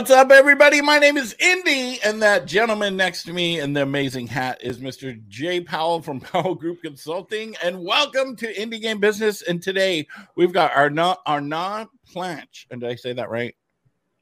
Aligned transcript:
What's 0.00 0.10
up, 0.10 0.30
everybody? 0.30 0.80
My 0.80 0.98
name 0.98 1.18
is 1.18 1.36
Indy, 1.38 2.00
and 2.02 2.22
that 2.22 2.46
gentleman 2.46 2.96
next 2.96 3.24
to 3.24 3.34
me 3.34 3.60
in 3.60 3.74
the 3.74 3.82
amazing 3.82 4.28
hat 4.28 4.56
is 4.62 4.78
Mr. 4.78 5.20
Jay 5.28 5.60
Powell 5.60 6.00
from 6.00 6.20
Powell 6.20 6.54
Group 6.54 6.80
Consulting. 6.80 7.54
And 7.62 7.84
welcome 7.84 8.34
to 8.36 8.50
Indie 8.54 8.80
Game 8.80 8.98
Business. 8.98 9.42
And 9.42 9.62
today 9.62 10.06
we've 10.36 10.54
got 10.54 10.74
our 10.74 10.88
not 10.88 11.20
our 11.26 11.42
non 11.42 11.86
planch. 12.10 12.64
And 12.70 12.80
did 12.80 12.88
I 12.88 12.94
say 12.94 13.12
that 13.12 13.28
right? 13.28 13.54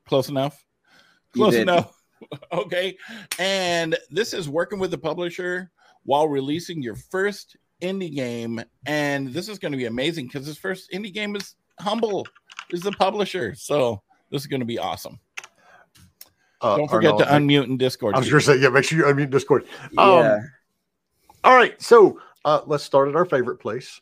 Close 0.08 0.28
enough. 0.28 0.66
Close 1.32 1.54
enough. 1.54 2.02
okay. 2.52 2.96
And 3.38 3.96
this 4.10 4.34
is 4.34 4.48
working 4.48 4.80
with 4.80 4.90
the 4.90 4.98
publisher 4.98 5.70
while 6.02 6.26
releasing 6.26 6.82
your 6.82 6.96
first 6.96 7.56
indie 7.80 8.12
game. 8.12 8.60
And 8.86 9.28
this 9.28 9.48
is 9.48 9.60
going 9.60 9.70
to 9.70 9.78
be 9.78 9.86
amazing 9.86 10.26
because 10.26 10.44
this 10.44 10.58
first 10.58 10.90
indie 10.90 11.14
game 11.14 11.36
is 11.36 11.54
humble, 11.78 12.26
is 12.72 12.80
the 12.80 12.90
publisher. 12.90 13.54
So 13.54 14.02
this 14.32 14.42
is 14.42 14.48
going 14.48 14.58
to 14.58 14.66
be 14.66 14.80
awesome. 14.80 15.20
Uh, 16.60 16.76
Don't 16.76 16.90
forget 16.90 17.12
Arnaud, 17.12 17.24
to 17.24 17.30
unmute 17.30 17.64
in 17.66 17.76
Discord. 17.76 18.14
I 18.14 18.18
was 18.18 18.28
going 18.28 18.40
to 18.40 18.46
say, 18.46 18.56
yeah, 18.56 18.68
make 18.68 18.84
sure 18.84 18.98
you 18.98 19.04
unmute 19.04 19.30
Discord. 19.30 19.64
Um, 19.96 20.24
yeah. 20.24 20.40
All 21.44 21.54
right. 21.54 21.80
So 21.80 22.20
uh, 22.44 22.62
let's 22.66 22.82
start 22.82 23.08
at 23.08 23.14
our 23.14 23.24
favorite 23.24 23.58
place. 23.58 24.00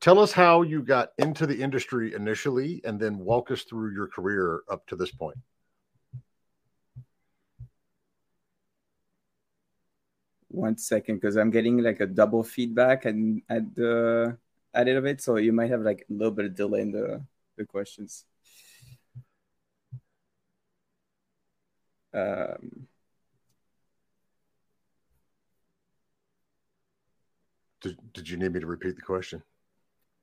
Tell 0.00 0.18
us 0.18 0.32
how 0.32 0.62
you 0.62 0.82
got 0.82 1.12
into 1.18 1.46
the 1.46 1.60
industry 1.62 2.14
initially 2.14 2.80
and 2.84 2.98
then 2.98 3.18
walk 3.18 3.50
us 3.50 3.62
through 3.62 3.92
your 3.92 4.08
career 4.08 4.62
up 4.70 4.86
to 4.88 4.96
this 4.96 5.10
point. 5.12 5.36
One 10.48 10.76
second, 10.76 11.16
because 11.16 11.36
I'm 11.36 11.50
getting 11.50 11.78
like 11.78 12.00
a 12.00 12.06
double 12.06 12.42
feedback 12.42 13.04
and 13.04 13.42
at 13.48 13.74
the 13.74 14.36
edit 14.74 14.96
of 14.96 15.06
it. 15.06 15.20
So 15.20 15.36
you 15.36 15.52
might 15.52 15.70
have 15.70 15.82
like 15.82 16.04
a 16.10 16.12
little 16.12 16.32
bit 16.32 16.46
of 16.46 16.54
delay 16.56 16.80
in 16.80 16.90
the, 16.90 17.22
the 17.56 17.64
questions. 17.64 18.24
Um, 22.14 22.86
did, 27.80 27.98
did 28.12 28.28
you 28.28 28.36
need 28.36 28.52
me 28.52 28.60
to 28.60 28.66
repeat 28.66 28.96
the 28.96 29.02
question? 29.02 29.42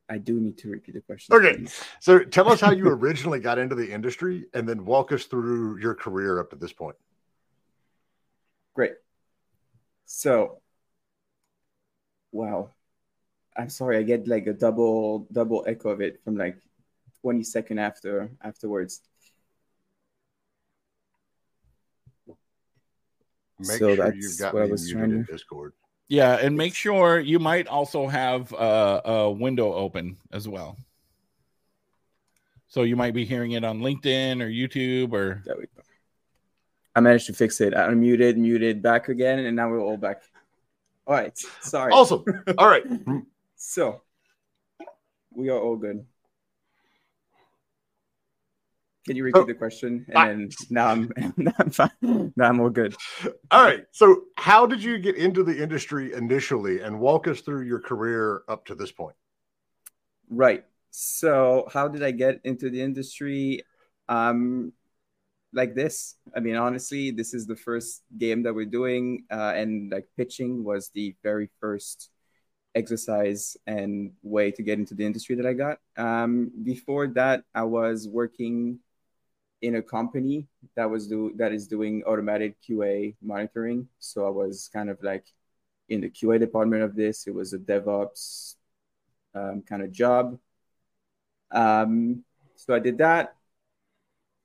I 0.10 0.18
do 0.18 0.40
need 0.40 0.58
to 0.60 0.70
repeat 0.70 0.96
the 0.96 1.02
question. 1.02 1.36
Okay. 1.36 1.58
Please. 1.58 1.84
So 2.00 2.20
tell 2.20 2.52
us 2.52 2.60
how 2.60 2.72
you 2.72 2.88
originally 2.88 3.40
got 3.40 3.60
into 3.60 3.76
the 3.76 3.92
industry 3.92 4.46
and 4.54 4.68
then 4.68 4.86
walk 4.86 5.12
us 5.12 5.26
through 5.26 5.78
your 5.80 5.94
career 5.94 6.40
up 6.40 6.50
to 6.50 6.56
this 6.56 6.74
point. 6.74 6.96
Great. 8.74 8.94
So, 10.06 10.62
wow. 12.32 12.72
I'm 13.56 13.70
sorry, 13.70 13.98
I 13.98 14.04
get 14.04 14.28
like 14.28 14.48
a 14.48 14.54
double 14.54 15.28
double 15.32 15.66
echo 15.68 15.90
of 15.90 16.02
it 16.02 16.24
from 16.24 16.38
like 16.38 16.58
20 17.22 17.44
second 17.44 17.78
after 17.78 18.32
afterwards. 18.42 19.02
Make 23.60 23.78
so 23.78 23.96
sure 23.96 24.14
you've 24.14 24.40
got 24.40 24.54
what 24.54 24.64
me 24.64 24.70
I 24.70 24.72
was 24.72 24.94
muted 24.94 25.12
in 25.12 25.24
Discord. 25.24 25.74
Yeah, 26.08 26.38
and 26.38 26.58
make 26.58 26.74
sure 26.74 27.20
you 27.20 27.40
might 27.40 27.68
also 27.68 28.08
have 28.08 28.54
uh, 28.54 29.02
a 29.06 29.32
window 29.32 29.74
open 29.74 30.18
as 30.32 30.48
well. 30.48 30.78
So 32.68 32.84
you 32.84 32.96
might 32.96 33.14
be 33.14 33.26
hearing 33.26 33.52
it 33.52 33.64
on 33.64 33.80
LinkedIn 33.80 34.42
or 34.42 34.48
YouTube 34.48 35.14
or. 35.14 35.44
There 35.46 35.56
we 35.58 35.66
go. 35.76 35.84
I 36.96 37.02
managed 37.02 37.28
to 37.28 37.34
fix 37.34 37.62
it. 37.62 37.74
I 37.74 37.88
unmuted, 37.88 38.38
muted, 38.38 38.82
back 38.82 39.10
again, 39.10 39.40
and 39.40 39.56
now 39.56 39.70
we're 39.70 39.80
all 39.80 39.98
back. 39.98 40.24
All 41.06 41.14
right. 41.14 41.38
Sorry. 41.62 41.92
Awesome. 41.92 42.24
All 42.58 42.68
right. 42.68 42.84
so 43.56 44.02
we 45.32 45.50
are 45.50 45.60
all 45.60 45.76
good. 45.76 46.06
Can 49.10 49.16
you 49.16 49.24
repeat 49.24 49.40
oh, 49.40 49.46
the 49.46 49.56
question? 49.56 50.06
And 50.10 50.54
I, 50.54 50.66
now 50.70 50.88
I'm 50.90 51.12
now 51.36 51.52
I'm 51.58 51.72
fine. 51.72 52.32
Now 52.36 52.48
I'm 52.48 52.60
all 52.60 52.70
good. 52.70 52.96
All 53.50 53.64
right. 53.64 53.84
So, 53.90 54.26
how 54.38 54.68
did 54.68 54.84
you 54.84 55.00
get 55.00 55.16
into 55.16 55.42
the 55.44 55.58
industry 55.60 56.14
initially, 56.14 56.82
and 56.82 57.00
walk 57.00 57.28
us 57.28 57.42
through 57.42 57.64
your 57.64 57.80
career 57.80 58.44
up 58.48 58.68
to 58.68 58.76
this 58.76 58.92
point? 58.92 59.16
Right. 60.30 60.64
So, 60.92 61.68
how 61.74 61.88
did 61.88 62.04
I 62.04 62.12
get 62.12 62.40
into 62.44 62.70
the 62.70 62.84
industry? 62.84 63.64
Um, 64.08 64.74
like 65.54 65.74
this. 65.74 66.14
I 66.36 66.40
mean, 66.40 66.56
honestly, 66.56 67.10
this 67.10 67.34
is 67.34 67.48
the 67.48 67.56
first 67.56 68.04
game 68.16 68.44
that 68.44 68.54
we're 68.54 68.66
doing, 68.66 69.24
uh, 69.32 69.54
and 69.56 69.92
like 69.92 70.06
pitching 70.18 70.64
was 70.64 70.92
the 70.94 71.16
very 71.24 71.50
first 71.60 72.12
exercise 72.76 73.58
and 73.66 74.12
way 74.22 74.52
to 74.52 74.62
get 74.62 74.78
into 74.78 74.94
the 74.94 75.08
industry 75.08 75.36
that 75.38 75.48
I 75.48 75.54
got. 75.54 75.80
Um, 75.98 76.52
before 76.62 77.08
that, 77.16 77.42
I 77.56 77.64
was 77.64 78.08
working 78.08 78.82
in 79.62 79.76
a 79.76 79.82
company 79.82 80.48
that 80.76 80.90
was 80.90 81.08
do 81.08 81.34
that 81.36 81.52
is 81.52 81.68
doing 81.68 82.04
automated 82.04 82.56
QA 82.68 83.16
monitoring. 83.22 83.88
So 84.00 84.26
I 84.26 84.30
was 84.30 84.70
kind 84.72 84.90
of 84.90 85.02
like 85.04 85.26
in 85.90 86.02
the 86.02 86.10
QA 86.10 86.40
department 86.40 86.84
of 86.84 86.96
this. 86.96 87.28
It 87.28 87.34
was 87.34 87.54
a 87.54 87.60
DevOps 87.60 88.56
um, 89.36 89.64
kind 89.68 89.84
of 89.84 89.92
job. 89.92 90.40
Um, 91.52 92.24
so 92.56 92.74
I 92.74 92.80
did 92.80 92.98
that. 93.00 93.36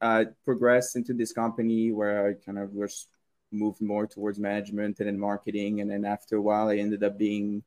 I 0.00 0.26
progressed 0.44 0.96
into 0.96 1.14
this 1.14 1.32
company 1.32 1.92
where 1.92 2.28
I 2.28 2.32
kind 2.44 2.58
of 2.58 2.72
was 2.72 3.06
moved 3.52 3.80
more 3.80 4.06
towards 4.06 4.38
management 4.38 4.98
and 4.98 5.08
then 5.08 5.18
marketing. 5.18 5.80
And 5.80 5.90
then 5.90 6.04
after 6.04 6.36
a 6.36 6.42
while, 6.42 6.68
I 6.68 6.76
ended 6.76 7.04
up 7.04 7.18
being 7.18 7.62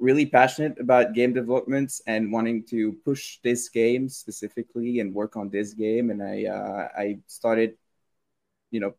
really 0.00 0.26
passionate 0.26 0.78
about 0.78 1.14
game 1.14 1.32
developments 1.32 2.00
and 2.06 2.32
wanting 2.32 2.64
to 2.64 2.92
push 3.04 3.38
this 3.42 3.68
game 3.68 4.08
specifically 4.08 5.00
and 5.00 5.14
work 5.14 5.36
on 5.36 5.50
this 5.50 5.74
game. 5.74 6.10
And 6.10 6.22
I 6.22 6.46
uh, 6.46 6.88
I 6.96 7.18
started, 7.26 7.76
you 8.70 8.80
know, 8.80 8.94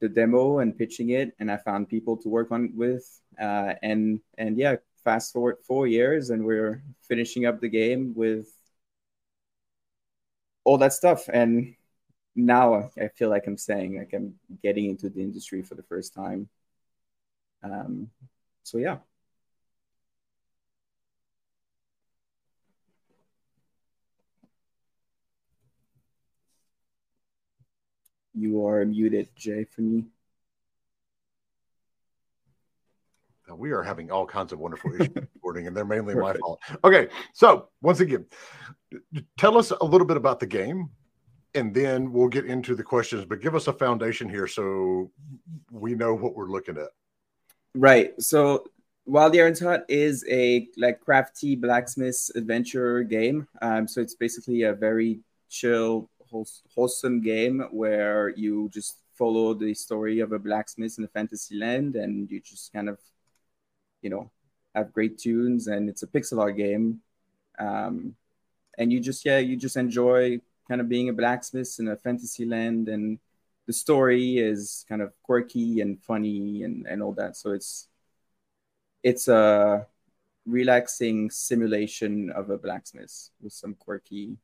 the 0.00 0.08
demo 0.08 0.58
and 0.58 0.76
pitching 0.76 1.10
it, 1.10 1.34
and 1.38 1.50
I 1.50 1.56
found 1.56 1.88
people 1.88 2.16
to 2.18 2.28
work 2.28 2.52
on 2.52 2.72
with. 2.74 3.20
Uh, 3.40 3.74
and 3.82 4.20
and 4.38 4.58
yeah, 4.58 4.76
fast 5.04 5.32
forward 5.32 5.56
four 5.66 5.86
years, 5.86 6.30
and 6.30 6.44
we're 6.44 6.82
finishing 7.08 7.46
up 7.46 7.60
the 7.60 7.68
game 7.68 8.14
with 8.14 8.48
all 10.64 10.78
that 10.78 10.92
stuff. 10.92 11.28
And 11.32 11.74
now 12.34 12.90
I 13.00 13.08
feel 13.08 13.30
like 13.30 13.46
I'm 13.46 13.58
saying 13.58 13.98
like 13.98 14.12
I'm 14.12 14.34
getting 14.62 14.86
into 14.86 15.08
the 15.08 15.20
industry 15.20 15.62
for 15.62 15.74
the 15.74 15.82
first 15.82 16.14
time. 16.14 16.48
Um, 17.62 18.10
so 18.62 18.78
yeah. 18.78 18.98
You 28.34 28.66
are 28.66 28.84
muted, 28.84 29.28
Jay, 29.36 29.64
for 29.64 29.82
me. 29.82 30.04
We 33.54 33.72
are 33.72 33.82
having 33.82 34.10
all 34.10 34.26
kinds 34.26 34.52
of 34.52 34.58
wonderful 34.58 34.94
issues 34.94 35.14
recording, 35.34 35.66
and 35.66 35.76
they're 35.76 35.84
mainly 35.84 36.14
my 36.14 36.32
fault. 36.34 36.60
Okay, 36.82 37.08
so 37.34 37.68
once 37.82 38.00
again, 38.00 38.24
tell 39.36 39.58
us 39.58 39.70
a 39.70 39.84
little 39.84 40.06
bit 40.06 40.16
about 40.16 40.40
the 40.40 40.46
game, 40.46 40.88
and 41.54 41.72
then 41.74 42.10
we'll 42.12 42.28
get 42.28 42.46
into 42.46 42.74
the 42.74 42.82
questions. 42.82 43.24
But 43.24 43.40
give 43.40 43.54
us 43.54 43.68
a 43.68 43.72
foundation 43.72 44.28
here 44.28 44.46
so 44.46 45.10
we 45.70 45.94
know 45.94 46.14
what 46.14 46.34
we're 46.34 46.50
looking 46.50 46.78
at. 46.78 46.88
Right. 47.74 48.20
So 48.20 48.64
While 49.04 49.30
the 49.30 49.40
Iron's 49.40 49.60
Hot 49.60 49.82
is 49.88 50.24
a 50.30 50.68
like 50.76 51.00
crafty 51.00 51.54
blacksmith 51.54 52.30
adventure 52.34 53.02
game, 53.02 53.46
um, 53.60 53.86
so 53.86 54.00
it's 54.00 54.14
basically 54.14 54.62
a 54.62 54.72
very 54.72 55.20
chill, 55.50 56.08
wholesome 56.74 57.20
game 57.20 57.60
where 57.70 58.30
you 58.30 58.68
just 58.72 58.98
follow 59.14 59.54
the 59.54 59.72
story 59.74 60.20
of 60.20 60.32
a 60.32 60.38
blacksmith 60.38 60.98
in 60.98 61.04
a 61.04 61.08
fantasy 61.08 61.56
land, 61.56 61.96
and 61.96 62.30
you 62.30 62.40
just 62.40 62.72
kind 62.72 62.88
of, 62.88 62.98
you 64.02 64.10
know, 64.10 64.30
have 64.74 64.92
great 64.92 65.18
tunes, 65.18 65.66
and 65.68 65.88
it's 65.88 66.02
a 66.02 66.06
pixel 66.06 66.40
art 66.40 66.56
game, 66.56 67.00
um, 67.58 68.16
and 68.78 68.92
you 68.92 69.00
just 69.00 69.24
yeah, 69.24 69.38
you 69.38 69.56
just 69.56 69.76
enjoy 69.76 70.40
kind 70.68 70.80
of 70.80 70.88
being 70.88 71.08
a 71.08 71.12
blacksmith 71.12 71.76
in 71.78 71.88
a 71.88 71.96
fantasy 71.96 72.44
land, 72.44 72.88
and 72.88 73.18
the 73.66 73.72
story 73.72 74.38
is 74.38 74.84
kind 74.88 75.02
of 75.02 75.12
quirky 75.22 75.80
and 75.80 76.02
funny 76.02 76.64
and 76.64 76.86
and 76.86 77.02
all 77.02 77.12
that. 77.12 77.36
So 77.36 77.52
it's 77.52 77.88
it's 79.02 79.28
a 79.28 79.86
relaxing 80.46 81.30
simulation 81.30 82.30
of 82.30 82.50
a 82.50 82.58
blacksmith 82.58 83.30
with 83.40 83.52
some 83.52 83.74
quirky 83.74 84.36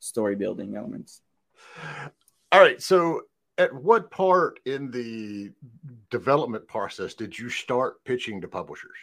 story 0.00 0.34
building 0.34 0.76
elements. 0.76 1.22
All 2.52 2.60
right. 2.60 2.82
So, 2.82 3.22
at 3.58 3.74
what 3.74 4.10
part 4.10 4.58
in 4.64 4.90
the 4.90 5.52
development 6.10 6.66
process 6.66 7.14
did 7.14 7.38
you 7.38 7.48
start 7.50 8.02
pitching 8.04 8.40
to 8.40 8.48
publishers? 8.48 8.96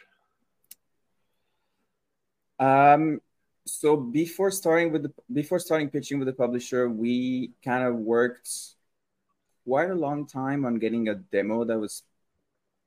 Um, 2.59 3.21
so 3.65 3.95
before 3.95 4.49
starting 4.49 4.91
with 4.91 5.03
the 5.03 5.13
before 5.31 5.59
starting 5.59 5.89
pitching 5.89 6.19
with 6.19 6.27
the 6.27 6.33
publisher, 6.33 6.89
we 6.89 7.51
kind 7.63 7.83
of 7.83 7.95
worked 7.95 8.49
quite 9.65 9.91
a 9.91 9.95
long 9.95 10.25
time 10.25 10.65
on 10.65 10.79
getting 10.79 11.09
a 11.09 11.15
demo 11.15 11.65
that 11.65 11.77
was 11.77 12.03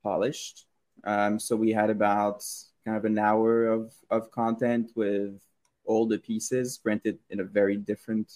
polished. 0.02 0.66
Um, 1.04 1.38
so 1.38 1.54
we 1.54 1.70
had 1.72 1.90
about 1.90 2.42
kind 2.84 2.96
of 2.96 3.04
an 3.04 3.18
hour 3.18 3.66
of, 3.66 3.92
of 4.10 4.30
content 4.30 4.90
with 4.94 5.40
all 5.90 6.06
the 6.06 6.18
pieces, 6.18 6.78
granted 6.78 7.18
in 7.30 7.40
a 7.40 7.44
very 7.44 7.76
different 7.76 8.32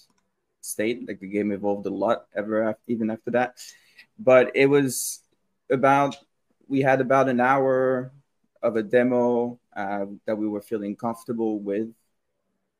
state. 0.59 1.07
Like 1.07 1.21
the 1.21 1.27
game 1.27 1.51
evolved 1.53 1.85
a 1.87 1.89
lot 2.05 2.27
ever 2.35 2.69
after, 2.69 2.81
even 2.87 3.09
after 3.09 3.31
that. 3.31 3.51
But 4.19 4.51
it 4.55 4.65
was 4.65 5.21
about 5.71 6.17
we 6.67 6.81
had 6.81 6.99
about 6.99 7.29
an 7.29 7.39
hour 7.39 8.11
of 8.61 8.75
a 8.75 8.83
demo 8.83 9.59
uh, 9.75 10.05
that 10.25 10.37
we 10.37 10.47
were 10.47 10.61
feeling 10.61 10.95
comfortable 10.95 11.59
with, 11.59 11.89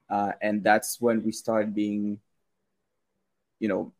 uh, 0.10 0.34
and 0.42 0.64
that's 0.64 1.00
when 1.00 1.24
we 1.24 1.32
started 1.32 1.74
being, 1.74 2.20
you 3.60 3.70
know, 3.70 3.94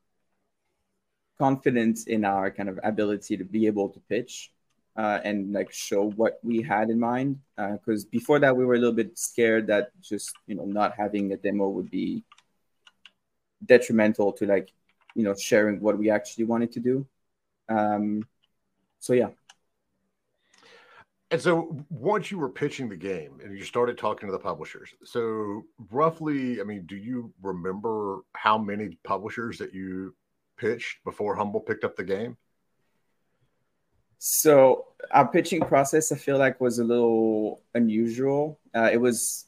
confident 1.38 2.08
in 2.08 2.26
our 2.26 2.52
kind 2.52 2.70
of 2.70 2.80
ability 2.84 3.38
to 3.38 3.46
be 3.46 3.68
able 3.68 3.90
to 3.90 4.00
pitch 4.10 4.52
uh, 4.96 5.20
and 5.24 5.54
like 5.54 5.72
show 5.72 6.10
what 6.12 6.40
we 6.44 6.62
had 6.62 6.90
in 6.90 7.00
mind. 7.00 7.40
Because 7.58 8.06
uh, 8.06 8.10
before 8.12 8.40
that, 8.40 8.56
we 8.56 8.66
were 8.66 8.76
a 8.76 8.80
little 8.80 8.94
bit 8.94 9.18
scared 9.18 9.68
that 9.68 9.90
just 10.02 10.34
you 10.48 10.56
know 10.56 10.66
not 10.66 10.94
having 10.98 11.32
a 11.32 11.38
demo 11.38 11.68
would 11.70 11.92
be 11.92 12.24
detrimental 13.66 14.32
to 14.34 14.46
like 14.46 14.70
you 15.16 15.24
know 15.24 15.36
sharing 15.36 15.80
what 15.80 15.98
we 15.98 16.10
actually 16.10 16.46
wanted 16.46 16.72
to 16.74 16.80
do. 16.80 17.06
Um, 17.70 18.28
so 19.00 19.14
yeah. 19.14 19.30
And 21.32 21.42
so 21.42 21.84
once 21.90 22.30
you 22.30 22.38
were 22.38 22.50
pitching 22.50 22.88
the 22.88 22.96
game 22.96 23.40
and 23.44 23.58
you 23.58 23.66
started 23.66 23.98
talking 23.98 24.28
to 24.28 24.32
the 24.32 24.40
publishers, 24.40 24.94
so 25.04 25.66
roughly, 25.92 26.62
I 26.62 26.64
mean, 26.64 26.86
do 26.86 26.96
you 26.96 27.34
remember 27.42 28.20
how 28.34 28.58
many 28.58 28.98
publishers 29.04 29.58
that 29.58 29.74
you 29.74 30.16
pitched 30.58 31.04
before 31.04 31.36
Humble 31.36 31.60
picked 31.60 31.84
up 31.84 31.96
the 31.96 32.04
game? 32.04 32.38
So 34.20 34.88
our 35.12 35.28
pitching 35.28 35.62
process, 35.62 36.12
I 36.12 36.16
feel 36.16 36.38
like, 36.38 36.60
was 36.60 36.80
a 36.80 36.84
little 36.84 37.62
unusual. 37.74 38.60
Uh, 38.74 38.90
it 38.92 38.98
was 38.98 39.46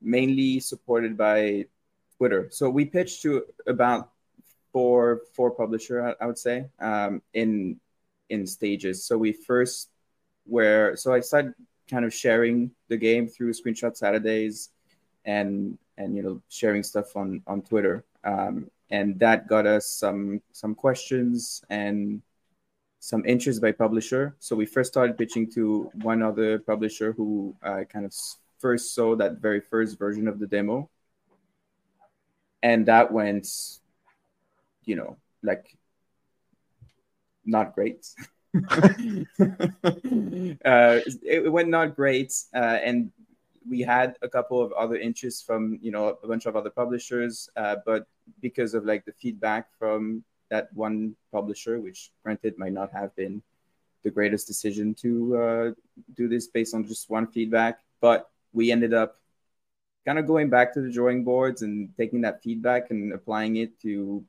mainly 0.00 0.60
supported 0.60 1.16
by 1.16 1.66
Twitter. 2.18 2.48
So 2.50 2.70
we 2.70 2.84
pitched 2.84 3.22
to 3.22 3.44
about 3.66 4.10
four 4.72 5.22
four 5.34 5.50
publisher, 5.50 6.14
I, 6.20 6.26
would 6.26 6.38
say, 6.38 6.66
um, 6.80 7.22
in 7.32 7.80
in 8.30 8.46
stages. 8.46 9.04
So 9.04 9.16
we 9.16 9.32
first 9.32 9.90
where 10.44 10.96
so 10.96 11.12
I 11.12 11.20
started 11.20 11.54
kind 11.88 12.04
of 12.04 12.12
sharing 12.12 12.70
the 12.88 12.96
game 12.96 13.28
through 13.28 13.52
Screenshot 13.52 13.96
Saturdays, 13.96 14.70
and 15.24 15.78
and 15.96 16.16
you 16.16 16.22
know 16.22 16.42
sharing 16.48 16.82
stuff 16.82 17.16
on 17.16 17.42
on 17.46 17.62
Twitter, 17.62 18.04
um, 18.24 18.70
and 18.90 19.18
that 19.20 19.48
got 19.48 19.66
us 19.66 19.86
some 19.86 20.42
some 20.52 20.74
questions 20.74 21.64
and 21.70 22.22
some 23.04 23.22
interest 23.26 23.60
by 23.60 23.70
publisher. 23.70 24.34
So 24.38 24.56
we 24.56 24.64
first 24.64 24.90
started 24.90 25.18
pitching 25.18 25.50
to 25.52 25.90
one 26.00 26.22
other 26.22 26.58
publisher 26.58 27.12
who 27.12 27.54
uh, 27.62 27.84
kind 27.84 28.06
of 28.06 28.14
first 28.58 28.94
saw 28.94 29.14
that 29.16 29.42
very 29.42 29.60
first 29.60 29.98
version 29.98 30.26
of 30.26 30.38
the 30.38 30.46
demo. 30.46 30.88
And 32.62 32.86
that 32.86 33.12
went, 33.12 33.46
you 34.86 34.96
know, 34.96 35.18
like 35.42 35.76
not 37.44 37.74
great. 37.74 38.08
uh, 38.70 38.80
it, 40.64 41.52
went 41.52 41.68
not 41.68 41.94
great. 41.96 42.32
Uh, 42.54 42.78
and 42.82 43.12
we 43.68 43.82
had 43.82 44.16
a 44.22 44.30
couple 44.30 44.62
of 44.62 44.72
other 44.72 44.96
interests 44.96 45.42
from, 45.42 45.78
you 45.82 45.90
know, 45.90 46.16
a 46.22 46.26
bunch 46.26 46.46
of 46.46 46.56
other 46.56 46.70
publishers. 46.70 47.50
Uh, 47.54 47.76
but 47.84 48.06
because 48.40 48.72
of 48.72 48.86
like 48.86 49.04
the 49.04 49.12
feedback 49.12 49.68
from 49.78 50.24
that 50.50 50.68
one 50.74 51.16
publisher, 51.32 51.80
which 51.80 52.10
granted 52.22 52.58
might 52.58 52.72
not 52.72 52.92
have 52.92 53.14
been 53.16 53.42
the 54.02 54.10
greatest 54.10 54.46
decision 54.46 54.94
to 54.94 55.36
uh, 55.36 55.70
do 56.14 56.28
this 56.28 56.46
based 56.46 56.74
on 56.74 56.86
just 56.86 57.10
one 57.10 57.26
feedback, 57.26 57.80
but 58.00 58.30
we 58.52 58.70
ended 58.70 58.92
up 58.92 59.18
kind 60.04 60.18
of 60.18 60.26
going 60.26 60.50
back 60.50 60.72
to 60.74 60.80
the 60.82 60.90
drawing 60.90 61.24
boards 61.24 61.62
and 61.62 61.88
taking 61.96 62.20
that 62.20 62.42
feedback 62.42 62.90
and 62.90 63.12
applying 63.12 63.56
it 63.56 63.80
to 63.80 64.22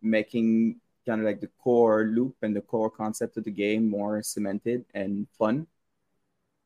making 0.00 0.76
kind 1.06 1.20
of 1.20 1.26
like 1.26 1.40
the 1.40 1.50
core 1.62 2.04
loop 2.04 2.36
and 2.42 2.54
the 2.54 2.60
core 2.60 2.90
concept 2.90 3.36
of 3.36 3.44
the 3.44 3.50
game 3.50 3.88
more 3.88 4.22
cemented 4.22 4.84
and 4.94 5.26
fun. 5.36 5.66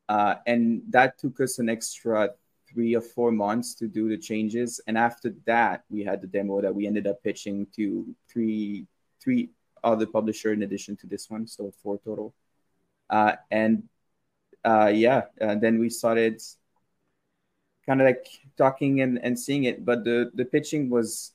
Uh, 0.08 0.34
and 0.46 0.82
that 0.90 1.18
took 1.18 1.40
us 1.40 1.58
an 1.58 1.70
extra 1.70 2.30
three 2.74 2.94
or 2.94 3.00
four 3.00 3.30
months 3.30 3.74
to 3.76 3.86
do 3.86 4.08
the 4.08 4.18
changes. 4.18 4.80
And 4.86 4.98
after 4.98 5.32
that, 5.46 5.84
we 5.88 6.04
had 6.04 6.20
the 6.20 6.26
demo 6.26 6.60
that 6.60 6.74
we 6.74 6.86
ended 6.86 7.06
up 7.06 7.22
pitching 7.22 7.66
to 7.76 8.14
three 8.28 8.86
three 9.22 9.50
other 9.82 10.06
publisher 10.06 10.52
in 10.52 10.62
addition 10.62 10.96
to 10.96 11.06
this 11.06 11.30
one, 11.30 11.46
so 11.46 11.72
four 11.82 11.98
total. 12.04 12.34
Uh, 13.08 13.36
and 13.50 13.84
uh, 14.64 14.90
yeah, 14.94 15.22
and 15.38 15.60
then 15.60 15.78
we 15.78 15.88
started 15.88 16.42
kind 17.86 18.00
of 18.00 18.06
like 18.06 18.26
talking 18.56 19.00
and, 19.02 19.22
and 19.22 19.38
seeing 19.38 19.64
it. 19.64 19.84
But 19.84 20.04
the 20.04 20.30
the 20.34 20.44
pitching 20.44 20.90
was 20.90 21.32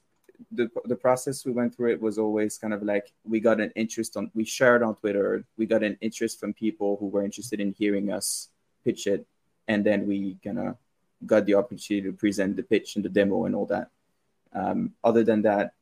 the 0.52 0.70
the 0.86 0.96
process 0.96 1.46
we 1.46 1.52
went 1.52 1.76
through 1.76 1.92
it 1.92 2.02
was 2.02 2.18
always 2.18 2.58
kind 2.58 2.74
of 2.74 2.82
like 2.82 3.12
we 3.24 3.40
got 3.40 3.60
an 3.60 3.72
interest 3.76 4.18
on 4.18 4.32
we 4.34 4.46
shared 4.46 4.84
on 4.84 4.96
Twitter, 4.96 5.46
we 5.58 5.66
got 5.66 5.84
an 5.84 5.98
interest 6.02 6.40
from 6.40 6.54
people 6.54 6.98
who 7.00 7.08
were 7.08 7.24
interested 7.24 7.60
in 7.60 7.74
hearing 7.78 8.12
us 8.12 8.50
pitch 8.84 9.08
it, 9.08 9.26
and 9.68 9.86
then 9.86 10.08
we 10.08 10.38
kind 10.44 10.60
of 10.60 10.78
got 11.26 11.46
the 11.46 11.56
opportunity 11.56 12.08
to 12.08 12.14
present 12.16 12.56
the 12.56 12.64
pitch 12.64 12.96
and 12.96 13.06
the 13.06 13.10
demo 13.10 13.46
and 13.46 13.56
all 13.56 13.66
that. 13.68 13.90
Um, 14.54 14.94
other 15.04 15.24
than 15.24 15.42
that, 15.44 15.74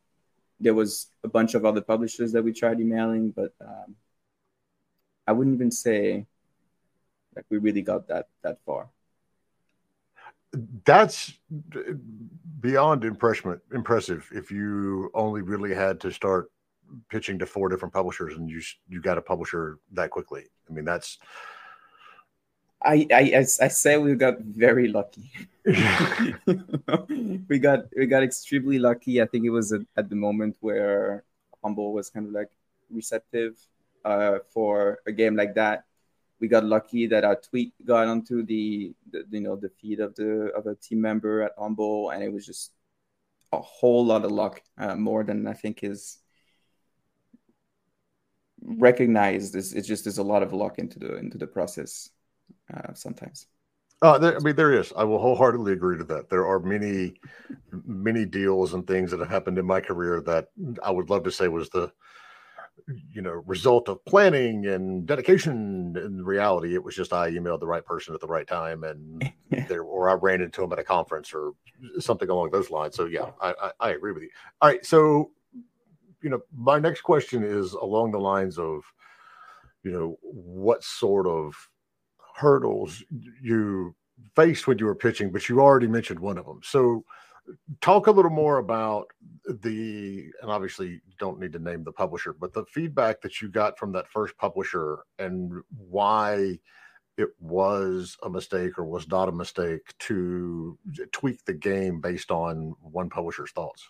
there 0.59 0.73
was 0.73 1.07
a 1.23 1.27
bunch 1.27 1.53
of 1.53 1.65
other 1.65 1.81
publishers 1.81 2.31
that 2.31 2.43
we 2.43 2.51
tried 2.51 2.79
emailing, 2.79 3.31
but 3.31 3.53
um, 3.61 3.95
I 5.27 5.31
wouldn't 5.33 5.55
even 5.55 5.71
say 5.71 6.25
like 7.35 7.45
we 7.49 7.59
really 7.59 7.83
got 7.83 8.07
that 8.07 8.27
that 8.41 8.57
far. 8.65 8.89
That's 10.85 11.33
beyond 12.59 13.03
impressive. 13.03 13.61
Impressive. 13.71 14.27
If 14.33 14.49
you 14.49 15.11
only 15.13 15.41
really 15.41 15.73
had 15.73 15.99
to 16.01 16.11
start 16.11 16.51
pitching 17.09 17.37
to 17.39 17.45
four 17.45 17.69
different 17.69 17.93
publishers 17.93 18.35
and 18.35 18.49
you 18.49 18.61
you 18.89 19.01
got 19.01 19.17
a 19.17 19.21
publisher 19.21 19.77
that 19.91 20.09
quickly. 20.09 20.45
I 20.69 20.73
mean, 20.73 20.85
that's 20.85 21.19
I, 22.87 23.05
I, 23.13 23.45
I 23.61 23.67
say 23.67 23.97
we 23.97 24.15
got 24.15 24.39
very 24.39 24.87
lucky. 24.87 25.29
we 25.65 27.59
got 27.59 27.85
we 27.97 28.05
got 28.05 28.23
extremely 28.23 28.79
lucky. 28.79 29.21
I 29.21 29.25
think 29.25 29.43
it 29.45 29.49
was 29.49 29.73
at, 29.73 29.81
at 29.97 30.09
the 30.09 30.15
moment 30.15 30.55
where 30.61 31.25
Humble 31.61 31.91
was 31.91 32.09
kind 32.09 32.27
of 32.27 32.31
like 32.31 32.49
receptive 32.89 33.57
uh, 34.05 34.39
for 34.53 34.99
a 35.05 35.11
game 35.11 35.35
like 35.35 35.55
that. 35.55 35.83
We 36.39 36.47
got 36.47 36.63
lucky 36.63 37.07
that 37.07 37.25
our 37.25 37.35
tweet 37.35 37.73
got 37.85 38.07
onto 38.07 38.45
the, 38.45 38.93
the 39.11 39.25
you 39.29 39.41
know 39.41 39.57
the 39.57 39.69
feed 39.69 39.99
of 39.99 40.15
the 40.15 40.51
of 40.55 40.65
a 40.67 40.75
team 40.75 41.01
member 41.01 41.41
at 41.41 41.51
Humble, 41.57 42.11
and 42.11 42.23
it 42.23 42.31
was 42.31 42.45
just 42.45 42.71
a 43.51 43.59
whole 43.59 44.05
lot 44.05 44.23
of 44.23 44.31
luck, 44.31 44.61
uh, 44.77 44.95
more 44.95 45.25
than 45.25 45.45
I 45.45 45.53
think 45.53 45.83
is 45.83 46.19
recognized. 48.63 49.55
It's, 49.55 49.73
it's 49.73 49.87
just 49.87 50.05
there's 50.05 50.19
a 50.19 50.23
lot 50.23 50.41
of 50.43 50.53
luck 50.53 50.79
into 50.79 50.99
the 50.99 51.17
into 51.17 51.37
the 51.37 51.47
process 51.47 52.11
uh, 52.73 52.93
sometimes. 52.93 53.47
Uh, 54.01 54.17
there, 54.17 54.35
I 54.35 54.39
mean, 54.39 54.55
there 54.55 54.73
is. 54.73 54.93
I 54.95 55.03
will 55.03 55.17
wholeheartedly 55.17 55.73
agree 55.73 55.97
to 55.97 56.03
that. 56.03 56.29
There 56.29 56.45
are 56.45 56.59
many, 56.59 57.15
many 57.85 58.25
deals 58.25 58.73
and 58.73 58.85
things 58.85 59.09
that 59.09 59.19
have 59.19 59.29
happened 59.29 59.57
in 59.57 59.65
my 59.65 59.81
career 59.81 60.21
that 60.21 60.49
I 60.83 60.91
would 60.91 61.09
love 61.09 61.23
to 61.23 61.31
say 61.31 61.47
was 61.47 61.69
the 61.69 61.91
you 63.11 63.21
know 63.21 63.43
result 63.45 63.89
of 63.89 64.03
planning 64.05 64.67
and 64.67 65.05
dedication 65.05 65.95
in 65.97 66.23
reality 66.23 66.73
it 66.73 66.83
was 66.83 66.95
just 66.95 67.11
i 67.11 67.29
emailed 67.29 67.59
the 67.59 67.67
right 67.67 67.85
person 67.85 68.13
at 68.13 68.21
the 68.21 68.27
right 68.27 68.47
time 68.47 68.83
and 68.83 69.31
there 69.67 69.81
or 69.81 70.09
i 70.09 70.13
ran 70.13 70.41
into 70.41 70.63
him 70.63 70.71
at 70.71 70.79
a 70.79 70.83
conference 70.83 71.33
or 71.33 71.51
something 71.99 72.29
along 72.29 72.49
those 72.51 72.69
lines 72.69 72.95
so 72.95 73.05
yeah 73.05 73.31
I, 73.41 73.53
I, 73.61 73.71
I 73.79 73.89
agree 73.91 74.13
with 74.13 74.23
you 74.23 74.29
all 74.61 74.69
right 74.69 74.85
so 74.85 75.31
you 76.21 76.29
know 76.29 76.39
my 76.55 76.79
next 76.79 77.01
question 77.01 77.43
is 77.43 77.73
along 77.73 78.11
the 78.11 78.19
lines 78.19 78.57
of 78.57 78.83
you 79.83 79.91
know 79.91 80.17
what 80.21 80.83
sort 80.83 81.27
of 81.27 81.55
hurdles 82.37 83.03
you 83.41 83.95
faced 84.35 84.67
when 84.67 84.77
you 84.77 84.85
were 84.85 84.95
pitching 84.95 85.31
but 85.31 85.49
you 85.49 85.59
already 85.59 85.87
mentioned 85.87 86.19
one 86.19 86.37
of 86.37 86.45
them. 86.45 86.59
So 86.63 87.03
talk 87.81 88.05
a 88.05 88.11
little 88.11 88.29
more 88.29 88.59
about 88.59 89.07
the 89.63 90.29
and 90.41 90.51
obviously 90.51 90.87
you 90.87 91.15
don't 91.17 91.39
need 91.39 91.53
to 91.53 91.59
name 91.59 91.83
the 91.83 91.91
publisher 91.91 92.33
but 92.33 92.53
the 92.53 92.65
feedback 92.65 93.21
that 93.21 93.41
you 93.41 93.49
got 93.49 93.79
from 93.79 93.91
that 93.93 94.07
first 94.09 94.37
publisher 94.37 94.99
and 95.17 95.51
why 95.89 96.59
it 97.17 97.29
was 97.39 98.17
a 98.21 98.29
mistake 98.29 98.77
or 98.77 98.85
was 98.85 99.07
not 99.07 99.29
a 99.29 99.31
mistake 99.31 99.81
to 99.97 100.77
tweak 101.11 101.43
the 101.45 101.53
game 101.53 101.99
based 101.99 102.29
on 102.29 102.75
one 102.79 103.09
publisher's 103.09 103.51
thoughts? 103.51 103.89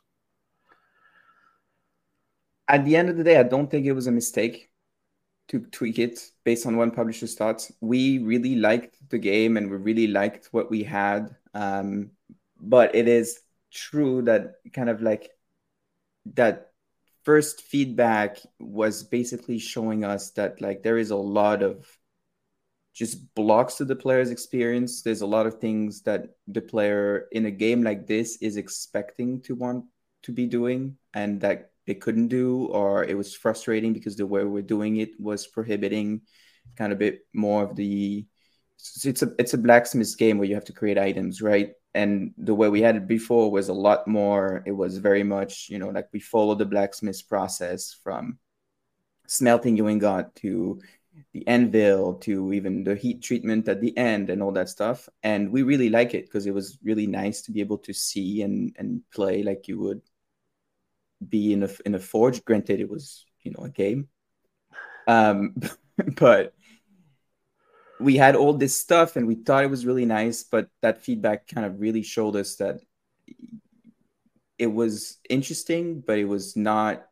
At 2.69 2.85
the 2.85 2.95
end 2.95 3.09
of 3.09 3.17
the 3.17 3.25
day 3.25 3.37
i 3.37 3.43
don't 3.43 3.69
think 3.69 3.85
it 3.85 3.91
was 3.91 4.07
a 4.07 4.11
mistake 4.11 4.69
to 5.47 5.59
tweak 5.71 5.99
it 5.99 6.19
based 6.43 6.65
on 6.65 6.77
one 6.77 6.91
publisher's 6.91 7.35
thoughts 7.35 7.71
we 7.81 8.19
really 8.19 8.55
liked 8.55 8.97
the 9.09 9.17
game 9.17 9.57
and 9.57 9.69
we 9.69 9.77
really 9.77 10.07
liked 10.07 10.49
what 10.51 10.69
we 10.69 10.83
had 10.83 11.35
um, 11.53 12.11
but 12.59 12.93
it 12.95 13.07
is 13.07 13.39
true 13.71 14.21
that 14.21 14.55
kind 14.73 14.89
of 14.89 15.01
like 15.01 15.31
that 16.33 16.71
first 17.23 17.61
feedback 17.61 18.37
was 18.59 19.03
basically 19.03 19.59
showing 19.59 20.03
us 20.05 20.31
that 20.31 20.61
like 20.61 20.81
there 20.83 20.97
is 20.97 21.11
a 21.11 21.15
lot 21.15 21.61
of 21.61 21.85
just 22.93 23.35
blocks 23.35 23.75
to 23.75 23.85
the 23.85 23.95
player's 23.95 24.31
experience. 24.31 25.03
There's 25.03 25.21
a 25.21 25.27
lot 25.27 25.45
of 25.45 25.59
things 25.59 26.01
that 26.03 26.29
the 26.47 26.61
player 26.61 27.27
in 27.31 27.45
a 27.45 27.51
game 27.51 27.83
like 27.83 28.07
this 28.07 28.37
is 28.41 28.57
expecting 28.57 29.41
to 29.41 29.55
want 29.55 29.85
to 30.23 30.31
be 30.31 30.47
doing 30.47 30.97
and 31.13 31.39
that 31.41 31.71
they 31.87 31.95
couldn't 31.95 32.27
do 32.27 32.65
or 32.65 33.03
it 33.03 33.17
was 33.17 33.33
frustrating 33.33 33.93
because 33.93 34.15
the 34.15 34.27
way 34.27 34.43
we're 34.43 34.61
doing 34.61 34.97
it 34.97 35.19
was 35.19 35.47
prohibiting 35.47 36.21
kind 36.75 36.91
of 36.91 36.97
a 36.97 36.99
bit 36.99 37.21
more 37.33 37.63
of 37.63 37.75
the 37.75 38.25
it's 39.03 39.23
a 39.23 39.31
it's 39.39 39.53
a 39.53 39.57
blacksmith 39.57 40.15
game 40.17 40.37
where 40.37 40.47
you 40.47 40.53
have 40.53 40.65
to 40.65 40.73
create 40.73 40.97
items 40.97 41.41
right? 41.41 41.71
And 41.95 42.33
the 42.37 42.53
way 42.53 42.69
we 42.69 42.81
had 42.81 42.95
it 42.95 43.07
before 43.07 43.49
was 43.49 43.69
a 43.69 43.73
lot 43.73 44.07
more 44.07 44.61
it 44.67 44.71
was 44.71 44.97
very 44.97 45.23
much 45.23 45.67
you 45.69 45.79
know 45.79 45.89
like 45.89 46.09
we 46.13 46.19
follow 46.19 46.53
the 46.53 46.65
blacksmith 46.65 47.27
process 47.27 47.97
from 48.03 48.37
smelting 49.25 49.75
your 49.75 49.89
ingot 49.89 50.35
to 50.35 50.79
the 51.33 51.47
anvil 51.47 52.15
to 52.15 52.53
even 52.53 52.83
the 52.83 52.95
heat 52.95 53.21
treatment 53.21 53.67
at 53.67 53.81
the 53.81 53.95
end 53.97 54.29
and 54.29 54.41
all 54.41 54.51
that 54.51 54.69
stuff. 54.69 55.09
And 55.23 55.51
we 55.51 55.63
really 55.63 55.89
like 55.89 56.13
it 56.13 56.25
because 56.25 56.45
it 56.45 56.53
was 56.53 56.77
really 56.83 57.07
nice 57.07 57.41
to 57.43 57.51
be 57.51 57.59
able 57.59 57.79
to 57.79 57.93
see 57.93 58.41
and 58.41 58.75
and 58.77 59.01
play 59.11 59.43
like 59.43 59.67
you 59.67 59.79
would 59.79 60.01
be 61.27 61.53
in 61.53 61.63
a 61.63 61.69
in 61.85 61.95
a 61.95 61.99
forge 61.99 62.43
granted 62.45 62.79
it 62.79 62.89
was 62.89 63.25
you 63.41 63.51
know 63.51 63.65
a 63.65 63.69
game 63.69 64.07
um 65.07 65.55
but 66.17 66.53
we 67.99 68.15
had 68.15 68.35
all 68.35 68.53
this 68.53 68.77
stuff 68.77 69.15
and 69.15 69.27
we 69.27 69.35
thought 69.35 69.63
it 69.63 69.69
was 69.69 69.85
really 69.85 70.05
nice, 70.05 70.43
but 70.43 70.69
that 70.81 71.01
feedback 71.01 71.47
kind 71.47 71.65
of 71.65 71.79
really 71.79 72.03
showed 72.03 72.35
us 72.35 72.55
that 72.57 72.79
it 74.57 74.67
was 74.67 75.17
interesting, 75.29 76.01
but 76.01 76.17
it 76.17 76.25
was 76.25 76.55
not 76.55 77.05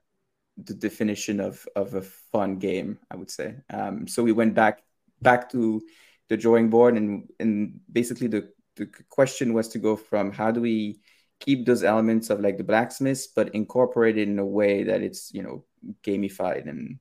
the 0.57 0.73
definition 0.73 1.39
of 1.39 1.67
of 1.75 1.93
a 1.95 2.01
fun 2.01 2.57
game, 2.57 2.99
I 3.09 3.15
would 3.15 3.31
say. 3.31 3.55
Um, 3.69 4.07
so 4.07 4.23
we 4.23 4.31
went 4.31 4.53
back 4.53 4.83
back 5.21 5.51
to 5.51 5.81
the 6.29 6.37
drawing 6.37 6.69
board 6.69 6.95
and 6.95 7.29
and 7.39 7.79
basically 7.91 8.27
the 8.27 8.49
the 8.75 8.87
question 9.09 9.53
was 9.53 9.69
to 9.69 9.79
go 9.79 9.95
from 9.95 10.31
how 10.31 10.51
do 10.51 10.61
we 10.61 10.99
keep 11.39 11.65
those 11.65 11.83
elements 11.83 12.29
of 12.29 12.39
like 12.39 12.57
the 12.57 12.63
blacksmiths 12.63 13.27
but 13.27 13.53
incorporate 13.53 14.17
it 14.17 14.27
in 14.27 14.39
a 14.39 14.45
way 14.45 14.83
that 14.83 15.01
it's 15.01 15.33
you 15.33 15.43
know 15.43 15.63
gamified 16.03 16.67
and 16.67 16.99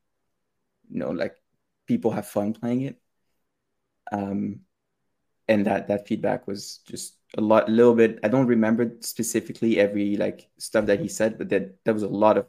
you 0.91 0.99
know 0.99 1.11
like 1.11 1.37
people 1.87 2.11
have 2.11 2.27
fun 2.27 2.53
playing 2.53 2.83
it 2.83 3.01
um, 4.13 4.61
and 5.49 5.67
that 5.67 5.89
that 5.89 6.07
feedback 6.07 6.47
was 6.47 6.81
just 6.87 7.17
a 7.37 7.41
lot, 7.41 7.69
a 7.69 7.73
little 7.73 7.95
bit. 7.95 8.19
I 8.23 8.29
don't 8.29 8.47
remember 8.47 8.97
specifically 9.01 9.79
every 9.79 10.17
like 10.17 10.49
stuff 10.59 10.87
that 10.87 11.01
he 11.01 11.09
said, 11.09 11.39
but 11.39 11.49
that 11.51 11.85
there 11.85 11.95
was 11.95 12.03
a 12.03 12.09
lot 12.09 12.39
of 12.39 12.47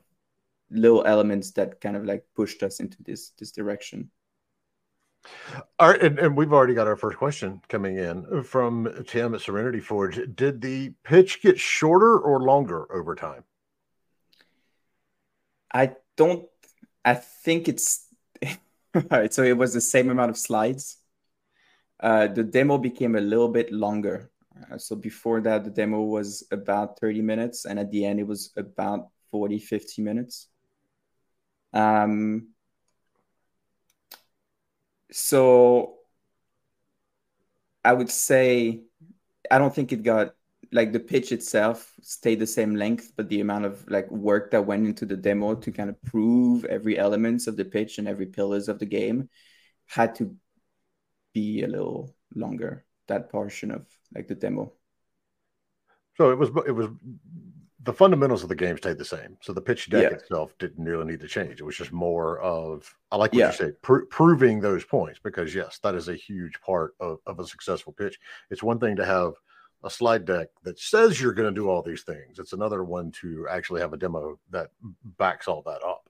little 0.70 1.06
elements 1.06 1.52
that 1.52 1.82
kind 1.82 1.96
of 1.96 2.06
like 2.06 2.26
pushed 2.36 2.64
us 2.64 2.80
into 2.80 3.02
this 3.04 3.32
this 3.32 3.52
direction. 3.52 4.10
All 5.80 5.90
right, 5.90 6.02
and, 6.02 6.20
and 6.20 6.38
we've 6.38 6.54
already 6.54 6.74
got 6.74 6.88
our 6.88 6.96
first 6.96 7.18
question 7.18 7.62
coming 7.70 7.98
in 7.98 8.44
from 8.44 9.06
Tim 9.08 9.34
at 9.36 9.42
Serenity 9.42 9.80
Forge. 9.80 10.20
Did 10.36 10.62
the 10.62 10.94
pitch 11.04 11.42
get 11.42 11.60
shorter 11.60 12.18
or 12.18 12.42
longer 12.42 12.92
over 12.94 13.16
time? 13.16 13.44
I 15.74 15.96
don't. 16.16 16.48
I 17.04 17.16
think 17.16 17.68
it's 17.68 18.08
all 18.96 19.04
right. 19.12 19.34
So 19.34 19.44
it 19.44 19.58
was 19.58 19.74
the 19.74 19.82
same 19.82 20.10
amount 20.10 20.30
of 20.30 20.38
slides 20.38 20.98
uh, 22.00 22.28
the 22.28 22.44
demo 22.44 22.78
became 22.78 23.16
a 23.16 23.22
little 23.22 23.48
bit 23.48 23.72
longer. 23.72 24.30
Uh, 24.72 24.78
so 24.78 24.96
before 24.96 25.42
that, 25.42 25.64
the 25.64 25.70
demo 25.70 26.02
was 26.02 26.46
about 26.52 27.00
30 27.00 27.22
minutes, 27.22 27.66
and 27.66 27.80
at 27.80 27.92
the 27.92 28.06
end, 28.06 28.20
it 28.20 28.28
was 28.28 28.52
about 28.58 29.10
40, 29.32 29.60
50 29.60 30.02
minutes. 30.02 30.48
Um, 31.74 32.50
so 35.12 35.96
I 37.84 37.94
would 37.94 38.10
say 38.10 38.82
I 39.52 39.58
don't 39.58 39.74
think 39.74 39.92
it 39.92 40.04
got 40.04 40.36
like 40.72 40.92
the 40.92 41.00
pitch 41.00 41.32
itself 41.32 41.94
stayed 42.02 42.40
the 42.40 42.48
same 42.48 42.76
length, 42.76 43.14
but 43.16 43.30
the 43.30 43.42
amount 43.42 43.66
of 43.66 43.90
like 43.90 44.10
work 44.12 44.52
that 44.52 44.66
went 44.66 44.88
into 44.88 45.06
the 45.06 45.16
demo 45.16 45.56
to 45.56 45.72
kind 45.72 45.90
of 45.90 46.02
prove 46.04 46.66
every 46.66 46.98
elements 46.98 47.48
of 47.48 47.56
the 47.56 47.66
pitch 47.66 47.98
and 47.98 48.08
every 48.08 48.26
pillars 48.26 48.68
of 48.68 48.80
the 48.80 48.86
game 48.86 49.30
had 49.86 50.16
to 50.16 50.36
be 51.34 51.64
a 51.64 51.68
little 51.68 52.14
longer 52.34 52.86
that 53.08 53.30
portion 53.30 53.72
of 53.72 53.86
like 54.14 54.28
the 54.28 54.36
demo. 54.36 54.74
So 56.18 56.32
it 56.32 56.38
was 56.38 56.50
it 56.66 56.72
was 56.72 56.88
the 57.86 57.94
fundamentals 57.94 58.44
of 58.44 58.50
the 58.50 58.56
game 58.56 58.78
stayed 58.78 58.98
the 58.98 59.06
same 59.06 59.38
so 59.42 59.54
the 59.54 59.62
pitch 59.62 59.90
deck 59.90 60.12
yeah. 60.12 60.18
itself 60.18 60.54
didn't 60.60 60.84
really 60.84 61.06
need 61.06 61.20
to 61.20 61.28
change 61.28 61.60
it 61.60 61.64
was 61.64 61.78
just 61.78 61.92
more 61.92 62.40
of 62.40 62.94
i 63.12 63.16
like 63.16 63.32
what 63.32 63.40
yeah. 63.40 63.48
you 63.48 63.54
say 63.54 63.72
pr- 63.82 64.06
proving 64.10 64.60
those 64.60 64.84
points 64.84 65.20
because 65.24 65.54
yes 65.54 65.80
that 65.80 65.96
is 65.96 66.10
a 66.10 66.16
huge 66.16 66.60
part 66.62 66.96
of, 67.00 67.20
of 67.26 67.40
a 67.40 67.48
successful 67.48 67.94
pitch 67.94 68.20
it's 68.50 68.64
one 68.64 68.80
thing 68.80 68.96
to 68.96 69.06
have 69.06 69.34
a 69.84 69.90
slide 69.90 70.26
deck 70.26 70.48
that 70.64 70.80
says 70.80 71.22
you're 71.22 71.34
going 71.34 71.54
to 71.54 71.60
do 71.60 71.70
all 71.70 71.82
these 71.82 72.04
things 72.04 72.40
it's 72.40 72.54
another 72.54 72.84
one 72.84 73.12
to 73.12 73.48
actually 73.50 73.82
have 73.82 73.94
a 73.94 73.98
demo 73.98 74.40
that 74.50 74.70
backs 75.18 75.48
all 75.48 75.62
that 75.62 75.84
up 75.84 76.10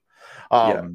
um, 0.52 0.70
yeah 0.70 0.88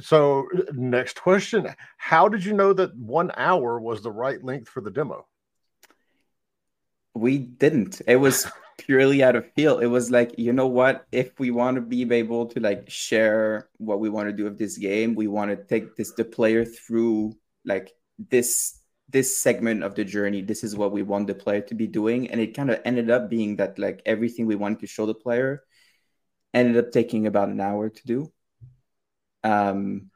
so, 0.00 0.48
next 0.72 1.20
question 1.20 1.68
How 1.98 2.28
did 2.28 2.44
you 2.44 2.54
know 2.54 2.72
that 2.72 2.96
one 2.96 3.30
hour 3.36 3.78
was 3.78 4.02
the 4.02 4.10
right 4.10 4.42
length 4.42 4.70
for 4.70 4.80
the 4.80 4.90
demo? 4.90 5.26
We 7.14 7.36
didn't. 7.36 8.00
It 8.06 8.16
was 8.16 8.50
purely 8.86 9.22
out 9.22 9.36
of 9.36 9.50
feel. 9.54 9.78
It 9.78 9.86
was 9.86 10.10
like, 10.10 10.38
you 10.38 10.52
know 10.52 10.66
what? 10.66 11.06
If 11.12 11.38
we 11.38 11.50
want 11.50 11.76
to 11.76 11.80
be 11.80 12.02
able 12.12 12.46
to 12.46 12.60
like 12.60 12.90
share 12.90 13.68
what 13.78 14.00
we 14.00 14.08
want 14.08 14.28
to 14.28 14.32
do 14.32 14.44
with 14.44 14.58
this 14.58 14.78
game, 14.78 15.14
we 15.14 15.26
want 15.26 15.50
to 15.50 15.56
take 15.56 15.96
this 15.96 16.12
the 16.12 16.24
player 16.24 16.64
through 16.64 17.34
like 17.64 17.92
this 18.18 18.78
this 19.08 19.42
segment 19.42 19.82
of 19.82 19.94
the 19.94 20.04
journey. 20.04 20.42
This 20.42 20.64
is 20.64 20.76
what 20.76 20.92
we 20.92 21.02
want 21.02 21.26
the 21.26 21.34
player 21.34 21.60
to 21.62 21.74
be 21.74 21.86
doing. 21.86 22.30
And 22.30 22.40
it 22.40 22.56
kind 22.56 22.70
of 22.70 22.80
ended 22.84 23.10
up 23.10 23.28
being 23.28 23.56
that 23.56 23.78
like 23.78 24.02
everything 24.06 24.46
we 24.46 24.56
wanted 24.56 24.80
to 24.80 24.86
show 24.86 25.06
the 25.06 25.14
player 25.14 25.62
ended 26.54 26.76
up 26.76 26.92
taking 26.92 27.26
about 27.26 27.48
an 27.48 27.60
hour 27.60 27.88
to 27.88 28.06
do 28.06 28.32
um 29.44 30.11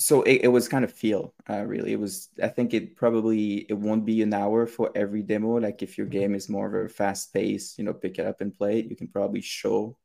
so 0.00 0.22
it, 0.22 0.40
it 0.44 0.48
was 0.48 0.66
kind 0.66 0.82
of 0.82 0.90
feel 0.90 1.34
uh, 1.48 1.62
really. 1.62 1.92
It 1.92 2.00
was 2.00 2.30
i 2.42 2.48
think 2.48 2.72
it 2.72 2.96
probably 2.96 3.66
it 3.68 3.74
won't 3.74 4.06
be 4.06 4.22
an 4.22 4.32
hour 4.32 4.66
for 4.66 4.90
every 4.94 5.22
demo. 5.22 5.58
Like 5.60 5.82
if 5.82 5.98
your 5.98 6.06
game 6.06 6.34
is 6.34 6.48
more 6.48 6.66
of 6.66 6.86
a 6.86 6.88
fast 6.88 7.34
pace 7.34 7.74
you 7.76 7.84
know 7.84 7.92
pick 7.92 8.18
it 8.18 8.26
up 8.26 8.40
and 8.40 8.56
play 8.56 8.80
it 8.80 8.86
you 8.86 8.96
can 8.96 9.08
probably 9.08 9.42
show 9.42 9.98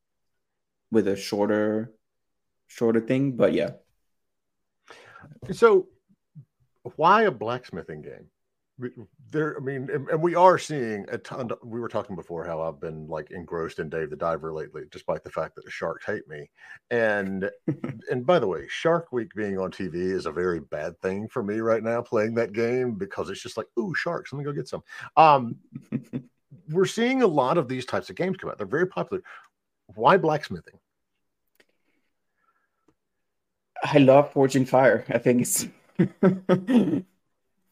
with 0.90 1.08
a 1.08 1.16
shorter 1.16 1.94
shorter 2.66 3.00
thing 3.00 3.32
but 3.32 3.54
yeah. 3.54 3.70
So 5.52 5.88
why 6.96 7.22
a 7.22 7.30
blacksmithing 7.30 8.02
game 8.02 8.28
there 9.30 9.56
i 9.56 9.60
mean 9.60 9.88
and, 9.90 10.06
and, 10.10 10.22
we 10.22 10.34
are 10.34 10.58
seeing 10.58 11.06
a 11.08 11.16
ton 11.16 11.50
of, 11.50 11.58
we 11.64 11.80
were 11.80 11.88
talking 11.88 12.14
before 12.14 12.44
how 12.44 12.60
i've 12.60 12.78
been 12.78 13.08
like 13.08 13.30
engrossed 13.30 13.78
in 13.78 13.88
dave 13.88 14.10
the 14.10 14.16
diver 14.16 14.52
lately 14.52 14.82
despite 14.90 15.24
the 15.24 15.30
fact 15.30 15.54
that 15.54 15.64
the 15.64 15.70
sharks 15.70 16.04
hate 16.04 16.28
me. 16.28 16.48
And 16.90 17.50
and 18.10 18.26
by 18.26 18.38
the 18.38 18.46
way 18.46 18.66
shark 18.68 19.12
week 19.12 19.34
being 19.34 19.58
on 19.58 19.70
tv 19.70 19.94
is 19.94 20.26
a 20.26 20.32
very 20.32 20.60
bad 20.60 21.00
thing 21.00 21.26
for 21.28 21.42
me 21.42 21.60
right 21.60 21.82
now 21.82 22.02
playing 22.02 22.34
that 22.34 22.52
game 22.52 22.94
because 22.94 23.30
it's 23.30 23.42
just 23.42 23.56
like 23.56 23.66
ooh 23.78 23.94
sharks 23.94 24.32
let 24.32 24.38
me 24.38 24.44
go 24.44 24.52
get 24.52 24.68
some. 24.68 24.82
Um 25.16 25.56
we're 26.68 26.84
seeing 26.84 27.22
a 27.22 27.26
lot 27.26 27.58
of 27.58 27.68
these 27.68 27.86
types 27.86 28.10
of 28.10 28.16
games 28.16 28.36
come 28.36 28.50
out. 28.50 28.58
They're 28.58 28.66
very 28.66 28.88
popular. 28.88 29.22
Why 29.94 30.16
blacksmithing? 30.16 30.78
I 33.82 33.98
love 33.98 34.32
Forged 34.32 34.56
in 34.56 34.66
Fire. 34.66 35.04
I 35.08 35.18
think 35.18 35.42
it's 35.42 35.66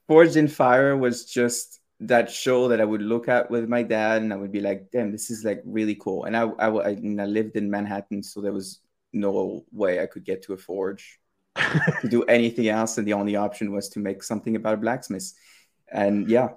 Forged 0.06 0.36
in 0.36 0.48
Fire 0.48 0.96
was 0.96 1.24
just 1.24 1.80
that 2.00 2.30
show 2.30 2.68
that 2.68 2.80
I 2.80 2.84
would 2.84 3.02
look 3.02 3.28
at 3.28 3.50
with 3.50 3.68
my 3.68 3.82
dad, 3.82 4.22
and 4.22 4.32
I 4.32 4.36
would 4.36 4.52
be 4.52 4.60
like, 4.60 4.90
"Damn, 4.90 5.12
this 5.12 5.30
is 5.30 5.44
like 5.44 5.62
really 5.64 5.94
cool." 5.94 6.24
And 6.24 6.36
I, 6.36 6.42
I, 6.42 6.68
I, 6.68 6.88
I 6.90 7.26
lived 7.26 7.56
in 7.56 7.70
Manhattan, 7.70 8.22
so 8.22 8.40
there 8.40 8.52
was 8.52 8.80
no 9.12 9.64
way 9.72 10.00
I 10.00 10.06
could 10.06 10.24
get 10.24 10.42
to 10.44 10.52
a 10.52 10.56
forge 10.56 11.20
to 11.56 12.08
do 12.08 12.22
anything 12.24 12.68
else, 12.68 12.98
and 12.98 13.06
the 13.06 13.14
only 13.14 13.36
option 13.36 13.72
was 13.72 13.88
to 13.90 14.00
make 14.00 14.22
something 14.22 14.56
about 14.56 14.74
a 14.74 14.78
blacksmith. 14.78 15.32
And 15.90 16.28
yeah, 16.28 16.50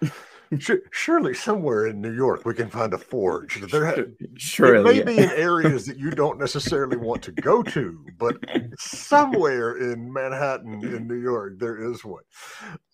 surely 0.58 1.34
somewhere 1.34 1.86
in 1.86 2.00
New 2.00 2.12
York 2.12 2.44
we 2.44 2.54
can 2.54 2.68
find 2.68 2.92
a 2.92 2.98
forge. 2.98 3.60
There 3.70 3.86
ha- 3.86 4.02
surely 4.36 4.98
it 4.98 5.06
may 5.06 5.14
be 5.14 5.22
in 5.22 5.30
areas 5.30 5.86
that 5.86 5.98
you 5.98 6.10
don't 6.10 6.38
necessarily 6.38 6.96
want 6.96 7.22
to 7.22 7.32
go 7.32 7.62
to, 7.62 8.04
but 8.18 8.36
somewhere 8.78 9.78
in 9.78 10.12
Manhattan 10.12 10.84
in 10.84 11.06
New 11.06 11.20
York 11.20 11.58
there 11.58 11.90
is 11.90 12.04
one. 12.04 12.22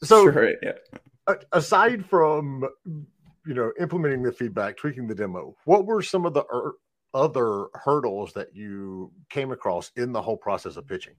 So 0.02 0.30
sure, 0.30 0.54
yeah. 0.62 1.34
aside 1.52 2.04
from 2.06 2.68
you 3.46 3.54
know 3.54 3.72
implementing 3.80 4.22
the 4.22 4.32
feedback, 4.32 4.76
tweaking 4.76 5.08
the 5.08 5.14
demo, 5.14 5.56
what 5.64 5.86
were 5.86 6.02
some 6.02 6.26
of 6.26 6.34
the 6.34 6.44
er- 6.52 6.74
other 7.14 7.66
hurdles 7.74 8.32
that 8.34 8.54
you 8.54 9.10
came 9.30 9.50
across 9.50 9.90
in 9.96 10.12
the 10.12 10.22
whole 10.22 10.36
process 10.36 10.76
of 10.76 10.86
pitching? 10.86 11.14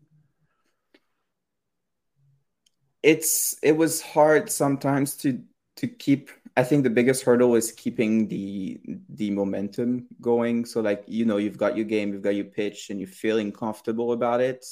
It's 3.01 3.57
it 3.63 3.75
was 3.75 4.01
hard 4.01 4.51
sometimes 4.51 5.15
to 5.17 5.41
to 5.79 5.87
keep 5.87 6.29
i 6.57 6.63
think 6.63 6.83
the 6.83 6.89
biggest 6.89 7.23
hurdle 7.23 7.55
is 7.55 7.71
keeping 7.71 8.27
the 8.27 8.79
the 9.19 9.29
momentum 9.31 10.07
going. 10.21 10.65
So 10.65 10.81
like 10.81 11.03
you 11.07 11.25
know 11.25 11.37
you've 11.37 11.57
got 11.57 11.75
your 11.75 11.85
game 11.85 12.13
you've 12.13 12.21
got 12.21 12.35
your 12.35 12.45
pitch 12.45 12.89
and 12.89 12.99
you're 12.99 13.07
feeling 13.25 13.51
comfortable 13.51 14.13
about 14.13 14.39
it. 14.41 14.65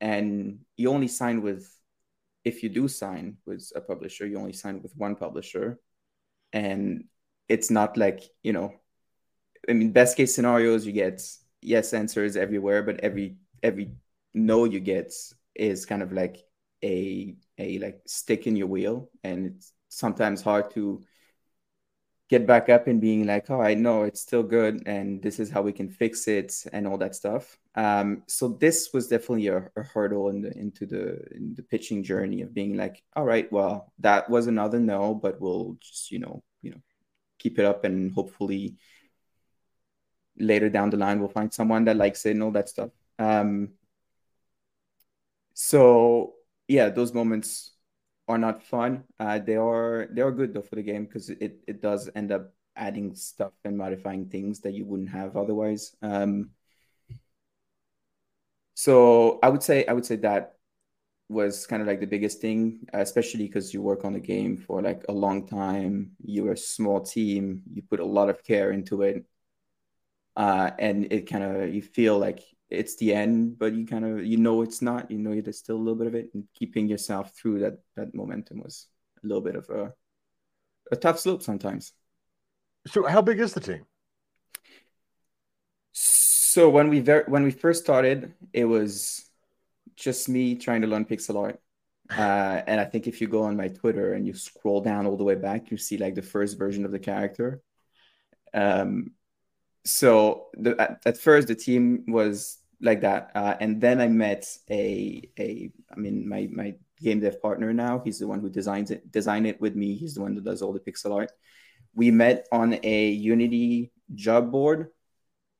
And 0.00 0.60
you 0.76 0.90
only 0.90 1.08
sign 1.08 1.42
with 1.42 1.68
if 2.44 2.62
you 2.62 2.68
do 2.70 2.88
sign 2.88 3.36
with 3.46 3.70
a 3.76 3.80
publisher 3.80 4.26
you 4.26 4.38
only 4.38 4.54
sign 4.54 4.82
with 4.82 4.96
one 4.96 5.16
publisher. 5.16 5.78
And 6.52 7.04
it's 7.48 7.70
not 7.70 7.96
like 7.96 8.22
you 8.42 8.52
know 8.52 8.72
i 9.68 9.72
mean 9.72 9.92
best 9.92 10.16
case 10.16 10.34
scenarios 10.34 10.86
you 10.86 10.92
get 10.92 11.20
yes 11.60 11.92
answers 11.92 12.36
everywhere 12.36 12.82
but 12.82 13.00
every 13.00 13.36
every 13.62 13.90
no 14.34 14.64
you 14.64 14.80
get 14.80 15.12
is 15.54 15.86
kind 15.86 16.02
of 16.02 16.12
like 16.12 16.44
a 16.84 17.34
a 17.58 17.78
like 17.78 18.00
stick 18.06 18.46
in 18.46 18.56
your 18.56 18.68
wheel 18.68 19.10
and 19.24 19.46
it's 19.46 19.72
sometimes 19.88 20.42
hard 20.42 20.70
to 20.72 21.02
get 22.28 22.46
back 22.46 22.68
up 22.68 22.86
and 22.86 23.00
being 23.00 23.26
like, 23.26 23.48
oh, 23.50 23.60
I 23.60 23.74
know 23.74 24.02
it's 24.02 24.20
still 24.20 24.42
good 24.42 24.82
and 24.86 25.22
this 25.22 25.40
is 25.40 25.50
how 25.50 25.62
we 25.62 25.72
can 25.72 25.88
fix 25.88 26.28
it 26.28 26.54
and 26.72 26.86
all 26.86 26.98
that 26.98 27.14
stuff. 27.14 27.58
Um, 27.74 28.22
so 28.26 28.48
this 28.48 28.90
was 28.92 29.08
definitely 29.08 29.46
a, 29.48 29.70
a 29.76 29.82
hurdle 29.82 30.28
in 30.28 30.42
the, 30.42 30.52
into 30.56 30.84
the 30.84 31.24
in 31.34 31.54
the 31.54 31.62
pitching 31.62 32.02
journey 32.02 32.42
of 32.42 32.52
being 32.52 32.76
like, 32.76 33.02
all 33.16 33.24
right, 33.24 33.50
well, 33.50 33.92
that 34.00 34.28
was 34.28 34.46
another 34.46 34.78
no, 34.78 35.14
but 35.14 35.40
we'll 35.40 35.76
just 35.80 36.10
you 36.10 36.18
know 36.18 36.42
you 36.60 36.72
know 36.72 36.82
keep 37.38 37.58
it 37.58 37.64
up 37.64 37.84
and 37.84 38.12
hopefully 38.12 38.76
later 40.38 40.68
down 40.68 40.90
the 40.90 40.96
line 40.96 41.18
we'll 41.18 41.28
find 41.28 41.52
someone 41.52 41.84
that 41.84 41.96
likes 41.96 42.26
it 42.26 42.32
and 42.32 42.42
all 42.42 42.50
that 42.50 42.68
stuff. 42.68 42.90
Um, 43.18 43.70
so 45.54 46.34
yeah, 46.66 46.90
those 46.90 47.14
moments 47.14 47.72
are 48.28 48.38
not 48.38 48.62
fun. 48.62 49.04
Uh, 49.18 49.38
they 49.38 49.56
are 49.56 50.08
they 50.12 50.20
are 50.22 50.30
good 50.32 50.54
though 50.54 50.62
for 50.62 50.76
the 50.76 50.82
game 50.82 51.06
because 51.06 51.30
it 51.30 51.60
it 51.66 51.80
does 51.82 52.10
end 52.14 52.30
up 52.32 52.52
adding 52.76 53.14
stuff 53.14 53.52
and 53.64 53.76
modifying 53.76 54.26
things 54.28 54.60
that 54.60 54.74
you 54.74 54.84
wouldn't 54.84 55.10
have 55.10 55.36
otherwise. 55.36 55.96
Um, 56.02 56.50
so 58.74 59.38
I 59.42 59.48
would 59.48 59.62
say 59.62 59.86
I 59.86 59.92
would 59.92 60.06
say 60.06 60.16
that 60.16 60.54
was 61.28 61.66
kind 61.66 61.82
of 61.82 61.88
like 61.88 62.00
the 62.00 62.06
biggest 62.06 62.40
thing, 62.40 62.86
especially 62.94 63.46
because 63.46 63.74
you 63.74 63.82
work 63.82 64.04
on 64.04 64.14
the 64.14 64.20
game 64.20 64.56
for 64.56 64.80
like 64.82 65.04
a 65.08 65.12
long 65.12 65.46
time. 65.46 66.12
You're 66.24 66.52
a 66.52 66.56
small 66.56 67.00
team. 67.00 67.62
You 67.72 67.82
put 67.82 68.00
a 68.00 68.04
lot 68.04 68.30
of 68.30 68.44
care 68.44 68.70
into 68.72 69.02
it, 69.02 69.24
uh, 70.36 70.70
and 70.78 71.12
it 71.12 71.28
kind 71.28 71.44
of 71.44 71.74
you 71.74 71.82
feel 71.82 72.18
like 72.18 72.42
it's 72.70 72.96
the 72.96 73.14
end, 73.14 73.58
but 73.58 73.74
you 73.74 73.86
kind 73.86 74.04
of 74.04 74.24
you 74.24 74.36
know 74.36 74.62
it's 74.62 74.82
not. 74.82 75.10
You 75.10 75.18
know 75.18 75.40
there's 75.40 75.58
still 75.58 75.76
a 75.76 75.78
little 75.78 75.96
bit 75.96 76.06
of 76.06 76.14
it, 76.14 76.30
and 76.34 76.44
keeping 76.54 76.88
yourself 76.88 77.34
through 77.34 77.60
that 77.60 77.78
that 77.96 78.14
momentum 78.14 78.60
was 78.60 78.86
a 79.22 79.26
little 79.26 79.42
bit 79.42 79.56
of 79.56 79.68
a 79.70 79.92
a 80.90 80.96
tough 80.96 81.18
slope 81.18 81.42
sometimes. 81.42 81.92
So, 82.86 83.06
how 83.06 83.22
big 83.22 83.40
is 83.40 83.54
the 83.54 83.60
team? 83.60 83.84
So 85.92 86.70
when 86.70 86.88
we 86.88 87.00
ver- 87.00 87.26
when 87.28 87.44
we 87.44 87.50
first 87.50 87.82
started, 87.84 88.34
it 88.52 88.64
was 88.64 89.28
just 89.96 90.28
me 90.28 90.54
trying 90.54 90.80
to 90.82 90.88
learn 90.88 91.04
pixel 91.04 91.40
art. 91.40 91.60
Uh, 92.10 92.62
and 92.66 92.80
I 92.80 92.86
think 92.86 93.06
if 93.06 93.20
you 93.20 93.28
go 93.28 93.42
on 93.42 93.54
my 93.54 93.68
Twitter 93.68 94.14
and 94.14 94.26
you 94.26 94.32
scroll 94.32 94.80
down 94.80 95.04
all 95.04 95.18
the 95.18 95.24
way 95.24 95.34
back, 95.34 95.70
you 95.70 95.76
see 95.76 95.98
like 95.98 96.14
the 96.14 96.22
first 96.22 96.56
version 96.56 96.86
of 96.86 96.90
the 96.90 96.98
character. 96.98 97.60
Um, 98.54 99.10
so 99.84 100.46
the, 100.54 100.80
at, 100.80 101.02
at, 101.04 101.18
first 101.18 101.48
the 101.48 101.54
team 101.54 102.04
was 102.08 102.57
like 102.80 103.00
that, 103.00 103.30
uh, 103.34 103.56
and 103.60 103.80
then 103.80 104.00
I 104.00 104.08
met 104.08 104.46
a 104.70 105.28
a 105.38 105.70
I 105.92 105.96
mean 105.96 106.28
my 106.28 106.48
my 106.50 106.74
game 107.00 107.20
dev 107.20 107.40
partner 107.42 107.72
now. 107.72 108.00
He's 108.04 108.18
the 108.18 108.26
one 108.26 108.40
who 108.40 108.50
designs 108.50 108.90
it, 108.90 109.10
design 109.10 109.46
it 109.46 109.60
with 109.60 109.74
me. 109.76 109.94
He's 109.94 110.14
the 110.14 110.22
one 110.22 110.34
that 110.34 110.44
does 110.44 110.62
all 110.62 110.72
the 110.72 110.80
pixel 110.80 111.14
art. 111.14 111.32
We 111.94 112.10
met 112.10 112.46
on 112.52 112.78
a 112.82 113.08
Unity 113.08 113.92
job 114.14 114.50
board, 114.50 114.88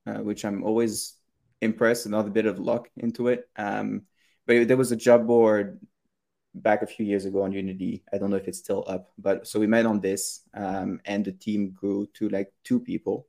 uh, 0.07 0.19
which 0.23 0.45
I'm 0.45 0.63
always 0.63 1.15
impressed. 1.61 2.07
Another 2.07 2.31
bit 2.31 2.47
of 2.47 2.59
luck 2.59 2.89
into 2.97 3.29
it. 3.29 3.49
Um, 3.57 4.03
but 4.47 4.69
there 4.69 4.77
was 4.77 4.93
a 4.93 4.97
job 4.97 5.27
board 5.27 5.81
back 6.55 6.83
a 6.83 6.87
few 6.87 7.05
years 7.05 7.25
ago 7.25 7.43
on 7.43 7.53
Unity. 7.53 8.05
I 8.13 8.19
don't 8.19 8.31
know 8.31 8.37
if 8.37 8.49
it's 8.49 8.59
still 8.59 8.85
up, 8.89 9.11
but 9.19 9.47
so 9.47 9.61
we 9.61 9.67
met 9.67 9.87
on 9.87 10.01
this, 10.01 10.43
um, 10.55 11.01
and 11.05 11.25
the 11.25 11.33
team 11.33 11.71
grew 11.71 12.09
to 12.15 12.29
like 12.29 12.53
two 12.65 12.81
people 12.81 13.27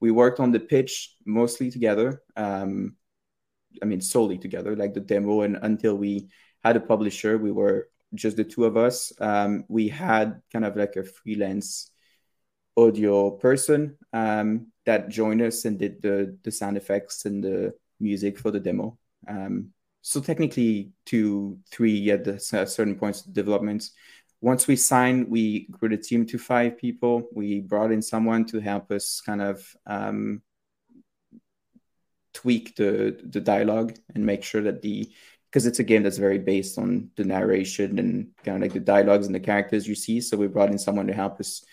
we 0.00 0.10
worked 0.10 0.40
on 0.40 0.50
the 0.50 0.60
pitch 0.60 1.14
mostly 1.26 1.70
together. 1.70 2.22
Um, 2.36 2.96
I 3.82 3.86
mean, 3.86 4.00
solely 4.00 4.38
together, 4.38 4.76
like 4.76 4.94
the 4.94 5.00
demo, 5.00 5.42
and 5.42 5.58
until 5.62 5.96
we 5.96 6.28
had 6.64 6.76
a 6.76 6.80
publisher, 6.80 7.38
we 7.38 7.52
were 7.52 7.88
just 8.14 8.36
the 8.36 8.44
two 8.44 8.64
of 8.64 8.76
us. 8.76 9.12
Um, 9.20 9.64
we 9.68 9.88
had 9.88 10.42
kind 10.52 10.64
of 10.64 10.76
like 10.76 10.96
a 10.96 11.04
freelance 11.04 11.90
audio 12.76 13.30
person 13.30 13.96
um, 14.12 14.68
that 14.86 15.08
joined 15.08 15.42
us 15.42 15.64
and 15.64 15.78
did 15.78 16.02
the 16.02 16.36
the 16.42 16.50
sound 16.50 16.76
effects 16.76 17.24
and 17.24 17.42
the 17.42 17.74
music 17.98 18.38
for 18.38 18.50
the 18.50 18.60
demo. 18.60 18.98
Um, 19.28 19.72
so 20.02 20.20
technically, 20.20 20.92
two, 21.04 21.58
three 21.70 22.10
at 22.10 22.24
the 22.24 22.40
certain 22.40 22.96
points 22.96 23.26
of 23.26 23.34
development 23.34 23.90
once 24.40 24.66
we 24.66 24.76
signed, 24.76 25.28
we 25.28 25.66
grew 25.70 25.90
the 25.90 25.98
team 25.98 26.24
to 26.26 26.38
five 26.38 26.78
people. 26.78 27.28
We 27.34 27.60
brought 27.60 27.92
in 27.92 28.00
someone 28.00 28.46
to 28.46 28.60
help 28.60 28.90
us 28.90 29.20
kind 29.20 29.42
of 29.42 29.76
um, 29.86 30.42
tweak 32.32 32.76
the 32.76 33.18
the 33.30 33.40
dialogue 33.40 33.96
and 34.14 34.24
make 34.24 34.42
sure 34.44 34.62
that 34.62 34.82
the 34.82 35.10
because 35.50 35.66
it's 35.66 35.80
a 35.80 35.84
game 35.84 36.02
that's 36.04 36.18
very 36.18 36.38
based 36.38 36.78
on 36.78 37.10
the 37.16 37.24
narration 37.24 37.98
and 37.98 38.28
kind 38.44 38.56
of 38.56 38.62
like 38.62 38.72
the 38.72 38.80
dialogues 38.80 39.26
and 39.26 39.34
the 39.34 39.40
characters 39.40 39.86
you 39.88 39.96
see. 39.96 40.20
So 40.20 40.36
we 40.36 40.46
brought 40.46 40.70
in 40.70 40.78
someone 40.78 41.08
to 41.08 41.12
help 41.12 41.40
us 41.40 41.64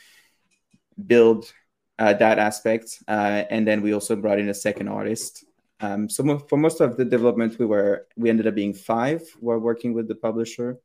build 1.05 1.53
uh, 1.99 2.13
that 2.13 2.39
aspect, 2.39 3.03
uh, 3.07 3.43
and 3.49 3.67
then 3.67 3.81
we 3.81 3.93
also 3.93 4.15
brought 4.15 4.39
in 4.39 4.49
a 4.49 4.53
second 4.53 4.87
artist. 4.87 5.45
Um, 5.79 6.09
so 6.09 6.39
for 6.39 6.57
most 6.57 6.81
of 6.81 6.97
the 6.97 7.05
development, 7.05 7.59
we 7.59 7.65
were 7.65 8.07
we 8.15 8.29
ended 8.29 8.47
up 8.47 8.55
being 8.55 8.73
five. 8.73 9.21
We're 9.39 9.59
working 9.59 9.93
with 9.93 10.07
the 10.07 10.15
publisher. 10.15 10.79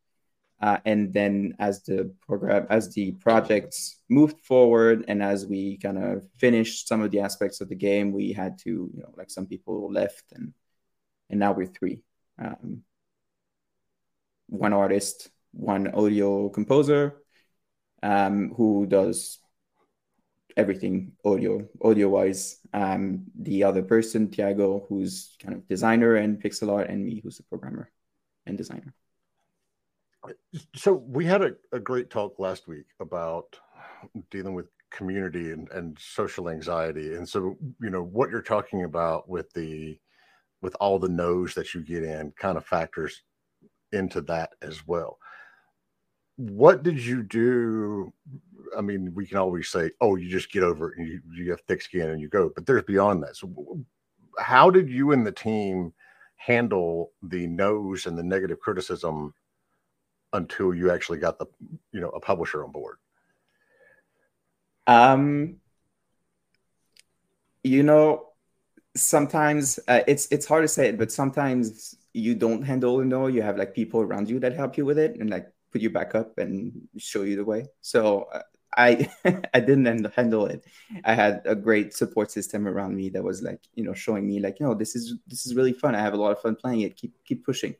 Uh, 0.62 0.78
and 0.84 1.12
then 1.12 1.54
as 1.58 1.82
the 1.82 2.14
program, 2.24 2.66
as 2.70 2.94
the 2.94 3.10
projects 3.12 4.00
moved 4.08 4.38
forward, 4.44 5.04
and 5.08 5.20
as 5.20 5.44
we 5.44 5.76
kind 5.78 5.98
of 5.98 6.24
finished 6.38 6.86
some 6.86 7.02
of 7.02 7.10
the 7.10 7.18
aspects 7.18 7.60
of 7.60 7.68
the 7.68 7.74
game, 7.74 8.12
we 8.12 8.32
had 8.32 8.56
to, 8.58 8.70
you 8.94 9.02
know, 9.02 9.12
like 9.16 9.28
some 9.28 9.46
people 9.46 9.92
left, 9.92 10.24
and 10.32 10.54
and 11.30 11.40
now 11.40 11.52
we're 11.52 11.66
three. 11.66 12.00
Um, 12.38 12.82
one 14.46 14.72
artist, 14.72 15.30
one 15.50 15.88
audio 15.88 16.48
composer, 16.48 17.16
um, 18.04 18.54
who 18.56 18.86
does 18.86 19.38
everything 20.56 21.12
audio 21.24 21.66
audio 21.82 22.08
wise. 22.08 22.58
Um, 22.72 23.24
the 23.34 23.64
other 23.64 23.82
person, 23.82 24.30
Tiago, 24.30 24.86
who's 24.88 25.36
kind 25.42 25.54
of 25.54 25.66
designer 25.66 26.14
and 26.14 26.40
pixel 26.40 26.70
art, 26.70 26.88
and 26.88 27.04
me, 27.04 27.20
who's 27.20 27.40
a 27.40 27.42
programmer 27.44 27.90
and 28.46 28.56
designer. 28.56 28.94
So 30.76 30.92
we 30.92 31.24
had 31.24 31.42
a, 31.42 31.54
a 31.72 31.80
great 31.80 32.10
talk 32.10 32.38
last 32.38 32.68
week 32.68 32.86
about 33.00 33.56
dealing 34.30 34.54
with 34.54 34.66
community 34.90 35.52
and, 35.52 35.68
and 35.70 35.98
social 35.98 36.48
anxiety. 36.48 37.14
And 37.14 37.28
so, 37.28 37.56
you 37.80 37.90
know, 37.90 38.02
what 38.02 38.30
you're 38.30 38.42
talking 38.42 38.84
about 38.84 39.28
with 39.28 39.52
the 39.52 39.98
with 40.60 40.76
all 40.78 40.98
the 40.98 41.08
no's 41.08 41.54
that 41.54 41.74
you 41.74 41.82
get 41.82 42.04
in 42.04 42.32
kind 42.38 42.56
of 42.56 42.64
factors 42.64 43.22
into 43.90 44.20
that 44.22 44.50
as 44.62 44.86
well. 44.86 45.18
What 46.36 46.82
did 46.82 47.04
you 47.04 47.22
do? 47.24 48.12
I 48.76 48.80
mean, 48.80 49.12
we 49.12 49.26
can 49.26 49.38
always 49.38 49.68
say, 49.68 49.90
oh, 50.00 50.16
you 50.16 50.30
just 50.30 50.52
get 50.52 50.62
over 50.62 50.92
it 50.92 50.98
and 50.98 51.06
you, 51.06 51.20
you 51.32 51.50
have 51.50 51.60
thick 51.62 51.82
skin 51.82 52.10
and 52.10 52.20
you 52.20 52.28
go, 52.28 52.50
but 52.54 52.64
there's 52.64 52.84
beyond 52.84 53.22
that. 53.22 53.36
So 53.36 53.84
how 54.38 54.70
did 54.70 54.88
you 54.88 55.12
and 55.12 55.26
the 55.26 55.32
team 55.32 55.92
handle 56.36 57.12
the 57.22 57.46
no's 57.48 58.06
and 58.06 58.16
the 58.16 58.22
negative 58.22 58.60
criticism 58.60 59.34
until 60.32 60.74
you 60.74 60.90
actually 60.90 61.18
got 61.18 61.38
the 61.38 61.46
you 61.92 62.00
know 62.00 62.10
a 62.10 62.20
publisher 62.20 62.64
on 62.64 62.72
board? 62.72 62.96
Um, 64.86 65.56
you 67.62 67.82
know, 67.82 68.28
sometimes 68.96 69.78
uh, 69.88 70.00
it's 70.06 70.28
it's 70.30 70.46
hard 70.46 70.64
to 70.64 70.68
say 70.68 70.88
it, 70.88 70.98
but 70.98 71.12
sometimes 71.12 71.96
you 72.12 72.34
don't 72.34 72.62
handle 72.62 72.98
the 72.98 73.04
no. 73.04 73.26
You 73.26 73.42
have 73.42 73.56
like 73.56 73.74
people 73.74 74.00
around 74.00 74.28
you 74.28 74.38
that 74.40 74.54
help 74.54 74.76
you 74.76 74.84
with 74.84 74.98
it 74.98 75.16
and 75.18 75.30
like 75.30 75.48
put 75.72 75.80
you 75.80 75.90
back 75.90 76.14
up 76.14 76.38
and 76.38 76.72
show 76.98 77.22
you 77.22 77.36
the 77.36 77.44
way. 77.44 77.66
So 77.80 78.28
uh, 78.32 78.42
I 78.76 79.08
I 79.54 79.60
didn't 79.60 80.12
handle 80.14 80.46
it. 80.46 80.64
I 81.04 81.14
had 81.14 81.42
a 81.44 81.54
great 81.54 81.94
support 81.94 82.30
system 82.30 82.66
around 82.66 82.96
me 82.96 83.08
that 83.10 83.22
was 83.22 83.42
like 83.42 83.60
you 83.74 83.84
know 83.84 83.94
showing 83.94 84.26
me 84.26 84.40
like 84.40 84.60
you 84.60 84.66
know 84.66 84.74
this 84.74 84.96
is 84.96 85.14
this 85.26 85.46
is 85.46 85.54
really 85.54 85.72
fun. 85.72 85.94
I 85.94 86.00
have 86.00 86.14
a 86.14 86.16
lot 86.16 86.32
of 86.32 86.40
fun 86.40 86.56
playing 86.56 86.80
it. 86.80 86.96
Keep 86.96 87.14
keep 87.24 87.44
pushing. 87.44 87.74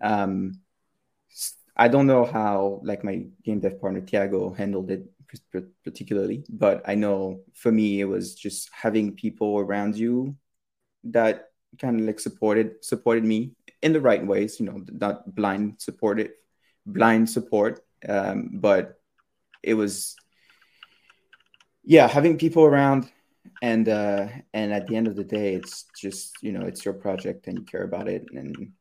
Um, 0.00 0.60
I 1.76 1.88
don't 1.88 2.06
know 2.06 2.24
how 2.24 2.80
like 2.84 3.02
my 3.02 3.26
game 3.42 3.60
dev 3.60 3.80
partner 3.80 4.00
Tiago 4.00 4.52
handled 4.52 4.90
it 4.90 5.10
particularly, 5.82 6.44
but 6.48 6.82
I 6.86 6.94
know 6.94 7.40
for 7.54 7.72
me 7.72 8.00
it 8.00 8.04
was 8.04 8.34
just 8.34 8.70
having 8.72 9.16
people 9.16 9.58
around 9.58 9.96
you 9.96 10.36
that 11.04 11.48
kind 11.80 11.98
of 11.98 12.06
like 12.06 12.20
supported 12.20 12.84
supported 12.84 13.24
me 13.24 13.52
in 13.82 13.92
the 13.92 14.00
right 14.00 14.24
ways. 14.24 14.60
You 14.60 14.66
know, 14.66 14.84
not 14.92 15.34
blind 15.34 15.76
supported 15.78 16.30
blind 16.86 17.28
support, 17.28 17.80
um, 18.08 18.50
but 18.54 19.00
it 19.62 19.74
was 19.74 20.16
yeah 21.82 22.06
having 22.06 22.38
people 22.38 22.64
around 22.64 23.10
and 23.62 23.88
uh 23.88 24.26
and 24.52 24.72
at 24.72 24.86
the 24.86 24.96
end 24.96 25.06
of 25.06 25.16
the 25.16 25.24
day 25.24 25.54
it's 25.54 25.86
just 25.98 26.34
you 26.42 26.52
know 26.52 26.62
it's 26.62 26.84
your 26.84 26.94
project 26.94 27.46
and 27.46 27.58
you 27.58 27.64
care 27.64 27.84
about 27.84 28.08
it 28.08 28.24
and 28.34 28.72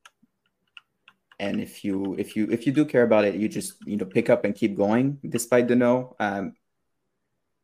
and 1.44 1.60
if 1.60 1.84
you 1.84 2.16
if 2.18 2.36
you 2.36 2.48
if 2.50 2.66
you 2.66 2.72
do 2.72 2.86
care 2.86 3.04
about 3.04 3.26
it 3.26 3.36
you 3.36 3.50
just 3.50 3.74
you 3.86 3.98
know 3.98 4.06
pick 4.06 4.30
up 4.30 4.46
and 4.46 4.56
keep 4.56 4.76
going 4.76 5.20
despite 5.28 5.68
the 5.68 5.76
no 5.76 6.16
um 6.20 6.54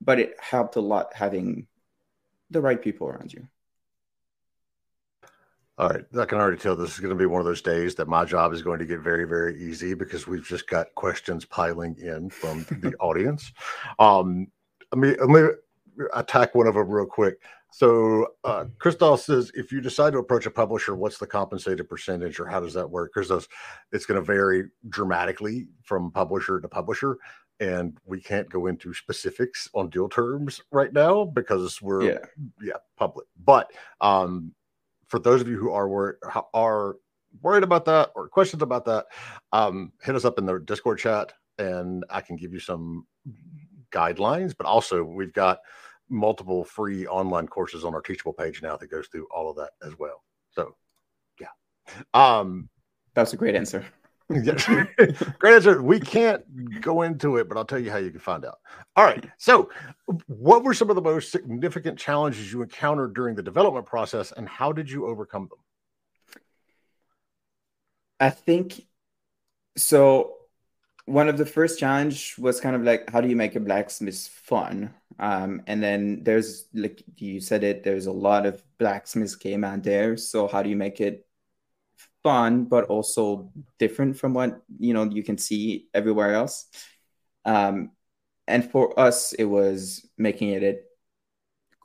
but 0.01 0.19
it 0.19 0.35
helped 0.39 0.75
a 0.75 0.81
lot 0.81 1.13
having 1.13 1.67
the 2.49 2.61
right 2.61 2.81
people 2.81 3.07
around 3.07 3.31
you 3.33 3.47
all 5.77 5.87
right. 5.87 6.03
I 6.19 6.25
can 6.25 6.39
already 6.39 6.57
tell 6.57 6.75
this 6.75 6.95
is 6.95 6.99
going 6.99 7.17
to 7.17 7.23
be 7.23 7.25
one 7.25 7.39
of 7.39 7.45
those 7.45 7.61
days 7.61 7.95
that 7.95 8.09
my 8.09 8.25
job 8.25 8.51
is 8.51 8.61
going 8.61 8.79
to 8.79 8.85
get 8.85 8.99
very, 8.99 9.23
very 9.23 9.57
easy 9.63 9.93
because 9.93 10.27
we've 10.27 10.43
just 10.43 10.67
got 10.67 10.93
questions 10.93 11.45
piling 11.45 11.95
in 12.01 12.29
from 12.29 12.65
the 12.81 12.93
audience. 12.99 13.53
Um, 13.97 14.49
let 14.91 14.99
me, 14.99 15.15
let 15.25 15.29
me 15.29 15.49
attack 16.13 16.53
one 16.53 16.67
of 16.67 16.73
them 16.73 16.89
real 16.89 17.05
quick. 17.05 17.39
So, 17.71 18.27
uh, 18.43 18.65
Christoph 18.79 19.21
says, 19.21 19.51
if 19.53 19.71
you 19.71 19.79
decide 19.79 20.13
to 20.13 20.19
approach 20.19 20.45
a 20.45 20.51
publisher, 20.51 20.95
what's 20.95 21.17
the 21.17 21.27
compensated 21.27 21.87
percentage 21.87 22.39
or 22.39 22.47
how 22.47 22.59
does 22.59 22.73
that 22.73 22.89
work? 22.89 23.11
Because 23.13 23.47
it's 23.91 24.05
going 24.05 24.19
to 24.19 24.25
vary 24.25 24.69
dramatically 24.89 25.67
from 25.83 26.11
publisher 26.11 26.59
to 26.59 26.67
publisher. 26.67 27.17
And 27.59 27.97
we 28.05 28.21
can't 28.21 28.49
go 28.49 28.67
into 28.67 28.93
specifics 28.93 29.69
on 29.73 29.89
deal 29.89 30.07
terms 30.09 30.61
right 30.71 30.93
now 30.93 31.25
because 31.25 31.81
we're, 31.81 32.03
yeah, 32.03 32.17
yeah 32.61 32.77
public. 32.97 33.27
But 33.43 33.71
um, 34.01 34.53
for 35.07 35.19
those 35.19 35.41
of 35.41 35.47
you 35.47 35.57
who 35.57 35.71
are 35.71 35.89
worried 35.89 36.15
are 36.53 36.95
worried 37.41 37.63
about 37.63 37.85
that 37.85 38.11
or 38.15 38.29
questions 38.29 38.63
about 38.63 38.85
that, 38.85 39.07
um, 39.51 39.91
hit 40.01 40.15
us 40.15 40.25
up 40.25 40.39
in 40.39 40.45
the 40.45 40.59
Discord 40.59 40.99
chat 40.99 41.33
and 41.57 42.05
I 42.09 42.21
can 42.21 42.37
give 42.37 42.53
you 42.53 42.59
some 42.59 43.05
guidelines. 43.91 44.55
But 44.57 44.65
also, 44.65 45.03
we've 45.03 45.33
got 45.33 45.59
multiple 46.09 46.63
free 46.63 47.07
online 47.07 47.47
courses 47.47 47.85
on 47.85 47.93
our 47.93 48.01
Teachable 48.01 48.33
page 48.33 48.61
now 48.61 48.77
that 48.77 48.91
goes 48.91 49.07
through 49.07 49.27
all 49.33 49.49
of 49.49 49.55
that 49.57 49.71
as 49.85 49.97
well. 49.97 50.23
So, 50.51 50.75
yeah, 51.39 51.47
um, 52.13 52.69
that's 53.13 53.33
a 53.33 53.37
great 53.37 53.55
answer. 53.55 53.85
Great 54.29 55.55
answer. 55.55 55.81
We 55.81 55.99
can't 55.99 56.81
go 56.81 57.01
into 57.01 57.37
it, 57.37 57.49
but 57.49 57.57
I'll 57.57 57.65
tell 57.65 57.79
you 57.79 57.89
how 57.89 57.97
you 57.97 58.11
can 58.11 58.19
find 58.19 58.45
out. 58.45 58.59
All 58.95 59.03
right. 59.03 59.27
So, 59.39 59.71
what 60.27 60.63
were 60.63 60.75
some 60.75 60.91
of 60.91 60.95
the 60.95 61.01
most 61.01 61.31
significant 61.31 61.97
challenges 61.97 62.53
you 62.53 62.61
encountered 62.61 63.15
during 63.15 63.33
the 63.33 63.41
development 63.41 63.87
process, 63.87 64.31
and 64.31 64.47
how 64.47 64.71
did 64.71 64.87
you 64.91 65.07
overcome 65.07 65.49
them? 65.49 65.57
I 68.19 68.29
think 68.29 68.85
so. 69.77 70.35
One 71.05 71.27
of 71.27 71.39
the 71.39 71.45
first 71.47 71.79
challenge 71.79 72.35
was 72.37 72.61
kind 72.61 72.75
of 72.75 72.83
like, 72.83 73.09
how 73.09 73.21
do 73.21 73.29
you 73.29 73.35
make 73.35 73.55
a 73.55 73.59
blacksmith 73.59 74.27
fun? 74.27 74.93
Um, 75.19 75.63
and 75.67 75.83
then 75.83 76.23
there's 76.23 76.65
like 76.73 77.03
you 77.17 77.41
said 77.41 77.63
it, 77.63 77.83
there's 77.83 78.05
a 78.05 78.11
lot 78.11 78.45
of 78.45 78.63
blacksmiths 78.77 79.35
game 79.35 79.63
out 79.63 79.83
there. 79.83 80.15
So 80.15 80.47
how 80.47 80.63
do 80.63 80.69
you 80.69 80.77
make 80.77 81.01
it 81.01 81.25
fun 82.23 82.65
but 82.65 82.85
also 82.85 83.51
different 83.77 84.17
from 84.17 84.33
what 84.33 84.61
you 84.79 84.93
know 84.93 85.03
you 85.03 85.23
can 85.23 85.37
see 85.37 85.89
everywhere 85.93 86.33
else? 86.33 86.67
Um, 87.43 87.91
and 88.47 88.69
for 88.71 88.97
us 88.99 89.33
it 89.33 89.43
was 89.45 90.07
making 90.17 90.49
it 90.49 90.85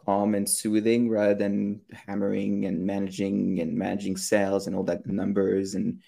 calm 0.05 0.35
and 0.35 0.49
soothing 0.49 1.09
rather 1.09 1.35
than 1.35 1.81
hammering 1.93 2.67
and 2.67 2.87
managing 2.87 3.61
and 3.61 3.75
managing 3.75 4.17
sales 4.17 4.67
and 4.67 4.77
all 4.77 4.85
that 4.85 5.07
numbers. 5.07 5.75
And 5.75 6.03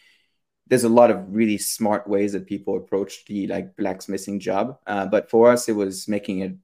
there's 0.68 0.84
a 0.84 0.88
lot 0.88 1.10
of 1.10 1.34
really 1.34 1.58
smart 1.58 2.08
ways 2.08 2.32
that 2.32 2.46
people 2.46 2.76
approach 2.76 3.24
the 3.26 3.46
like 3.46 3.76
blacksmithing 3.76 4.40
job. 4.40 4.78
Uh, 4.86 5.06
but 5.06 5.30
for 5.30 5.50
us 5.50 5.68
it 5.68 5.72
was 5.72 6.06
making 6.08 6.40
it 6.40 6.56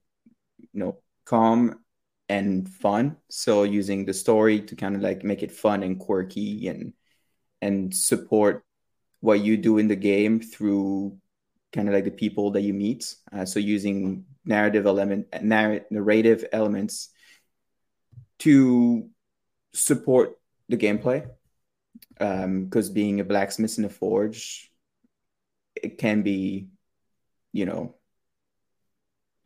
you 0.73 0.81
know 0.81 0.99
calm 1.25 1.79
and 2.29 2.69
fun 2.69 3.17
so 3.29 3.63
using 3.63 4.05
the 4.05 4.15
story 4.15 4.61
to 4.61 4.75
kind 4.75 4.97
of 4.97 5.03
like 5.03 5.23
make 5.25 5.43
it 5.43 5.53
fun 5.53 5.83
and 5.83 5.99
quirky 5.99 6.69
and 6.69 6.93
and 7.61 7.95
support 7.95 8.65
what 9.21 9.41
you 9.41 9.57
do 9.57 9.79
in 9.79 9.87
the 9.87 9.97
game 9.97 10.41
through 10.41 11.17
kind 11.73 11.89
of 11.89 11.95
like 11.95 12.05
the 12.05 12.11
people 12.11 12.51
that 12.51 12.63
you 12.63 12.75
meet. 12.75 13.15
Uh, 13.33 13.45
so 13.45 13.59
using 13.59 14.25
narrative 14.45 14.87
element, 14.87 15.27
narr- 15.43 15.87
narrative 15.91 16.45
elements 16.53 17.09
to 18.41 19.09
support 19.73 20.39
the 20.69 20.77
gameplay. 20.77 21.27
Because 22.19 22.89
um, 22.89 22.95
being 22.95 23.21
a 23.21 23.25
blacksmith 23.25 23.79
in 23.79 23.85
a 23.85 23.89
forge, 23.89 24.71
it 25.75 25.99
can 25.99 26.23
be, 26.23 26.69
you 27.53 27.65
know, 27.65 27.95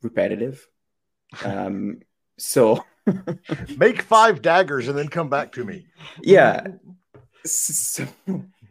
repetitive. 0.02 0.66
Um, 1.44 2.00
so 2.38 2.84
make 3.76 4.02
five 4.02 4.42
daggers 4.42 4.88
and 4.88 4.96
then 4.96 5.08
come 5.08 5.28
back 5.28 5.52
to 5.52 5.64
me. 5.64 5.86
Yeah. 6.22 6.66
So, 7.44 8.06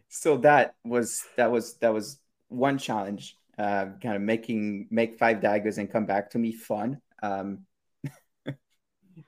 so 0.08 0.36
that 0.38 0.74
was 0.84 1.24
that 1.36 1.50
was 1.50 1.74
that 1.78 1.92
was 1.92 2.18
one 2.48 2.78
challenge 2.78 3.36
uh, 3.58 3.86
kind 4.02 4.16
of 4.16 4.22
making 4.22 4.88
make 4.90 5.18
five 5.18 5.40
daggers 5.40 5.78
and 5.78 5.90
come 5.90 6.06
back 6.06 6.30
to 6.30 6.38
me 6.38 6.52
fun. 6.52 7.00
Um, 7.22 7.60
uh, 8.46 8.52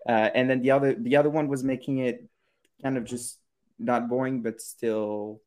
and 0.06 0.50
then 0.50 0.60
the 0.60 0.72
other 0.72 0.94
the 0.94 1.16
other 1.16 1.30
one 1.30 1.48
was 1.48 1.64
making 1.64 1.98
it 1.98 2.26
kind 2.82 2.96
of 2.96 3.04
just 3.04 3.38
not 3.78 4.08
boring 4.08 4.42
but 4.42 4.60
still 4.60 5.40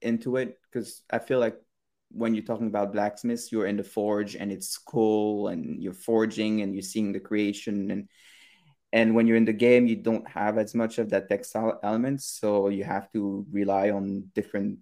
into 0.00 0.36
it. 0.36 0.58
Because 0.70 1.02
i 1.10 1.18
feel 1.18 1.40
like 1.40 1.60
when 2.10 2.34
you're 2.34 2.44
talking 2.44 2.66
about 2.66 2.92
blacksmiths 2.92 3.52
you're 3.52 3.66
in 3.66 3.76
the 3.76 3.84
forge 3.84 4.36
and 4.36 4.50
it's 4.50 4.76
cool 4.78 5.48
and 5.48 5.82
you're 5.82 5.92
forging 5.92 6.62
and 6.62 6.74
you're 6.74 6.82
seeing 6.82 7.12
the 7.12 7.20
creation 7.20 7.90
and 7.90 8.08
and 8.92 9.14
when 9.14 9.26
you're 9.26 9.36
in 9.36 9.44
the 9.44 9.52
game 9.52 9.86
you 9.86 9.96
don't 9.96 10.28
have 10.28 10.58
as 10.58 10.74
much 10.74 10.98
of 10.98 11.10
that 11.10 11.28
textile 11.28 11.78
elements 11.82 12.24
so 12.24 12.68
you 12.68 12.82
have 12.82 13.10
to 13.12 13.46
rely 13.52 13.90
on 13.90 14.24
different 14.34 14.78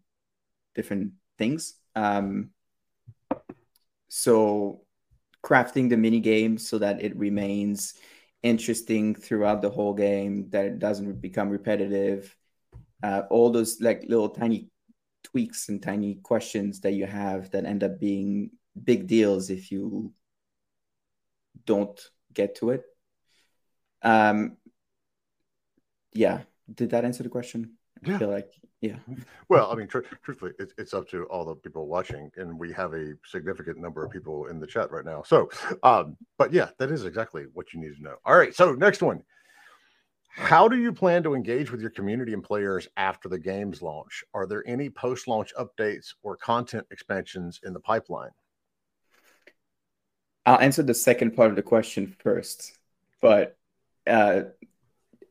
different 0.79 1.12
things. 1.38 1.75
Um, 1.97 2.51
so 4.09 4.83
crafting 5.45 5.88
the 5.88 5.97
mini 5.97 6.21
game 6.21 6.57
so 6.57 6.79
that 6.79 7.03
it 7.03 7.17
remains 7.17 7.95
interesting 8.45 9.14
throughout 9.14 9.61
the 9.61 9.71
whole 9.71 9.95
game 9.95 10.49
that 10.51 10.67
it 10.67 10.79
doesn't 10.79 11.21
become 11.21 11.49
repetitive 11.49 12.35
uh, 13.03 13.23
all 13.31 13.51
those 13.51 13.81
like 13.81 14.05
little 14.09 14.29
tiny 14.29 14.71
tweaks 15.25 15.69
and 15.69 15.83
tiny 15.83 16.17
questions 16.17 16.81
that 16.81 16.93
you 16.93 17.07
have 17.07 17.51
that 17.51 17.65
end 17.65 17.85
up 17.85 17.99
being 17.99 18.51
big 18.83 19.07
deals 19.07 19.51
if 19.51 19.71
you 19.73 20.13
don't 21.65 22.01
get 22.33 22.55
to 22.55 22.71
it 22.71 22.85
um, 24.03 24.57
yeah. 26.13 26.41
Did 26.73 26.91
that 26.91 27.05
answer 27.05 27.23
the 27.23 27.29
question? 27.29 27.75
Yeah. 28.05 28.17
I 28.17 28.19
feel 28.19 28.31
like, 28.31 28.51
yeah. 28.81 28.97
Well, 29.49 29.73
I 29.73 29.75
mean, 29.75 29.89
tr- 29.89 30.01
truthfully, 30.23 30.53
it's, 30.59 30.73
it's 30.79 30.95
up 30.95 31.09
to 31.09 31.25
all 31.25 31.45
the 31.45 31.55
people 31.55 31.89
watching, 31.89 32.31
and 32.37 32.59
we 32.59 32.73
have 32.73 32.93
a 32.95 33.15
significant 33.25 33.79
number 33.79 34.05
of 34.05 34.11
people 34.11 34.47
in 34.47 34.61
the 34.61 34.67
chat 34.67 34.91
right 34.91 35.05
now. 35.05 35.23
So, 35.23 35.49
um, 35.83 36.17
but 36.37 36.53
yeah, 36.53 36.69
that 36.79 36.91
is 36.91 37.05
exactly 37.05 37.47
what 37.55 37.73
you 37.73 37.81
need 37.81 37.97
to 37.97 38.03
know. 38.03 38.17
All 38.25 38.37
right. 38.37 38.55
So, 38.55 38.75
next 38.75 39.03
one. 39.03 39.23
How 40.38 40.66
do 40.66 40.79
you 40.79 40.92
plan 40.92 41.22
to 41.24 41.35
engage 41.35 41.70
with 41.70 41.81
your 41.81 41.90
community 41.90 42.33
and 42.33 42.42
players 42.42 42.88
after 42.96 43.29
the 43.29 43.38
game's 43.38 43.83
launch? 43.83 44.24
Are 44.33 44.46
there 44.46 44.62
any 44.66 44.88
post 44.88 45.29
launch 45.29 45.53
updates 45.59 46.14
or 46.22 46.37
content 46.37 46.87
expansions 46.90 47.61
in 47.64 47.74
the 47.74 47.81
pipeline? 47.81 48.31
I'll 50.46 50.61
answer 50.61 50.83
the 50.83 50.94
second 50.94 51.37
part 51.37 51.51
of 51.51 51.57
the 51.57 51.62
question 51.62 52.16
first. 52.20 52.72
But 53.20 53.59
uh, 54.07 54.42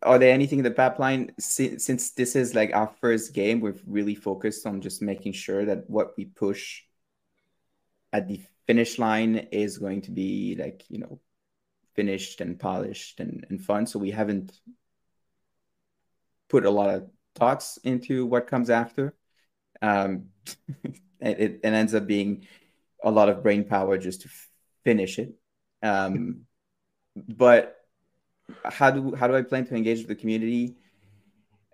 are 0.04 0.20
there 0.20 0.34
anything 0.34 0.60
in 0.60 0.64
the 0.64 0.72
pipeline 0.72 1.32
since, 1.40 1.86
since 1.86 2.12
this 2.12 2.36
is 2.36 2.54
like 2.54 2.76
our 2.76 2.92
first 3.02 3.34
game 3.34 3.60
we've 3.60 3.82
really 3.88 4.14
focused 4.14 4.68
on 4.68 4.82
just 4.82 5.02
making 5.02 5.34
sure 5.34 5.66
that 5.66 5.90
what 5.90 6.16
we 6.18 6.26
push 6.26 6.84
at 8.14 8.28
the 8.28 8.42
finish 8.68 9.00
line 9.00 9.48
is 9.52 9.78
going 9.78 10.02
to 10.02 10.12
be 10.12 10.56
like 10.60 10.84
you 10.90 11.00
know 11.00 11.20
finished 11.96 12.42
and 12.42 12.60
polished 12.60 13.20
and, 13.20 13.48
and 13.50 13.64
fun 13.64 13.88
so 13.88 13.98
we 13.98 14.12
haven't 14.12 14.60
put 16.50 16.66
a 16.66 16.70
lot 16.70 16.90
of 16.90 17.10
thoughts 17.36 17.78
into 17.84 18.26
what 18.26 18.48
comes 18.48 18.70
after 18.70 19.14
um 19.82 20.26
it, 21.20 21.60
it 21.64 21.66
ends 21.66 21.94
up 21.94 22.08
being 22.08 22.48
a 23.04 23.12
lot 23.12 23.30
of 23.30 23.44
brain 23.44 23.64
power 23.64 23.98
just 23.98 24.22
to 24.22 24.30
finish 24.84 25.20
it 25.20 25.34
um 25.84 26.42
but 27.28 27.78
how 28.66 28.92
do 28.92 29.16
how 29.16 29.28
do 29.28 29.36
I 29.36 29.42
plan 29.42 29.66
to 29.68 29.76
engage 29.76 30.00
with 30.00 30.08
the 30.08 30.16
community? 30.16 30.76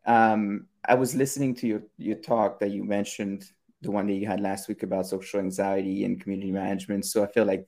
Um, 0.05 0.67
I 0.85 0.95
was 0.95 1.15
listening 1.15 1.55
to 1.55 1.67
your 1.67 1.83
your 1.97 2.17
talk 2.17 2.59
that 2.59 2.71
you 2.71 2.83
mentioned, 2.83 3.45
the 3.81 3.91
one 3.91 4.07
that 4.07 4.13
you 4.13 4.27
had 4.27 4.41
last 4.41 4.67
week 4.67 4.83
about 4.83 5.07
social 5.07 5.39
anxiety 5.39 6.03
and 6.03 6.19
community 6.19 6.51
management. 6.51 7.05
So 7.05 7.23
I 7.23 7.27
feel 7.27 7.45
like 7.45 7.67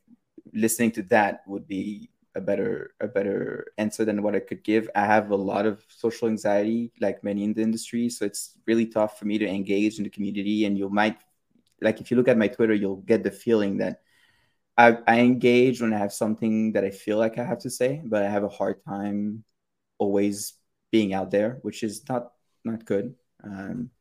listening 0.54 0.91
to 0.91 1.04
that 1.04 1.41
would 1.48 1.68
be 1.68 2.10
a 2.36 2.41
better 2.41 2.93
a 3.00 3.08
better 3.08 3.71
answer 3.78 4.06
than 4.06 4.21
what 4.21 4.36
I 4.36 4.39
could 4.39 4.63
give. 4.63 4.89
I 4.95 5.06
have 5.06 5.32
a 5.32 5.36
lot 5.36 5.65
of 5.65 5.84
social 5.89 6.28
anxiety, 6.28 6.91
like 7.00 7.24
many 7.24 7.43
in 7.43 7.54
the 7.54 7.62
industry, 7.62 8.10
so 8.10 8.26
it's 8.26 8.58
really 8.67 8.86
tough 8.86 9.17
for 9.17 9.26
me 9.26 9.38
to 9.38 9.48
engage 9.48 9.98
in 9.98 10.04
the 10.04 10.10
community. 10.10 10.65
And 10.65 10.78
you 10.78 10.89
might, 10.89 11.17
like, 11.82 12.02
if 12.02 12.12
you 12.12 12.17
look 12.17 12.28
at 12.28 12.38
my 12.38 12.48
Twitter, 12.48 12.74
you'll 12.74 12.98
get 12.98 13.24
the 13.24 13.32
feeling 13.32 13.78
that 13.78 14.02
I, 14.78 14.98
I 15.08 15.19
engage 15.21 15.82
when 15.82 15.93
I 15.93 15.98
have 15.98 16.12
something 16.12 16.74
that 16.74 16.84
I 16.84 16.91
feel 16.91 17.17
like 17.17 17.38
I 17.38 17.45
have 17.45 17.60
to 17.60 17.69
say, 17.69 18.02
but 18.04 18.24
I 18.24 18.30
have 18.30 18.43
a 18.43 18.50
hard 18.50 18.84
time 18.84 19.45
always 19.98 20.54
being 20.91 21.13
out 21.13 21.32
there, 21.32 21.60
which 21.62 21.84
is 21.84 22.08
not 22.10 22.32
not 22.65 22.86
good. 22.86 23.15
Um, 23.43 23.91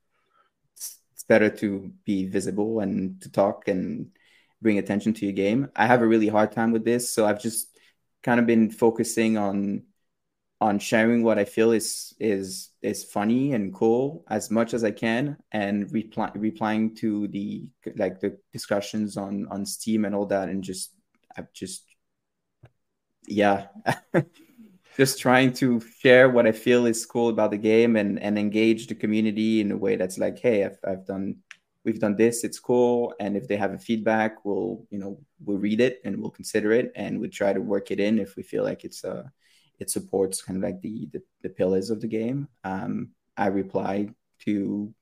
it's, 0.75 0.99
it's 1.13 1.23
better 1.25 1.51
to 1.51 1.93
be 2.05 2.27
visible 2.27 2.81
and 2.81 3.21
to 3.23 3.31
talk 3.31 3.69
and 3.69 4.11
bring 4.63 4.79
attention 4.79 5.13
to 5.15 5.27
your 5.27 5.35
game. 5.35 5.71
I 5.77 5.87
have 5.87 6.03
a 6.03 6.07
really 6.07 6.29
hard 6.29 6.51
time 6.53 6.73
with 6.73 6.85
this, 6.85 7.13
so 7.13 7.27
I've 7.27 7.41
just 7.41 7.74
kind 8.25 8.41
of 8.41 8.47
been 8.47 8.71
focusing 8.71 9.39
on 9.39 9.85
on 10.61 10.79
sharing 10.79 11.23
what 11.23 11.39
I 11.39 11.45
feel 11.45 11.73
is 11.73 12.15
is 12.19 12.71
is 12.83 13.05
funny 13.05 13.53
and 13.53 13.75
cool 13.75 14.25
as 14.29 14.51
much 14.51 14.75
as 14.75 14.83
I 14.85 14.91
can, 14.93 15.37
and 15.53 15.93
reply, 15.93 16.31
replying 16.35 16.95
to 16.97 17.29
the 17.29 17.67
like 17.97 18.21
the 18.21 18.39
discussions 18.53 19.17
on 19.17 19.47
on 19.51 19.67
Steam 19.67 20.05
and 20.07 20.15
all 20.15 20.27
that, 20.27 20.49
and 20.49 20.65
just 20.65 20.93
I've 21.37 21.53
just 21.53 21.85
yeah, 23.27 23.69
just 24.97 25.19
trying 25.19 25.53
to 25.55 25.81
share 25.99 26.31
what 26.31 26.47
I 26.47 26.53
feel 26.53 26.87
is 26.87 27.07
cool 27.07 27.29
about 27.29 27.51
the 27.51 27.59
game 27.59 27.97
and 27.97 28.19
and 28.21 28.39
engage 28.39 28.87
the 28.87 28.95
community 28.95 29.61
in 29.61 29.73
a 29.73 29.77
way 29.77 29.97
that's 29.97 30.19
like, 30.19 30.39
hey, 30.39 30.65
I've 30.65 30.79
I've 30.87 31.07
done 31.07 31.37
we've 31.85 32.01
done 32.01 32.17
this 32.17 32.45
it's 32.45 32.59
cool 32.59 33.15
and 33.21 33.37
if 33.37 33.47
they 33.47 33.57
have 33.57 33.73
a 33.73 33.79
feedback 33.79 34.45
we'll 34.45 34.87
you 34.91 34.99
know 34.99 35.19
we'll 35.45 35.59
read 35.59 35.81
it 35.81 36.01
and 36.05 36.21
we'll 36.21 36.31
consider 36.31 36.73
it 36.73 36.93
and 36.97 37.21
we 37.21 37.29
try 37.29 37.53
to 37.53 37.61
work 37.61 37.91
it 37.91 38.01
in 38.01 38.19
if 38.19 38.37
we 38.37 38.43
feel 38.43 38.65
like 38.65 38.85
it's 38.85 39.05
a 39.05 39.31
it 39.79 39.91
supports 39.91 40.43
kind 40.43 40.57
of 40.57 40.63
like 40.63 40.81
the 40.81 41.09
the, 41.13 41.23
the 41.43 41.49
pillars 41.49 41.91
of 41.91 42.01
the 42.01 42.07
game. 42.07 42.49
Um, 42.63 43.11
I 43.37 43.47
reply 43.47 44.09
to 44.41 44.95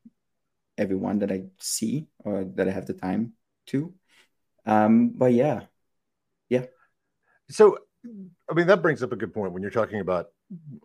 everyone 0.78 1.18
that 1.20 1.30
I 1.30 1.44
see 1.58 2.06
or 2.18 2.44
that 2.44 2.68
I 2.68 2.70
have 2.70 2.86
the 2.86 2.94
time 2.94 3.34
to. 3.66 3.92
Um, 4.64 5.10
but 5.10 5.32
yeah, 5.32 5.62
yeah. 6.48 6.66
So, 7.50 7.78
I 8.50 8.54
mean, 8.54 8.66
that 8.68 8.82
brings 8.82 9.02
up 9.02 9.12
a 9.12 9.16
good 9.16 9.34
point 9.34 9.52
when 9.52 9.62
you're 9.62 9.70
talking 9.70 10.00
about 10.00 10.28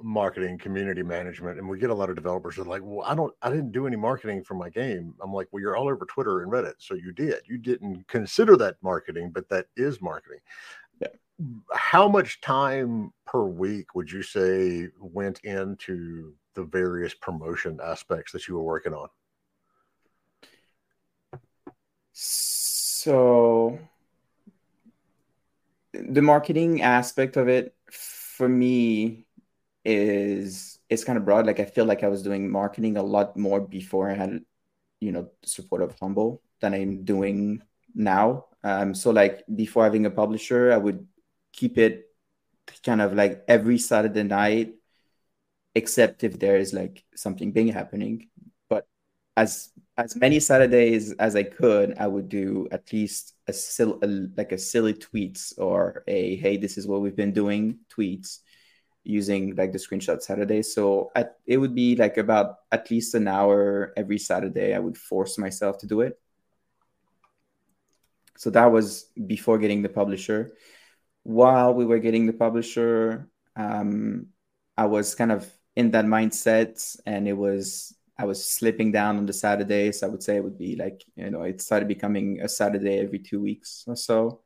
marketing, 0.01 0.57
community 0.57 1.03
management, 1.03 1.59
and 1.59 1.67
we 1.67 1.79
get 1.79 1.89
a 1.89 1.93
lot 1.93 2.09
of 2.09 2.15
developers 2.15 2.55
that 2.55 2.63
are 2.63 2.69
like, 2.69 2.81
"Well, 2.83 3.05
I 3.05 3.15
don't, 3.15 3.33
I 3.41 3.49
didn't 3.49 3.71
do 3.71 3.87
any 3.87 3.97
marketing 3.97 4.43
for 4.43 4.53
my 4.53 4.69
game." 4.69 5.13
I'm 5.21 5.33
like, 5.33 5.47
"Well, 5.51 5.61
you're 5.61 5.75
all 5.75 5.89
over 5.89 6.05
Twitter 6.05 6.41
and 6.41 6.51
Reddit, 6.51 6.75
so 6.79 6.93
you 6.93 7.11
did. 7.11 7.41
You 7.45 7.57
didn't 7.57 8.07
consider 8.07 8.55
that 8.57 8.77
marketing, 8.81 9.31
but 9.31 9.49
that 9.49 9.67
is 9.75 10.01
marketing." 10.01 10.39
how 11.71 12.07
much 12.07 12.41
time 12.41 13.13
per 13.25 13.43
week 13.43 13.93
would 13.95 14.11
you 14.11 14.23
say 14.23 14.87
went 14.99 15.39
into 15.43 16.33
the 16.55 16.63
various 16.63 17.13
promotion 17.13 17.79
aspects 17.83 18.31
that 18.31 18.47
you 18.47 18.55
were 18.55 18.63
working 18.63 18.93
on? 18.93 19.07
So, 22.13 23.77
the 25.93 26.21
marketing 26.21 26.81
aspect 26.81 27.37
of 27.37 27.47
it 27.47 27.75
for 27.91 28.49
me 28.49 29.26
is 29.87 30.79
it's 30.89 31.03
kind 31.05 31.17
of 31.17 31.25
broad. 31.25 31.45
Like 31.47 31.59
I 31.59 31.65
feel 31.65 31.85
like 31.85 32.03
I 32.03 32.09
was 32.09 32.21
doing 32.21 32.51
marketing 32.51 32.97
a 32.97 33.03
lot 33.03 33.37
more 33.37 33.61
before 33.61 34.11
I 34.11 34.15
had, 34.15 34.41
you 34.99 35.11
know, 35.11 35.31
support 35.43 35.81
of 35.81 35.97
Humble 35.99 36.41
than 36.59 36.73
I'm 36.73 37.05
doing 37.05 37.61
now. 37.95 38.47
Um, 38.63 38.93
so 38.93 39.11
like 39.11 39.43
before 39.55 39.85
having 39.85 40.05
a 40.05 40.11
publisher, 40.11 40.73
I 40.73 40.77
would 40.77 41.07
keep 41.53 41.77
it 41.77 42.11
kind 42.83 43.01
of 43.01 43.13
like 43.13 43.43
every 43.47 43.77
Saturday 43.77 44.23
night, 44.23 44.75
except 45.73 46.23
if 46.23 46.37
there 46.39 46.57
is 46.57 46.73
like 46.73 47.05
something 47.15 47.51
big 47.51 47.71
happening. 47.73 48.27
But 48.69 48.87
as 49.37 49.69
as 49.97 50.15
many 50.17 50.39
Saturdays 50.41 51.13
as 51.13 51.35
I 51.35 51.43
could, 51.43 51.97
I 51.97 52.07
would 52.07 52.27
do 52.29 52.67
at 52.71 52.91
least 52.91 53.35
a, 53.47 53.53
sil- 53.55 54.03
a 54.03 54.07
like 54.35 54.51
a 54.51 54.57
silly 54.57 54.93
tweets 54.93 55.53
or 55.57 56.03
a 56.07 56.35
hey, 56.37 56.57
this 56.57 56.77
is 56.77 56.87
what 56.87 57.01
we've 57.01 57.15
been 57.15 57.33
doing 57.33 57.79
tweets 57.89 58.39
using 59.07 59.55
like 59.55 59.71
the 59.71 59.79
screenshot 59.79 60.21
Saturday. 60.21 60.61
So 60.61 61.11
at, 61.15 61.37
it 61.45 61.57
would 61.57 61.73
be 61.73 61.95
like 61.95 62.17
about 62.17 62.57
at 62.71 62.91
least 62.91 63.15
an 63.15 63.27
hour 63.27 63.93
every 63.95 64.17
Saturday. 64.19 64.75
I 64.75 64.79
would 64.79 64.97
force 64.97 65.37
myself 65.37 65.77
to 65.79 65.87
do 65.87 66.01
it. 66.01 66.19
So 68.37 68.49
that 68.51 68.71
was 68.71 69.05
before 69.25 69.57
getting 69.57 69.81
the 69.81 69.89
publisher 69.89 70.53
while 71.27 71.73
we 71.73 71.83
were 71.83 71.99
getting 71.99 72.25
the 72.25 72.31
publisher, 72.31 73.27
um, 73.57 74.27
I 74.77 74.85
was 74.85 75.13
kind 75.13 75.33
of 75.33 75.45
in 75.75 75.91
that 75.91 76.05
mindset, 76.05 76.79
and 77.05 77.27
it 77.27 77.33
was 77.33 77.93
I 78.17 78.23
was 78.23 78.47
slipping 78.47 78.93
down 78.93 79.17
on 79.17 79.25
the 79.25 79.33
Saturdays. 79.33 80.03
I 80.03 80.07
would 80.07 80.23
say 80.23 80.37
it 80.37 80.43
would 80.43 80.57
be 80.57 80.77
like 80.77 81.03
you 81.17 81.29
know 81.29 81.41
it 81.41 81.61
started 81.61 81.89
becoming 81.89 82.39
a 82.41 82.47
Saturday 82.47 82.99
every 82.99 83.19
two 83.19 83.41
weeks 83.41 83.83
or 83.87 83.97
so. 83.97 84.39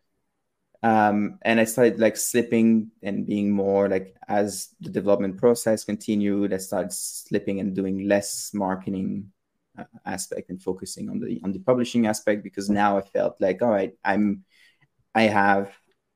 Um, 0.84 1.38
and 1.44 1.60
I 1.60 1.66
started 1.66 2.00
like 2.00 2.18
slipping 2.18 2.90
and 3.04 3.28
being 3.28 3.52
more 3.52 3.88
like 3.88 4.16
as 4.28 4.70
the 4.82 4.90
development 4.90 5.38
process 5.38 5.84
continued, 5.84 6.54
I 6.54 6.58
started 6.58 6.92
slipping 6.92 7.60
and 7.60 7.76
doing 7.76 8.08
less 8.08 8.52
marketing 8.54 9.32
uh, 9.78 9.84
aspect 10.06 10.50
and 10.50 10.62
focusing 10.62 11.10
on 11.10 11.20
the 11.20 11.40
on 11.44 11.52
the 11.52 11.60
publishing 11.60 12.08
aspect 12.08 12.44
because 12.44 12.70
now 12.70 12.98
I 12.98 13.02
felt 13.02 13.40
like 13.40 13.62
all 13.62 13.70
right, 13.70 13.94
I'm 14.04 14.44
I 15.16 15.24
have 15.24 15.72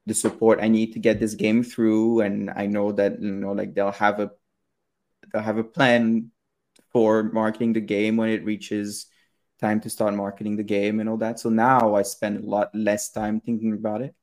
the 0.07 0.13
support 0.15 0.59
I 0.61 0.67
need 0.69 0.93
to 0.93 0.99
get 0.99 1.19
this 1.19 1.35
game 1.35 1.63
through, 1.63 2.21
and 2.21 2.49
I 2.49 2.67
know 2.67 2.91
that 2.93 3.21
you 3.21 3.31
know 3.31 3.53
like 3.53 3.75
they'll 3.75 3.91
have 3.91 4.19
a 4.19 4.31
they'll 5.31 5.41
have 5.41 5.57
a 5.57 5.63
plan 5.63 6.31
for 6.91 7.23
marketing 7.23 7.73
the 7.73 7.81
game 7.81 8.17
when 8.17 8.29
it 8.29 8.45
reaches 8.45 9.07
time 9.61 9.79
to 9.81 9.89
start 9.89 10.13
marketing 10.13 10.57
the 10.57 10.63
game 10.63 10.99
and 10.99 11.09
all 11.09 11.17
that. 11.17 11.39
So 11.39 11.49
now 11.49 11.95
I 11.95 12.03
spend 12.03 12.43
a 12.43 12.47
lot 12.47 12.73
less 12.75 13.11
time 13.11 13.41
thinking 13.41 13.73
about 13.73 14.01
it. 14.01 14.15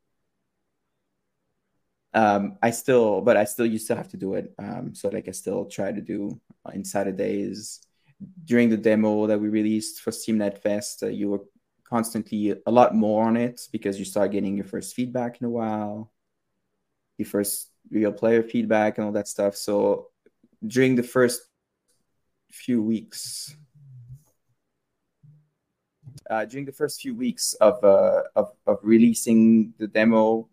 Um, 2.14 2.58
I 2.62 2.70
still, 2.70 3.22
but 3.22 3.36
I 3.36 3.44
still 3.44 3.66
used 3.66 3.86
to 3.88 3.96
have 3.96 4.08
to 4.08 4.16
do 4.16 4.34
it. 4.34 4.52
Um, 4.58 4.94
so 4.94 5.08
like 5.08 5.28
I 5.28 5.30
still 5.32 5.64
try 5.64 5.92
to 5.92 6.00
do 6.00 6.40
in 6.72 6.84
Saturdays 6.84 7.80
during 8.44 8.68
the 8.70 8.76
demo 8.76 9.26
that 9.26 9.40
we 9.40 9.48
released 9.48 10.00
for 10.00 10.12
Steam 10.12 10.38
Next 10.38 10.62
Fest. 10.62 11.02
Uh, 11.02 11.06
you 11.06 11.30
were 11.30 11.40
constantly 11.84 12.54
a 12.66 12.70
lot 12.70 12.94
more 12.94 13.24
on 13.24 13.36
it 13.36 13.68
because 13.72 13.98
you 13.98 14.04
start 14.04 14.32
getting 14.32 14.56
your 14.56 14.66
first 14.66 14.94
feedback 14.94 15.40
in 15.40 15.46
a 15.46 15.50
while, 15.50 16.12
your 17.18 17.26
first 17.26 17.70
real 17.90 18.12
player 18.12 18.42
feedback 18.42 18.98
and 18.98 19.06
all 19.06 19.12
that 19.12 19.28
stuff. 19.28 19.56
So 19.56 20.08
during 20.66 20.94
the 20.96 21.02
first 21.02 21.42
few 22.50 22.82
weeks, 22.82 23.56
uh, 26.30 26.44
during 26.44 26.64
the 26.66 26.72
first 26.72 27.00
few 27.00 27.14
weeks 27.14 27.54
of, 27.54 27.82
uh, 27.82 28.22
of 28.36 28.52
of 28.66 28.78
releasing 28.82 29.74
the 29.78 29.86
demo, 29.86 30.48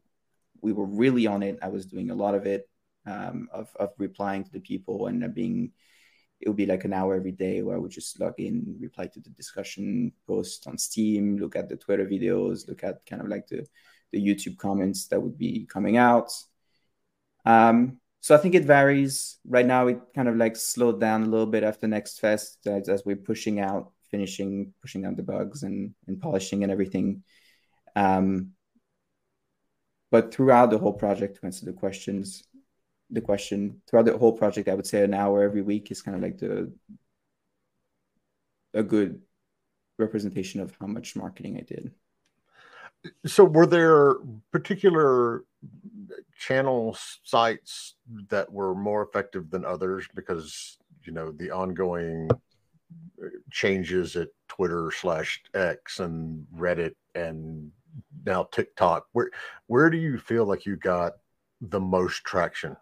we 0.61 0.73
were 0.73 0.85
really 0.85 1.27
on 1.27 1.43
it. 1.43 1.59
I 1.61 1.69
was 1.69 1.85
doing 1.85 2.09
a 2.11 2.15
lot 2.15 2.35
of 2.35 2.45
it, 2.45 2.69
um, 3.05 3.49
of 3.51 3.69
of 3.79 3.91
replying 3.97 4.43
to 4.43 4.51
the 4.51 4.59
people 4.59 5.07
and 5.07 5.33
being 5.33 5.71
it 6.41 6.47
would 6.47 6.57
be 6.57 6.65
like 6.65 6.85
an 6.85 6.93
hour 6.93 7.15
every 7.15 7.31
day 7.31 7.61
where 7.61 7.75
I 7.75 7.79
would 7.79 7.91
just 7.91 8.19
log 8.19 8.35
in, 8.37 8.77
reply 8.79 9.07
to 9.07 9.19
the 9.19 9.29
discussion 9.31 10.13
post 10.25 10.67
on 10.67 10.77
Steam, 10.77 11.37
look 11.37 11.55
at 11.55 11.67
the 11.67 11.75
Twitter 11.75 12.05
videos, 12.05 12.67
look 12.67 12.83
at 12.83 13.05
kind 13.05 13.21
of 13.21 13.27
like 13.27 13.47
the, 13.47 13.67
the 14.11 14.25
YouTube 14.25 14.57
comments 14.57 15.07
that 15.07 15.21
would 15.21 15.37
be 15.37 15.67
coming 15.69 15.97
out. 15.97 16.31
Um, 17.45 17.99
so 18.21 18.35
I 18.35 18.37
think 18.37 18.55
it 18.55 18.63
varies. 18.63 19.37
Right 19.45 19.65
now, 19.65 19.87
it 19.87 19.99
kind 20.15 20.29
of 20.29 20.37
like 20.37 20.55
slowed 20.55 21.01
down 21.01 21.23
a 21.23 21.27
little 21.27 21.45
bit 21.45 21.63
after 21.63 21.87
Next 21.87 22.19
Fest 22.19 22.65
as, 22.67 22.87
as 22.87 23.03
we're 23.05 23.15
pushing 23.17 23.59
out, 23.59 23.91
finishing, 24.09 24.73
pushing 24.81 25.05
out 25.05 25.17
the 25.17 25.23
bugs 25.23 25.63
and, 25.63 25.93
and 26.07 26.21
polishing 26.21 26.63
and 26.63 26.71
everything. 26.71 27.23
Um, 27.97 28.51
but 30.11 30.33
throughout 30.33 30.71
the 30.71 30.77
whole 30.77 30.93
project, 30.93 31.39
to 31.39 31.45
answer 31.45 31.65
the 31.65 31.73
questions, 31.73 32.43
the 33.09 33.21
question 33.21 33.81
throughout 33.87 34.05
the 34.05 34.17
whole 34.17 34.33
project, 34.33 34.67
I 34.67 34.75
would 34.75 34.87
say 34.87 35.03
an 35.03 35.13
hour 35.13 35.43
every 35.43 35.61
week 35.61 35.91
is 35.91 36.01
kind 36.01 36.15
of 36.15 36.23
like 36.23 36.37
the 36.37 36.71
a 38.73 38.83
good 38.83 39.21
representation 39.97 40.61
of 40.61 40.75
how 40.79 40.87
much 40.87 41.15
marketing 41.15 41.57
I 41.57 41.61
did. 41.61 41.91
So, 43.25 43.43
were 43.43 43.65
there 43.65 44.15
particular 44.51 45.43
channels 46.37 47.19
sites 47.23 47.95
that 48.29 48.51
were 48.51 48.75
more 48.75 49.03
effective 49.03 49.49
than 49.49 49.65
others 49.65 50.07
because 50.15 50.77
you 51.03 51.13
know 51.13 51.31
the 51.31 51.51
ongoing 51.51 52.29
changes 53.51 54.15
at 54.15 54.29
Twitter 54.47 54.91
slash 54.91 55.41
X 55.53 55.99
and 55.99 56.45
Reddit 56.55 56.95
and 57.15 57.71
now 58.25 58.43
TikTok. 58.43 59.07
Where 59.13 59.31
where 59.67 59.89
do 59.89 59.97
you 59.97 60.17
feel 60.17 60.45
like 60.45 60.65
you 60.65 60.75
got 60.75 61.13
the 61.61 61.79
most 61.79 62.23
traction? 62.23 62.77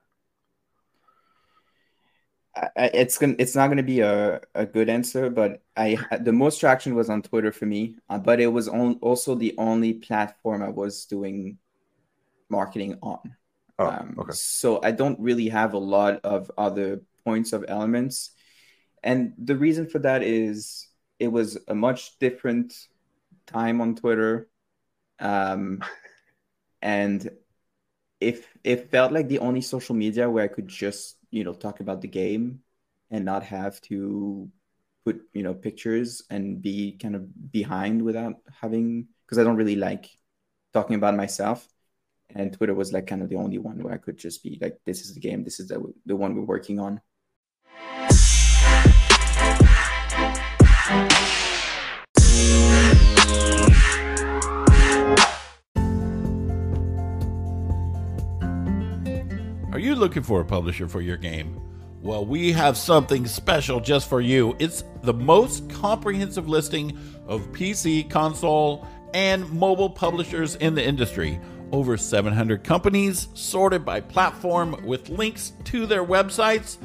it's 2.76 3.20
gonna 3.20 3.36
it's 3.38 3.56
not 3.56 3.68
gonna 3.68 3.84
be 3.84 4.00
a, 4.00 4.42
a 4.56 4.66
good 4.66 4.90
answer 4.90 5.30
but 5.30 5.62
i 5.76 5.96
the 6.22 6.32
most 6.32 6.60
traction 6.60 6.96
was 6.96 7.08
on 7.08 7.22
twitter 7.22 7.52
for 7.52 7.68
me 7.68 7.96
uh, 8.10 8.18
but 8.18 8.40
it 8.40 8.48
was 8.48 8.68
on, 8.68 8.98
also 9.00 9.36
the 9.36 9.54
only 9.60 9.94
platform 9.94 10.64
i 10.64 10.68
was 10.68 11.06
doing 11.06 11.56
marketing 12.50 12.98
on 13.04 13.20
oh, 13.78 13.86
um, 13.86 14.16
okay. 14.18 14.32
so 14.34 14.82
i 14.82 14.90
don't 14.90 15.20
really 15.20 15.48
have 15.48 15.76
a 15.76 15.78
lot 15.78 16.20
of 16.24 16.50
other 16.58 17.00
points 17.24 17.54
of 17.54 17.64
elements 17.68 18.32
and 19.04 19.34
the 19.38 19.56
reason 19.56 19.88
for 19.88 20.00
that 20.00 20.24
is 20.24 20.88
it 21.20 21.28
was 21.28 21.58
a 21.68 21.76
much 21.76 22.18
different 22.20 22.74
time 23.46 23.82
on 23.82 23.96
Twitter. 23.96 24.50
Um, 25.20 25.84
and 26.82 27.30
if 28.20 28.48
it 28.64 28.92
felt 28.92 29.12
like 29.12 29.28
the 29.28 29.40
only 29.40 29.62
social 29.62 29.96
media 29.96 30.30
where 30.30 30.44
I 30.44 30.48
could 30.48 30.68
just, 30.68 31.18
you 31.30 31.44
know, 31.44 31.54
talk 31.54 31.80
about 31.80 32.02
the 32.02 32.08
game 32.08 32.62
and 33.12 33.26
not 33.26 33.44
have 33.44 33.80
to 33.82 34.50
put, 35.06 35.22
you 35.34 35.44
know, 35.44 35.54
pictures 35.54 36.24
and 36.30 36.62
be 36.62 36.98
kind 37.02 37.16
of 37.16 37.52
behind 37.52 38.02
without 38.02 38.36
having 38.62 39.08
because 39.26 39.38
I 39.38 39.44
don't 39.44 39.56
really 39.56 39.76
like 39.76 40.10
talking 40.74 40.96
about 40.96 41.16
myself. 41.16 41.68
And 42.36 42.52
Twitter 42.52 42.74
was 42.74 42.92
like 42.92 43.08
kind 43.08 43.22
of 43.22 43.30
the 43.30 43.38
only 43.38 43.58
one 43.58 43.82
where 43.82 43.94
I 43.94 43.98
could 43.98 44.18
just 44.18 44.44
be 44.44 44.58
like, 44.62 44.80
this 44.86 45.02
is 45.02 45.14
the 45.14 45.20
game, 45.20 45.44
this 45.44 45.60
is 45.60 45.68
the, 45.70 45.82
the 46.06 46.16
one 46.16 46.36
we're 46.36 46.42
working 46.42 46.80
on. 46.80 47.02
Are 59.78 59.80
you 59.80 59.94
looking 59.94 60.24
for 60.24 60.42
a 60.42 60.46
publisher 60.46 60.88
for 60.88 61.02
your 61.02 61.18
game? 61.18 61.62
Well, 62.02 62.26
we 62.26 62.52
have 62.52 62.78
something 62.78 63.28
special 63.28 63.80
just 63.80 64.10
for 64.10 64.22
you. 64.22 64.56
It's 64.58 64.84
the 65.04 65.14
most 65.14 65.70
comprehensive 65.70 66.50
listing 66.50 66.98
of 67.28 67.52
PC, 67.52 68.10
console, 68.10 68.88
and 69.14 69.48
mobile 69.52 69.92
publishers 69.92 70.56
in 70.56 70.74
the 70.74 70.84
industry. 70.84 71.40
Over 71.72 71.96
700 71.96 72.64
companies 72.64 73.28
sorted 73.36 73.86
by 73.86 74.02
platform 74.02 74.84
with 74.84 75.10
links 75.10 75.54
to 75.66 75.86
their 75.86 76.04
websites. 76.04 76.78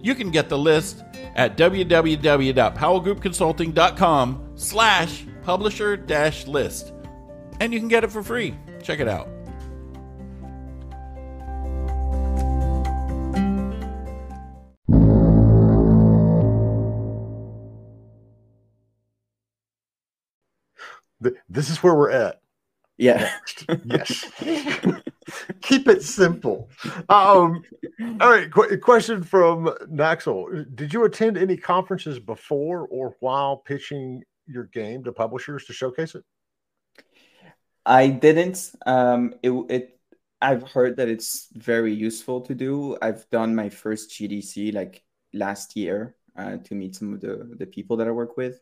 You 0.00 0.16
can 0.16 0.32
get 0.32 0.48
the 0.48 0.58
list 0.58 1.04
at 1.36 1.56
www.powellgroupconsulting.com 1.56 4.52
slash 4.56 5.24
publisher 5.44 5.96
dash 5.96 6.48
list. 6.48 6.92
And 7.60 7.72
you 7.72 7.78
can 7.78 7.86
get 7.86 8.02
it 8.02 8.10
for 8.10 8.24
free. 8.24 8.56
Check 8.82 8.98
it 8.98 9.06
out. 9.06 9.28
This 21.48 21.70
is 21.70 21.82
where 21.82 21.94
we're 21.94 22.10
at. 22.10 22.40
Yeah. 22.96 23.32
yes. 23.84 24.26
Keep 25.62 25.88
it 25.88 26.02
simple. 26.02 26.68
Um, 27.08 27.62
all 28.20 28.30
right. 28.30 28.50
Qu- 28.50 28.76
question 28.78 29.22
from 29.22 29.66
Naxel. 29.90 30.66
Did 30.74 30.92
you 30.92 31.04
attend 31.04 31.38
any 31.38 31.56
conferences 31.56 32.18
before 32.18 32.86
or 32.88 33.16
while 33.20 33.56
pitching 33.56 34.22
your 34.46 34.64
game 34.64 35.04
to 35.04 35.12
publishers 35.12 35.64
to 35.66 35.72
showcase 35.72 36.14
it? 36.14 36.24
I 37.86 38.08
didn't. 38.08 38.70
Um, 38.84 39.34
it, 39.42 39.50
it 39.70 40.00
I've 40.42 40.68
heard 40.68 40.96
that 40.96 41.08
it's 41.08 41.48
very 41.54 41.94
useful 41.94 42.42
to 42.42 42.54
do. 42.54 42.98
I've 43.00 43.28
done 43.30 43.54
my 43.54 43.68
first 43.68 44.10
GDC 44.10 44.74
like 44.74 45.02
last 45.32 45.76
year 45.76 46.16
uh, 46.36 46.58
to 46.58 46.74
meet 46.74 46.96
some 46.96 47.14
of 47.14 47.20
the 47.20 47.54
the 47.58 47.66
people 47.66 47.96
that 47.98 48.08
I 48.08 48.10
work 48.10 48.36
with, 48.36 48.60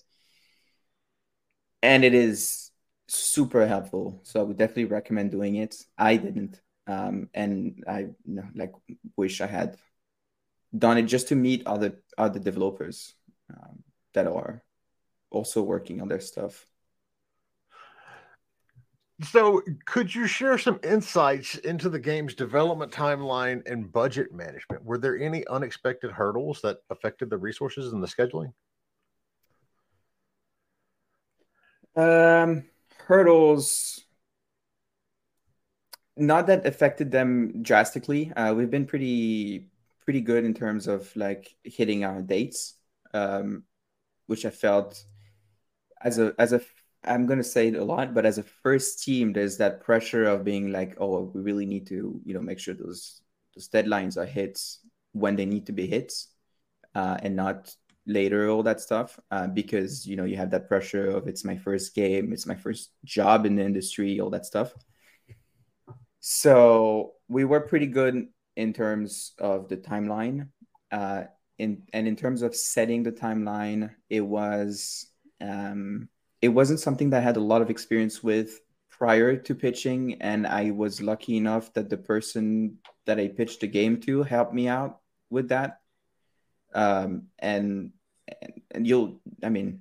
and 1.83 2.05
it 2.05 2.15
is 2.15 2.71
super 3.09 3.67
helpful. 3.67 4.21
So 4.25 4.41
I 4.41 4.43
would 4.43 4.59
definitely 4.59 4.87
recommend 4.87 5.31
doing 5.31 5.57
it. 5.57 5.77
I 5.97 6.17
didn't, 6.17 6.61
um, 6.87 7.29
and 7.35 7.83
I 7.87 8.01
you 8.01 8.15
know, 8.27 8.49
like 8.55 8.73
wish 9.17 9.41
I 9.41 9.47
had 9.47 9.77
done 10.77 10.99
it 10.99 11.05
just 11.05 11.29
to 11.29 11.37
meet 11.37 11.67
other 11.67 12.03
other 12.17 12.39
developers 12.39 13.15
um, 13.51 13.83
that 14.15 14.27
are 14.27 14.63
also 15.31 15.63
working 15.63 16.01
on 16.01 16.09
their 16.09 16.21
stuff. 16.21 16.67
So, 19.21 19.63
could 19.85 20.15
you 20.15 20.29
share 20.29 20.59
some 20.59 20.79
insights 20.85 21.57
into 21.57 21.89
the 21.89 21.99
game's 21.99 22.35
development 22.35 22.93
timeline 22.93 23.69
and 23.69 23.91
budget 23.91 24.33
management? 24.33 24.85
Were 24.85 24.99
there 24.99 25.19
any 25.19 25.45
unexpected 25.49 26.13
hurdles 26.13 26.61
that 26.63 26.79
affected 26.89 27.29
the 27.29 27.37
resources 27.37 27.93
and 27.93 28.01
the 28.01 28.07
scheduling? 28.07 28.53
Um, 31.99 32.63
hurdles, 33.09 34.05
not 36.17 36.47
that 36.47 36.65
affected 36.65 37.11
them 37.11 37.61
drastically. 37.63 38.33
Uh, 38.33 38.55
we've 38.55 38.71
been 38.71 38.87
pretty 38.87 39.67
pretty 40.05 40.21
good 40.21 40.45
in 40.45 40.55
terms 40.55 40.87
of 40.87 41.15
like 41.17 41.57
hitting 41.65 42.05
our 42.05 42.23
dates, 42.23 42.75
um, 43.13 43.65
which 44.27 44.47
I 44.47 44.51
felt 44.51 45.03
as 46.01 46.21
a 46.21 46.35
as 46.39 46.53
a 46.53 46.61
I'm 47.03 47.27
gonna 47.27 47.43
say 47.43 47.67
it 47.67 47.75
a 47.75 47.85
lot, 47.85 48.15
but 48.15 48.25
as 48.25 48.39
a 48.39 48.45
first 48.45 49.03
team, 49.03 49.33
there's 49.33 49.57
that 49.57 49.81
pressure 49.83 50.25
of 50.25 50.45
being 50.45 50.71
like, 50.71 50.97
oh, 51.01 51.33
we 51.35 51.41
really 51.41 51.67
need 51.67 51.89
to, 51.89 52.21
you 52.25 52.33
know, 52.33 52.41
make 52.41 52.61
sure 52.61 52.75
those 52.75 53.23
those 53.57 53.69
deadlines 53.69 54.17
are 54.17 54.25
hits 54.27 54.81
when 55.15 55.35
they 55.35 55.47
need 55.47 55.67
to 55.67 55.73
be 55.73 55.89
hits, 55.89 56.29
uh, 56.95 57.19
and 57.25 57.35
not 57.35 57.75
later, 58.09 58.49
all 58.49 58.63
that 58.65 58.81
stuff, 58.81 59.21
uh, 59.31 59.47
because 59.47 60.07
you 60.07 60.17
know 60.17 60.25
you 60.25 60.37
have 60.37 60.51
that 60.51 60.69
pressure 60.69 61.11
of 61.11 61.29
it's 61.29 61.45
my 61.45 61.57
first 61.57 61.95
game, 61.95 62.33
it's 62.33 62.47
my 62.47 62.57
first 62.57 62.91
job 63.05 63.47
in 63.47 63.57
the 63.57 63.65
industry, 63.65 64.19
all 64.21 64.31
that 64.31 64.47
stuff. 64.47 64.73
So 66.21 67.13
we 67.29 67.45
were 67.45 67.61
pretty 67.61 67.87
good 67.87 68.29
in 68.57 68.73
terms 68.73 69.33
of 69.39 69.69
the 69.69 69.77
timeline. 69.77 70.49
Uh, 70.91 71.25
in 71.59 71.83
and 71.93 72.09
in 72.09 72.17
terms 72.17 72.43
of 72.43 72.57
setting 72.57 73.03
the 73.03 73.13
timeline, 73.13 73.91
it 74.09 74.23
was 74.23 75.07
um, 75.41 76.09
it 76.41 76.49
wasn't 76.49 76.81
something 76.81 77.11
that 77.11 77.19
I 77.19 77.25
had 77.25 77.37
a 77.37 77.41
lot 77.41 77.63
of 77.63 77.71
experience 77.71 78.23
with 78.23 78.61
prior 78.91 79.37
to 79.37 79.55
pitching, 79.55 80.21
and 80.21 80.47
I 80.47 80.71
was 80.71 81.01
lucky 81.01 81.37
enough 81.37 81.73
that 81.75 81.91
the 81.91 81.97
person 81.97 82.79
that 83.07 83.21
I 83.21 83.29
pitched 83.29 83.61
the 83.61 83.67
game 83.67 84.01
to 84.03 84.23
helped 84.23 84.55
me 84.55 84.69
out 84.69 85.01
with 85.31 85.49
that. 85.49 85.81
Um, 86.75 87.29
and, 87.39 87.93
and 88.43 88.53
and 88.71 88.87
you'll, 88.87 89.21
I 89.43 89.49
mean, 89.49 89.81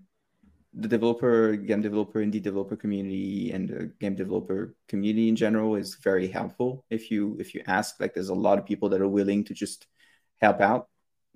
the 0.73 0.87
developer, 0.87 1.55
game 1.55 1.81
developer, 1.81 2.19
indie 2.19 2.41
developer 2.41 2.75
community, 2.75 3.51
and 3.51 3.69
the 3.69 3.91
game 3.99 4.15
developer 4.15 4.75
community 4.87 5.29
in 5.29 5.35
general 5.35 5.75
is 5.75 5.95
very 5.95 6.27
helpful. 6.27 6.85
If 6.89 7.11
you 7.11 7.37
if 7.39 7.53
you 7.55 7.63
ask, 7.67 7.99
like, 7.99 8.13
there's 8.13 8.29
a 8.29 8.35
lot 8.35 8.59
of 8.59 8.65
people 8.65 8.89
that 8.89 9.01
are 9.01 9.07
willing 9.07 9.43
to 9.45 9.53
just 9.53 9.87
help 10.41 10.61
out. 10.61 10.87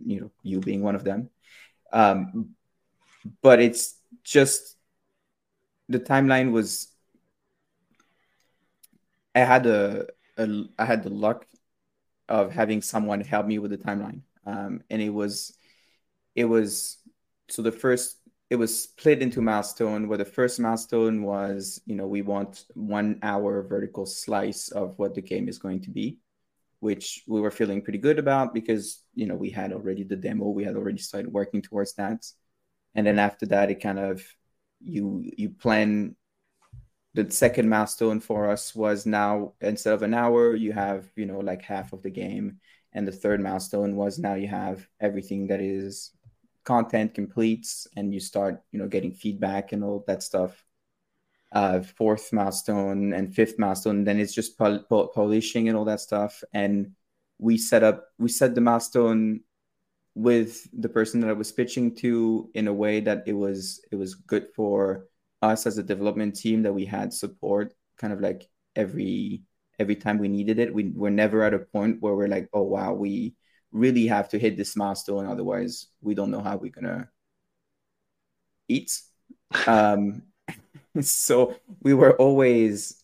You 0.04 0.21
know, 0.21 0.32
you 0.43 0.60
being 0.60 0.82
one 0.84 0.95
of 0.95 1.04
them. 1.04 1.30
Um, 1.94 2.56
but 3.42 3.60
it's 3.60 4.00
just 4.23 4.77
the 5.90 6.00
timeline 6.00 6.52
was 6.52 6.88
I 9.35 9.40
had 9.40 9.65
a, 9.65 10.08
a 10.38 10.63
I 10.77 10.85
had 10.85 11.04
the 11.04 11.10
luck 11.10 11.46
of 12.27 12.52
having 12.52 12.81
someone 12.81 13.21
help 13.21 13.46
me 13.46 13.60
with 13.60 13.71
the 13.71 13.77
timeline, 13.77 14.21
um, 14.46 14.81
and 14.90 15.02
it 15.02 15.10
was 15.10 15.56
it 16.35 16.46
was 16.46 16.98
so 17.52 17.62
the 17.62 17.71
first 17.71 18.17
it 18.49 18.56
was 18.58 18.83
split 18.83 19.21
into 19.21 19.41
milestone 19.41 20.10
where 20.10 20.17
the 20.17 20.25
first 20.25 20.60
milestone 20.60 21.23
was 21.23 21.81
you 21.85 21.95
know 21.95 22.08
we 22.08 22.21
want 22.21 22.65
one 22.75 23.19
hour 23.23 23.63
vertical 23.63 24.06
slice 24.06 24.69
of 24.69 24.97
what 24.97 25.15
the 25.15 25.21
game 25.21 25.47
is 25.47 25.58
going 25.58 25.81
to 25.81 25.89
be 25.89 26.19
which 26.81 27.23
we 27.27 27.39
were 27.39 27.52
feeling 27.52 27.81
pretty 27.81 27.99
good 27.99 28.19
about 28.19 28.54
because 28.54 29.04
you 29.13 29.27
know 29.27 29.35
we 29.35 29.49
had 29.49 29.71
already 29.71 30.04
the 30.04 30.15
demo 30.15 30.49
we 30.49 30.63
had 30.63 30.75
already 30.75 30.97
started 30.97 31.31
working 31.31 31.62
towards 31.62 31.93
that. 31.93 32.25
And 32.95 33.08
then 33.08 33.19
after 33.19 33.45
that 33.47 33.71
it 33.71 33.75
kind 33.75 33.99
of 33.99 34.21
you 34.81 35.23
you 35.37 35.49
plan 35.49 36.15
the 37.13 37.29
second 37.29 37.69
milestone 37.69 38.19
for 38.19 38.49
us 38.49 38.73
was 38.73 39.06
now 39.06 39.54
instead 39.62 39.93
of 39.93 40.02
an 40.02 40.13
hour 40.13 40.56
you 40.56 40.73
have 40.73 41.06
you 41.15 41.27
know 41.27 41.39
like 41.39 41.62
half 41.62 41.93
of 41.93 42.02
the 42.02 42.10
game. 42.10 42.60
And 42.93 43.08
the 43.08 43.12
third 43.12 43.39
milestone 43.41 43.95
was 43.95 44.17
now 44.17 44.33
you 44.33 44.47
have 44.47 44.85
everything 44.99 45.47
that 45.47 45.62
is 45.62 46.12
content 46.63 47.13
completes 47.13 47.87
and 47.95 48.13
you 48.13 48.19
start, 48.19 48.62
you 48.71 48.79
know, 48.79 48.87
getting 48.87 49.13
feedback 49.13 49.71
and 49.71 49.83
all 49.83 50.03
that 50.07 50.23
stuff. 50.23 50.63
Uh, 51.51 51.81
fourth 51.81 52.31
milestone 52.31 53.13
and 53.13 53.35
fifth 53.35 53.59
milestone, 53.59 54.05
then 54.05 54.19
it's 54.19 54.33
just 54.33 54.57
pol- 54.57 54.83
pol- 54.87 55.09
polishing 55.09 55.67
and 55.67 55.77
all 55.77 55.83
that 55.85 55.99
stuff. 55.99 56.43
And 56.53 56.93
we 57.39 57.57
set 57.57 57.83
up, 57.83 58.07
we 58.17 58.29
set 58.29 58.55
the 58.55 58.62
milestone 58.62 59.41
with 60.15 60.67
the 60.79 60.89
person 60.89 61.21
that 61.21 61.29
I 61.29 61.33
was 61.33 61.51
pitching 61.51 61.95
to 61.97 62.49
in 62.53 62.67
a 62.67 62.73
way 62.73 62.99
that 63.01 63.23
it 63.27 63.33
was 63.33 63.83
it 63.91 63.95
was 63.95 64.15
good 64.15 64.47
for 64.55 65.05
us 65.41 65.65
as 65.65 65.77
a 65.77 65.83
development 65.83 66.35
team 66.35 66.63
that 66.63 66.73
we 66.73 66.85
had 66.85 67.13
support 67.13 67.73
kind 67.97 68.12
of 68.13 68.19
like 68.19 68.47
every 68.75 69.43
every 69.79 69.95
time 69.95 70.17
we 70.17 70.27
needed 70.27 70.59
it. 70.59 70.73
We 70.73 70.91
were 70.95 71.09
never 71.09 71.43
at 71.43 71.53
a 71.53 71.59
point 71.59 72.01
where 72.01 72.15
we're 72.15 72.27
like, 72.27 72.49
oh 72.53 72.63
wow, 72.63 72.93
we 72.93 73.35
really 73.72 74.08
have 74.08 74.30
to 74.30 74.40
hit 74.40 74.58
this 74.58 74.76
milestone, 74.76 75.26
otherwise 75.26 75.88
we 76.02 76.13
don't 76.13 76.32
know 76.32 76.42
how 76.42 76.58
we're 76.58 76.72
gonna 76.72 77.10
eat. 78.67 79.00
Um, 79.67 80.24
so 81.02 81.56
we 81.82 81.94
were 81.94 82.15
always 82.17 83.04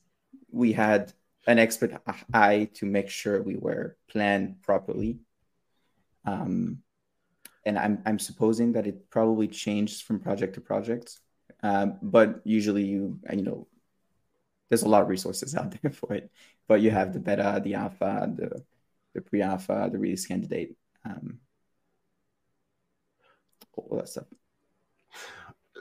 we 0.52 0.74
had 0.74 1.14
an 1.46 1.60
expert 1.60 1.94
eye 2.34 2.70
to 2.76 2.86
make 2.86 3.10
sure 3.10 3.42
we 3.42 3.56
were 3.56 3.98
planned 4.10 4.62
properly. 4.62 5.20
Um, 6.26 6.80
and 7.66 7.78
I'm 7.78 8.02
I'm 8.06 8.20
supposing 8.20 8.74
that 8.74 8.88
it 8.88 9.10
probably 9.10 9.48
changes 9.48 10.02
from 10.02 10.20
project 10.20 10.56
to 10.56 10.62
project, 10.62 11.20
um, 11.64 11.98
but 12.02 12.42
usually 12.44 12.84
you 12.86 13.20
you 13.32 13.44
know 13.44 13.68
there's 14.70 14.84
a 14.84 14.90
lot 14.90 15.02
of 15.02 15.10
resources 15.10 15.56
out 15.60 15.76
there 15.82 15.92
for 15.92 16.14
it. 16.14 16.32
But 16.68 16.82
you 16.82 16.92
have 16.92 17.14
the 17.14 17.20
beta, 17.20 17.62
the 17.64 17.76
alpha, 17.76 18.30
the 18.36 18.64
the 19.18 19.22
pre-alpha, 19.22 19.90
the 19.92 19.98
release 19.98 20.28
candidate, 20.28 20.76
um, 21.04 21.40
all 23.74 23.98
that 23.98 24.08
stuff. 24.08 24.26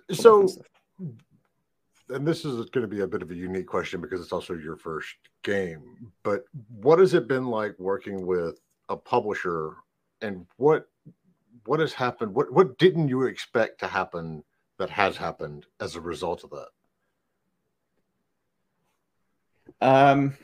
All 0.09 0.16
so, 0.16 0.43
that 0.43 0.49
stuff. 0.49 0.66
and 2.09 2.26
this 2.26 2.47
is 2.47 2.70
going 2.70 2.89
to 2.89 2.89
be 2.89 3.03
a 3.03 3.07
bit 3.07 3.20
of 3.20 3.30
a 3.30 3.34
unique 3.34 3.66
question 3.66 4.01
because 4.01 4.22
it's 4.22 4.32
also 4.32 4.55
your 4.55 4.76
first 4.76 5.14
game. 5.43 6.11
But 6.22 6.45
what 6.80 6.99
has 6.99 7.12
it 7.12 7.28
been 7.28 7.45
like 7.45 7.78
working 7.78 8.26
with 8.26 8.59
a 8.89 8.97
publisher, 8.97 9.74
and 10.22 10.47
what 10.57 10.87
what 11.66 11.80
has 11.80 11.93
happened? 11.93 12.34
What 12.34 12.51
what 12.51 12.78
didn't 12.78 13.09
you 13.09 13.24
expect 13.24 13.80
to 13.80 13.87
happen 13.87 14.45
that 14.78 14.89
has 14.89 15.18
happened 15.18 15.66
as 15.78 15.95
a 15.95 16.01
result 16.01 16.43
of 16.43 16.51
that? 16.51 16.68
Um. 19.82 20.39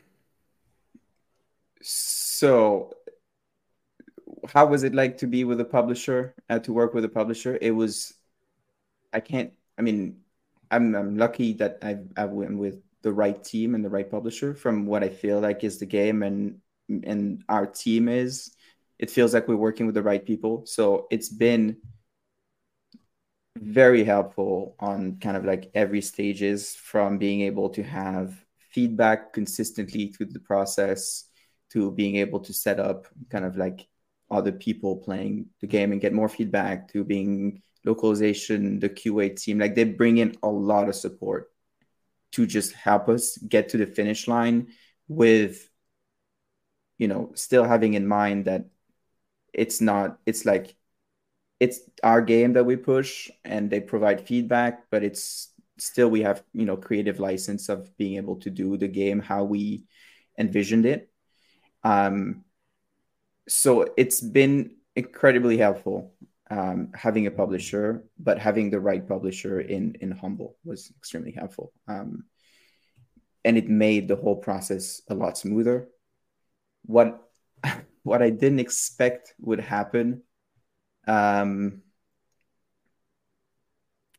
So, 1.84 2.31
how 4.48 4.66
was 4.66 4.82
it 4.82 4.94
like 4.94 5.18
to 5.18 5.26
be 5.26 5.44
with 5.44 5.60
a 5.60 5.64
publisher? 5.64 6.34
Uh, 6.48 6.58
to 6.60 6.72
work 6.72 6.94
with 6.94 7.04
a 7.04 7.08
publisher? 7.08 7.58
It 7.60 7.70
was. 7.70 8.14
I 9.12 9.20
can't. 9.20 9.52
I 9.78 9.82
mean, 9.82 10.20
I'm 10.70 10.94
I'm 10.94 11.16
lucky 11.16 11.54
that 11.54 11.78
I've 11.82 12.06
I 12.16 12.24
went 12.24 12.58
with 12.58 12.82
the 13.02 13.12
right 13.12 13.42
team 13.42 13.74
and 13.74 13.84
the 13.84 13.90
right 13.90 14.10
publisher. 14.10 14.54
From 14.54 14.86
what 14.86 15.04
I 15.04 15.08
feel 15.08 15.40
like 15.40 15.64
is 15.64 15.78
the 15.78 15.86
game 15.86 16.22
and 16.22 16.58
and 16.88 17.44
our 17.48 17.66
team 17.66 18.08
is, 18.08 18.54
it 18.98 19.10
feels 19.10 19.34
like 19.34 19.48
we're 19.48 19.56
working 19.56 19.86
with 19.86 19.94
the 19.94 20.02
right 20.02 20.24
people. 20.24 20.66
So 20.66 21.06
it's 21.10 21.28
been 21.28 21.76
very 23.56 24.04
helpful 24.04 24.76
on 24.80 25.18
kind 25.20 25.36
of 25.36 25.44
like 25.44 25.70
every 25.74 26.00
stages 26.00 26.74
from 26.74 27.18
being 27.18 27.42
able 27.42 27.70
to 27.70 27.82
have 27.82 28.34
feedback 28.70 29.32
consistently 29.32 30.08
through 30.08 30.26
the 30.26 30.40
process 30.40 31.24
to 31.72 31.90
being 31.92 32.16
able 32.16 32.40
to 32.40 32.52
set 32.52 32.78
up 32.80 33.06
kind 33.30 33.44
of 33.44 33.56
like 33.56 33.86
other 34.30 34.52
people 34.52 34.96
playing 34.96 35.46
the 35.60 35.66
game 35.66 35.92
and 35.92 36.00
get 36.00 36.12
more 36.12 36.28
feedback 36.28 36.92
to 36.92 37.04
being 37.04 37.62
localization 37.84 38.78
the 38.80 38.88
qa 38.88 39.36
team. 39.36 39.58
Like 39.58 39.74
they 39.74 39.84
bring 39.84 40.18
in 40.18 40.36
a 40.42 40.48
lot 40.48 40.88
of 40.88 40.94
support 40.94 41.50
to 42.32 42.46
just 42.46 42.72
help 42.72 43.08
us 43.08 43.36
get 43.36 43.70
to 43.70 43.76
the 43.76 43.86
finish 43.86 44.26
line 44.26 44.68
with 45.08 45.68
you 46.98 47.08
know 47.08 47.32
still 47.34 47.64
having 47.64 47.94
in 47.94 48.06
mind 48.06 48.46
that 48.46 48.66
it's 49.52 49.80
not 49.80 50.18
it's 50.24 50.46
like 50.46 50.74
it's 51.60 51.80
our 52.02 52.22
game 52.22 52.54
that 52.54 52.64
we 52.64 52.76
push 52.76 53.30
and 53.44 53.70
they 53.70 53.80
provide 53.80 54.26
feedback 54.26 54.84
but 54.90 55.02
it's 55.02 55.52
still 55.78 56.08
we 56.08 56.22
have 56.22 56.42
you 56.52 56.64
know 56.64 56.76
creative 56.76 57.20
license 57.20 57.68
of 57.68 57.94
being 57.96 58.16
able 58.16 58.36
to 58.36 58.50
do 58.50 58.76
the 58.76 58.88
game 58.88 59.20
how 59.20 59.44
we 59.44 59.84
envisioned 60.38 60.86
it 60.86 61.11
um 61.84 62.44
so 63.48 63.86
it's 63.96 64.20
been 64.20 64.76
incredibly 64.94 65.56
helpful 65.56 66.14
um, 66.50 66.92
having 66.94 67.26
a 67.26 67.30
publisher 67.30 68.04
but 68.18 68.38
having 68.38 68.70
the 68.70 68.80
right 68.80 69.08
publisher 69.08 69.60
in 69.60 69.96
in 70.00 70.10
humble 70.10 70.56
was 70.64 70.92
extremely 70.98 71.32
helpful 71.32 71.72
um, 71.88 72.24
and 73.44 73.56
it 73.56 73.68
made 73.68 74.06
the 74.06 74.16
whole 74.16 74.36
process 74.36 75.02
a 75.08 75.14
lot 75.14 75.38
smoother 75.38 75.88
what 76.84 77.22
what 78.02 78.22
i 78.22 78.30
didn't 78.30 78.60
expect 78.60 79.34
would 79.40 79.60
happen 79.60 80.22
um, 81.08 81.82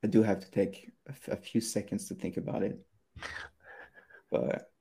I 0.04 0.08
do 0.08 0.22
have 0.22 0.42
to 0.42 0.52
take 0.52 0.92
a, 1.28 1.36
few 1.38 1.62
seconds 1.62 2.10
to 2.10 2.16
think 2.16 2.38
about 2.38 2.64
it. 2.64 2.78
But 4.30 4.73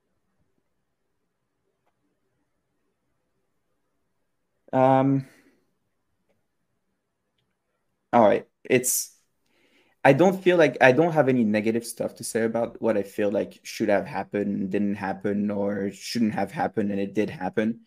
um 4.73 5.27
all 8.13 8.23
right, 8.23 8.47
it's 8.65 9.17
I 10.05 10.13
don't 10.15 10.43
feel 10.43 10.57
like 10.59 10.79
I 10.81 10.93
don't 10.93 11.13
have 11.13 11.29
any 11.29 11.45
negative 11.45 11.87
stuff 11.87 12.17
to 12.17 12.25
say 12.25 12.45
about 12.45 12.81
what 12.83 12.97
I 12.99 13.03
feel 13.05 13.31
like 13.31 13.61
should 13.65 13.89
have 13.91 14.07
happened, 14.07 14.71
didn't 14.71 14.97
happen, 14.97 15.51
or 15.51 15.91
shouldn't 15.93 16.35
have 16.35 16.53
happened, 16.53 16.91
and 16.93 17.01
it 17.01 17.15
did 17.15 17.31
happen. 17.31 17.83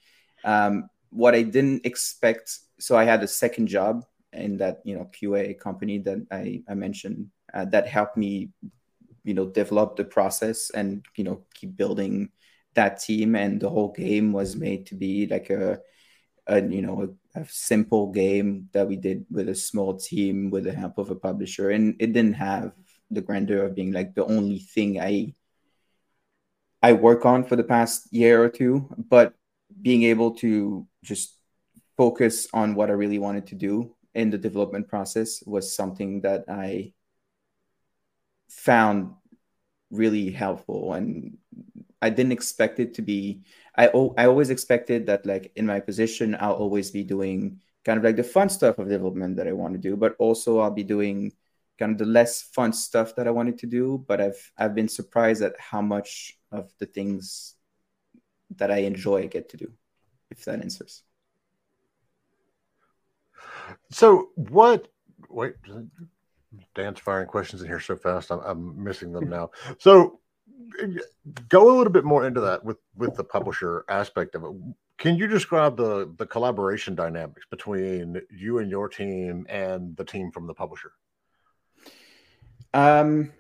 Um, 0.46 0.90
what 1.12 1.36
I 1.36 1.44
didn't 1.44 1.86
expect, 1.86 2.60
so 2.80 2.98
I 2.98 3.06
had 3.06 3.24
a 3.24 3.28
second 3.28 3.68
job 3.68 4.06
in 4.34 4.58
that 4.58 4.82
you 4.86 4.96
know 4.98 5.06
QA 5.14 5.54
company 5.56 6.00
that 6.00 6.28
I, 6.32 6.64
I 6.70 6.76
mentioned 6.76 7.30
uh, 7.54 7.66
that 7.68 7.88
helped 7.88 8.18
me 8.18 8.52
you 9.24 9.34
know 9.34 9.48
develop 9.48 9.96
the 9.96 10.04
process 10.06 10.70
and 10.72 11.06
you 11.16 11.24
know 11.24 11.44
keep 11.54 11.76
building 11.76 12.30
that 12.76 13.00
team 13.00 13.36
and 13.36 13.60
the 13.62 13.70
whole 13.70 13.92
game 13.94 14.34
was 14.34 14.56
made 14.56 14.86
to 14.88 14.96
be 14.96 15.28
like 15.28 15.50
a, 15.50 15.80
a 16.48 16.62
you 16.62 16.82
know 16.82 17.16
a, 17.36 17.42
a, 17.42 17.46
simple 17.48 18.12
game 18.12 18.70
that 18.74 18.88
we 18.88 18.96
did 18.96 19.26
with 19.32 19.50
a 19.50 19.56
small 19.56 19.98
team 19.98 20.50
with 20.52 20.64
the 20.64 20.74
help 20.74 20.98
of 20.98 21.10
a 21.10 21.16
publisher. 21.16 21.72
And 21.72 21.96
it 22.00 22.14
didn't 22.14 22.34
have 22.34 22.72
the 23.12 23.22
grandeur 23.22 23.66
of 23.66 23.76
being 23.76 23.92
like 23.92 24.16
the 24.16 24.26
only 24.26 24.60
thing 24.60 25.00
i 25.00 25.34
i 26.82 26.94
work 26.94 27.26
on 27.26 27.44
for 27.44 27.56
the 27.56 27.64
past 27.64 28.12
year 28.12 28.44
or 28.44 28.50
two. 28.50 28.90
But 28.98 29.34
being 29.82 30.04
able 30.04 30.36
to 30.36 30.88
just 31.04 31.38
focus 31.98 32.48
on 32.54 32.76
what 32.76 32.90
i 32.90 32.94
really 32.94 33.20
wanted 33.20 33.48
to 33.48 33.56
do 33.56 33.96
in 34.14 34.30
the 34.30 34.38
development 34.38 34.88
process 34.88 35.42
was 35.46 35.76
something 35.76 36.22
that 36.22 36.46
i 36.50 36.94
found 38.50 39.14
really 39.92 40.32
helpful. 40.32 40.94
And 40.94 41.38
i 42.02 42.10
didn't 42.10 42.34
expect 42.34 42.80
it 42.80 42.96
to 42.96 43.02
be 43.02 43.42
i 43.78 43.88
i 44.18 44.26
always 44.26 44.50
expected 44.50 45.06
that 45.06 45.26
like 45.26 45.52
in 45.56 45.66
my 45.66 45.80
position 45.80 46.36
i'll 46.40 46.54
always 46.54 46.92
be 46.92 47.04
doing 47.04 47.60
kind 47.84 47.98
of 47.98 48.04
like 48.04 48.16
the 48.16 48.24
fun 48.24 48.50
stuff 48.50 48.80
of 48.80 48.90
development 48.90 49.36
that 49.36 49.48
i 49.48 49.52
want 49.52 49.74
to 49.74 49.80
do 49.80 49.96
but 49.96 50.16
also 50.20 50.60
i'll 50.60 50.72
be 50.72 50.84
doing 50.84 51.32
kind 51.78 51.92
of 51.92 51.98
the 51.98 52.06
less 52.06 52.42
fun 52.42 52.72
stuff 52.72 53.16
that 53.16 53.28
i 53.28 53.32
wanted 53.32 53.58
to 53.58 53.68
do 53.68 54.04
but 54.08 54.22
i've 54.22 54.52
i've 54.58 54.76
been 54.76 54.88
surprised 54.88 55.42
at 55.42 55.60
how 55.60 55.82
much 55.82 56.38
of 56.52 56.72
the 56.80 56.86
things 56.86 57.56
that 58.56 58.72
i 58.72 58.78
enjoy 58.78 59.24
I 59.24 59.28
get 59.28 59.50
to 59.50 59.58
do 59.58 59.72
if 60.32 60.46
that 60.46 60.62
answers 60.62 61.04
so 63.92 64.30
what 64.36 64.88
wait 65.30 65.56
Dan's 66.74 67.00
firing 67.00 67.28
questions 67.28 67.62
in 67.62 67.68
here 67.68 67.80
so 67.80 67.96
fast. 67.96 68.32
I'm, 68.32 68.40
I'm 68.40 68.84
missing 68.84 69.12
them 69.12 69.30
now. 69.30 69.52
So 69.80 70.20
go 71.50 71.70
a 71.70 71.76
little 71.76 71.94
bit 71.94 72.04
more 72.04 72.26
into 72.28 72.42
that 72.42 72.64
with 72.64 72.78
with 72.96 73.16
the 73.16 73.24
publisher 73.24 73.86
aspect 73.90 74.36
of 74.36 74.44
it. 74.44 74.52
Can 74.98 75.16
you 75.16 75.28
describe 75.28 75.78
the 75.78 76.14
the 76.18 76.26
collaboration 76.26 76.96
dynamics 76.96 77.46
between 77.50 78.22
you 78.30 78.60
and 78.60 78.70
your 78.70 78.88
team 78.88 79.46
and 79.50 79.96
the 79.98 80.06
team 80.06 80.32
from 80.32 80.48
the 80.48 80.54
publisher? 80.54 80.92
Um, 82.74 83.32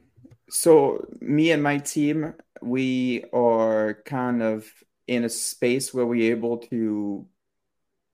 so 0.50 1.06
me 1.20 1.52
and 1.52 1.62
my 1.62 1.80
team, 1.80 2.34
we 2.62 3.26
are 3.34 4.02
kind 4.06 4.42
of 4.42 4.70
in 5.08 5.24
a 5.24 5.30
space 5.30 5.94
where 5.94 6.06
we're 6.06 6.32
able 6.32 6.58
to 6.58 7.28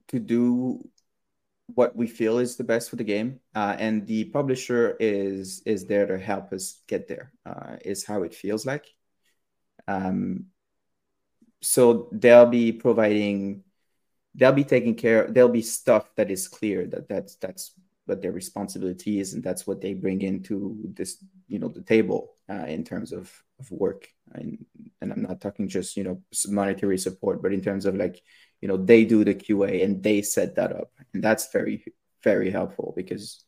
to 0.10 0.20
do 0.20 0.88
what 1.76 1.96
we 1.96 2.08
feel 2.08 2.40
is 2.40 2.56
the 2.56 2.64
best 2.64 2.90
for 2.90 2.96
the 2.96 3.04
game, 3.04 3.40
uh, 3.56 3.76
and 3.80 4.08
the 4.08 4.26
publisher 4.26 4.96
is 5.00 5.62
is 5.66 5.86
there 5.86 6.08
to 6.08 6.18
help 6.18 6.54
us 6.54 6.82
get 6.88 7.08
there. 7.08 7.32
Uh, 7.46 7.78
is 7.84 8.06
how 8.06 8.24
it 8.24 8.34
feels 8.34 8.66
like. 8.66 8.86
Um, 9.88 10.46
so 11.62 12.10
they'll 12.12 12.48
be 12.48 12.72
providing 12.72 13.64
they'll 14.36 14.52
be 14.52 14.64
taking 14.64 14.96
care. 14.96 15.28
There'll 15.28 15.50
be 15.50 15.62
stuff 15.62 16.10
that 16.16 16.32
is 16.32 16.48
clear 16.48 16.88
that 16.88 17.08
that's 17.08 17.36
that's 17.36 17.74
what 18.06 18.22
their 18.22 18.32
responsibility 18.32 19.20
is, 19.20 19.34
and 19.34 19.44
that's 19.44 19.68
what 19.68 19.82
they 19.82 19.94
bring 19.94 20.22
into 20.22 20.78
this, 20.96 21.24
you 21.48 21.60
know, 21.60 21.68
the 21.68 21.82
table 21.82 22.34
uh, 22.50 22.66
in 22.66 22.84
terms 22.84 23.12
of 23.12 23.32
of 23.60 23.72
work. 23.72 24.08
And, 24.34 24.66
and 25.02 25.12
I'm 25.12 25.22
not 25.22 25.42
talking 25.42 25.68
just 25.68 25.98
you 25.98 26.04
know 26.04 26.22
monetary 26.48 26.98
support, 26.98 27.42
but 27.42 27.54
in 27.54 27.62
terms 27.62 27.86
of 27.86 27.96
like, 27.96 28.22
you 28.62 28.68
know, 28.68 28.78
they 28.78 29.06
do 29.06 29.24
the 29.24 29.36
QA 29.36 29.84
and 29.84 30.04
they 30.04 30.22
set 30.22 30.56
that 30.56 30.72
up, 30.72 30.92
and 31.14 31.24
that's 31.24 31.52
very 31.52 31.84
very 32.24 32.52
helpful 32.52 32.94
because 32.96 33.44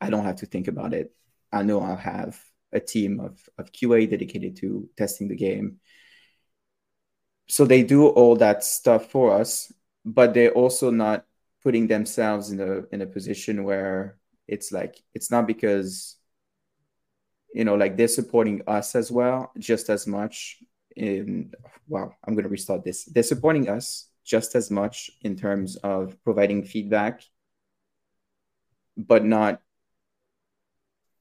I 0.00 0.10
don't 0.10 0.24
have 0.24 0.36
to 0.36 0.46
think 0.46 0.68
about 0.68 0.94
it. 0.94 1.12
I 1.52 1.62
know 1.62 1.80
I'll 1.80 1.96
have 1.96 2.38
a 2.72 2.80
team 2.80 3.20
of, 3.20 3.40
of 3.58 3.72
QA 3.72 4.08
dedicated 4.08 4.56
to 4.56 4.88
testing 4.96 5.28
the 5.28 5.36
game. 5.36 5.80
So 7.48 7.64
they 7.64 7.82
do 7.82 8.06
all 8.06 8.36
that 8.36 8.62
stuff 8.62 9.10
for 9.10 9.34
us, 9.34 9.72
but 10.04 10.34
they're 10.34 10.52
also 10.52 10.90
not 10.90 11.24
putting 11.62 11.86
themselves 11.88 12.50
in 12.50 12.60
a 12.60 12.82
in 12.94 13.02
a 13.02 13.06
position 13.06 13.64
where 13.64 14.16
it's 14.48 14.72
like 14.72 14.96
it's 15.14 15.30
not 15.30 15.46
because 15.46 16.16
you 17.52 17.64
know 17.64 17.74
like 17.74 17.96
they're 17.96 18.08
supporting 18.08 18.62
us 18.66 18.94
as 18.94 19.10
well 19.10 19.52
just 19.58 19.90
as 19.90 20.06
much 20.06 20.58
in 20.96 21.52
wow 21.86 22.10
i'm 22.24 22.34
going 22.34 22.44
to 22.44 22.50
restart 22.50 22.82
this 22.82 23.04
they're 23.04 23.22
supporting 23.22 23.68
us 23.68 24.09
just 24.24 24.54
as 24.54 24.70
much 24.70 25.10
in 25.22 25.36
terms 25.36 25.76
of 25.76 26.22
providing 26.24 26.64
feedback 26.64 27.22
but 28.96 29.24
not 29.24 29.60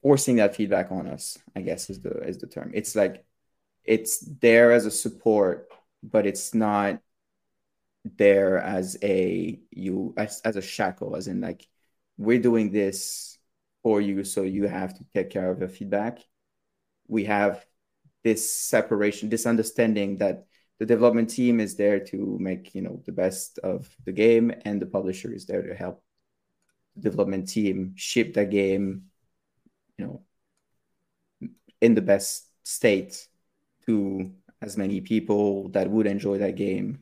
forcing 0.02 0.38
that 0.38 0.56
feedback 0.56 0.91
on 0.91 1.08
us 1.08 1.38
i 1.56 1.62
guess 1.62 1.89
is 1.89 2.02
the 2.02 2.12
is 2.22 2.38
the 2.38 2.47
term. 2.47 2.72
It's 2.74 2.95
like 2.95 3.26
it's 3.84 4.20
there 4.20 4.72
as 4.72 4.86
a 4.86 4.91
support 4.91 5.70
but 6.04 6.26
it's 6.26 6.54
not 6.54 7.00
there 8.18 8.58
as 8.58 8.97
a 9.04 9.60
you 9.72 10.14
as, 10.18 10.41
as 10.45 10.56
a 10.56 10.62
shackle 10.62 11.16
as 11.16 11.28
in 11.28 11.41
like 11.41 11.68
we're 12.18 12.41
doing 12.41 12.72
this 12.72 13.38
for 13.84 14.02
you 14.02 14.24
so 14.24 14.43
you 14.43 14.68
have 14.68 14.93
to 14.93 15.06
take 15.14 15.30
care 15.30 15.50
of 15.50 15.60
your 15.60 15.70
feedback. 15.70 16.20
We 17.08 17.26
have 17.26 17.66
this 18.24 18.52
separation 18.54 19.30
this 19.30 19.45
understanding 19.45 20.18
that 20.18 20.45
the 20.80 20.86
development 20.86 21.30
team 21.30 21.60
is 21.60 21.76
there 21.76 22.00
to 22.00 22.38
make 22.40 22.74
you 22.74 22.82
know 22.82 23.02
the 23.06 23.12
best 23.12 23.60
of 23.60 23.90
the 24.06 24.12
game 24.12 24.52
and 24.66 24.82
the 24.82 24.86
publisher 24.86 25.32
is 25.32 25.46
there 25.46 25.62
to 25.62 25.76
help 25.76 26.02
the 26.96 27.02
development 27.10 27.48
team 27.48 27.94
ship 27.96 28.34
the 28.34 28.46
game 28.46 29.04
you 29.98 30.06
know 30.06 30.22
in 31.82 31.96
the 31.96 32.02
best 32.02 32.48
state 32.64 33.28
to 33.86 34.32
as 34.62 34.78
many 34.78 35.00
people 35.02 35.70
that 35.70 35.90
would 35.90 36.08
enjoy 36.08 36.38
that 36.38 36.56
game 36.56 37.00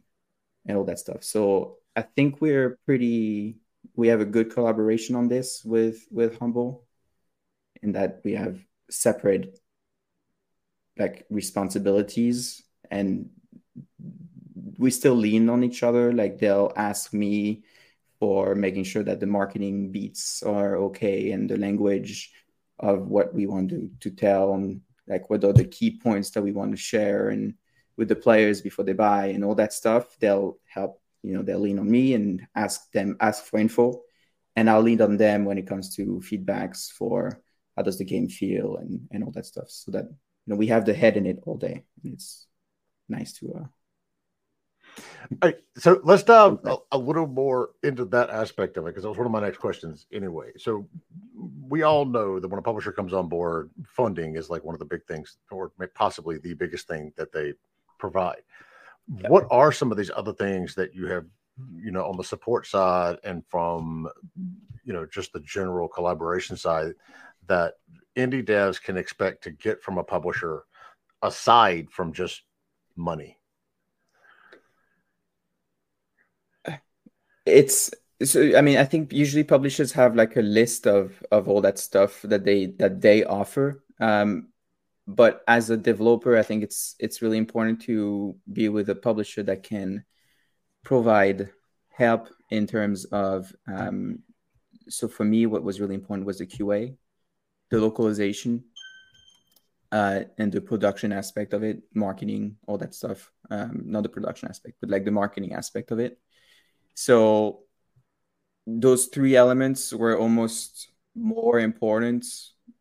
and 0.65 0.77
all 0.77 0.83
that 0.83 0.99
stuff. 0.99 1.23
So 1.23 1.77
i 1.95 2.01
think 2.01 2.39
we're 2.39 2.77
pretty 2.85 3.57
we 3.95 4.07
have 4.09 4.21
a 4.21 4.25
good 4.25 4.53
collaboration 4.53 5.15
on 5.15 5.27
this 5.27 5.63
with 5.65 6.05
with 6.11 6.37
humble 6.37 6.85
in 7.81 7.93
that 7.93 8.21
we 8.23 8.33
have 8.33 8.59
separate 8.89 9.59
like 10.97 11.25
responsibilities 11.29 12.63
and 12.89 13.29
we 14.77 14.91
still 14.91 15.15
lean 15.15 15.49
on 15.49 15.63
each 15.63 15.83
other. 15.83 16.13
Like 16.13 16.39
they'll 16.39 16.73
ask 16.75 17.13
me 17.13 17.63
for 18.19 18.55
making 18.55 18.83
sure 18.83 19.03
that 19.03 19.19
the 19.19 19.27
marketing 19.27 19.91
beats 19.91 20.43
are 20.43 20.77
okay 20.77 21.31
and 21.31 21.49
the 21.49 21.57
language 21.57 22.33
of 22.79 23.07
what 23.07 23.33
we 23.33 23.45
want 23.47 23.69
to, 23.69 23.89
to 23.99 24.09
tell 24.11 24.53
and 24.53 24.81
like 25.07 25.29
what 25.29 25.43
are 25.43 25.53
the 25.53 25.65
key 25.65 25.99
points 25.99 26.31
that 26.31 26.41
we 26.41 26.51
want 26.51 26.71
to 26.71 26.77
share 26.77 27.29
and 27.29 27.53
with 27.95 28.07
the 28.07 28.15
players 28.15 28.61
before 28.61 28.85
they 28.85 28.93
buy 28.93 29.27
and 29.27 29.43
all 29.43 29.55
that 29.55 29.73
stuff 29.73 30.17
they'll 30.19 30.57
help 30.65 31.01
you 31.23 31.33
know 31.33 31.41
they'll 31.41 31.59
lean 31.59 31.79
on 31.79 31.89
me 31.89 32.13
and 32.13 32.45
ask 32.55 32.91
them 32.91 33.17
ask 33.19 33.43
for 33.45 33.59
info. 33.59 34.01
And 34.55 34.69
i'll 34.69 34.81
lean 34.81 35.01
on 35.01 35.17
them 35.17 35.45
when 35.45 35.57
it 35.57 35.67
comes 35.67 35.95
to 35.95 36.21
feedbacks 36.23 36.91
for 36.91 37.41
how 37.75 37.83
does 37.83 37.97
the 37.97 38.05
game 38.05 38.27
feel 38.27 38.77
and 38.77 39.07
and 39.11 39.23
all 39.23 39.31
that 39.31 39.45
stuff 39.45 39.69
so 39.69 39.91
that 39.91 40.05
you 40.05 40.47
know 40.47 40.55
we 40.55 40.67
have 40.67 40.85
the 40.85 40.93
head 40.93 41.17
in 41.17 41.25
it 41.25 41.39
all 41.45 41.57
day. 41.57 41.83
And 42.03 42.13
it's 42.13 42.47
nice 43.09 43.33
to 43.33 43.53
uh 43.53 43.65
all 44.97 45.37
right, 45.49 45.57
so 45.77 45.99
let's 46.03 46.23
dive 46.23 46.59
a, 46.65 46.77
a, 46.93 46.97
little 46.97 47.27
more 47.27 47.71
into 47.83 48.05
that 48.05 48.29
aspect 48.29 48.77
of 48.77 48.85
it 48.85 48.89
because 48.89 49.03
that 49.03 49.09
was 49.09 49.17
one 49.17 49.27
of 49.27 49.31
my 49.31 49.41
next 49.41 49.57
questions 49.57 50.07
anyway. 50.11 50.51
So 50.57 50.87
we 51.67 51.83
all 51.83 52.05
know 52.05 52.39
that 52.39 52.47
when 52.47 52.59
a 52.59 52.63
publisher 52.63 52.91
comes 52.91 53.13
on 53.13 53.27
board, 53.27 53.69
funding 53.85 54.35
is 54.35 54.49
like 54.49 54.63
one 54.63 54.73
of 54.73 54.79
the 54.79 54.85
big 54.85 55.05
things, 55.05 55.37
or 55.51 55.71
possibly 55.93 56.37
the 56.37 56.53
biggest 56.53 56.87
thing 56.87 57.11
that 57.17 57.31
they 57.31 57.53
provide. 57.99 58.41
Yeah. 59.07 59.29
What 59.29 59.47
are 59.51 59.71
some 59.71 59.91
of 59.91 59.97
these 59.97 60.11
other 60.15 60.33
things 60.33 60.75
that 60.75 60.93
you 60.95 61.07
have, 61.07 61.25
you 61.75 61.91
know, 61.91 62.05
on 62.05 62.17
the 62.17 62.23
support 62.23 62.65
side 62.65 63.17
and 63.23 63.43
from, 63.47 64.07
you 64.83 64.93
know, 64.93 65.05
just 65.05 65.33
the 65.33 65.39
general 65.41 65.87
collaboration 65.87 66.57
side 66.57 66.93
that 67.47 67.75
indie 68.15 68.45
devs 68.45 68.81
can 68.81 68.97
expect 68.97 69.43
to 69.43 69.51
get 69.51 69.81
from 69.81 69.97
a 69.97 70.03
publisher 70.03 70.63
aside 71.21 71.89
from 71.91 72.13
just 72.13 72.43
money? 72.95 73.36
It's 77.47 77.91
so 78.23 78.57
i 78.57 78.61
mean 78.61 78.77
i 78.77 78.83
think 78.83 79.13
usually 79.13 79.43
publishers 79.43 79.91
have 79.91 80.15
like 80.15 80.35
a 80.35 80.41
list 80.41 80.87
of 80.87 81.23
of 81.31 81.47
all 81.47 81.61
that 81.61 81.79
stuff 81.79 82.21
that 82.23 82.43
they 82.43 82.65
that 82.65 83.01
they 83.01 83.23
offer 83.23 83.83
um 83.99 84.49
but 85.07 85.41
as 85.47 85.69
a 85.69 85.77
developer 85.77 86.37
i 86.37 86.43
think 86.43 86.63
it's 86.63 86.95
it's 86.99 87.21
really 87.21 87.37
important 87.37 87.81
to 87.81 88.35
be 88.51 88.69
with 88.69 88.89
a 88.89 88.95
publisher 88.95 89.43
that 89.43 89.63
can 89.63 90.03
provide 90.83 91.49
help 91.89 92.29
in 92.49 92.67
terms 92.67 93.05
of 93.05 93.53
um 93.67 94.19
so 94.89 95.07
for 95.07 95.23
me 95.23 95.45
what 95.45 95.63
was 95.63 95.79
really 95.79 95.95
important 95.95 96.25
was 96.25 96.39
the 96.39 96.45
qa 96.45 96.95
the 97.69 97.79
localization 97.79 98.63
uh, 99.91 100.21
and 100.37 100.51
the 100.51 100.61
production 100.61 101.11
aspect 101.11 101.53
of 101.53 101.63
it, 101.63 101.81
marketing, 101.93 102.57
all 102.67 102.77
that 102.77 102.93
stuff. 102.93 103.31
Um, 103.49 103.83
not 103.85 104.03
the 104.03 104.09
production 104.09 104.49
aspect, 104.49 104.77
but 104.81 104.89
like 104.89 105.05
the 105.05 105.11
marketing 105.11 105.53
aspect 105.53 105.91
of 105.91 105.99
it. 105.99 106.19
So 106.97 107.59
those 108.65 109.05
three 109.05 109.35
elements 109.35 109.93
were 109.93 110.17
almost 110.17 110.89
more 111.15 111.59
important 111.59 112.25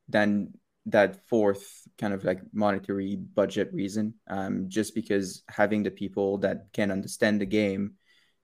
than 0.09 0.55
that 0.87 1.29
fourth 1.29 1.83
kind 1.99 2.15
of 2.15 2.25
like 2.25 2.41
monetary 2.55 3.17
budget 3.17 3.69
reason. 3.75 4.15
Um, 4.27 4.69
just 4.69 4.95
because 4.95 5.43
having 5.49 5.83
the 5.83 5.91
people 5.91 6.39
that 6.39 6.69
can 6.73 6.91
understand 6.91 7.43
the 7.43 7.47
game 7.47 7.97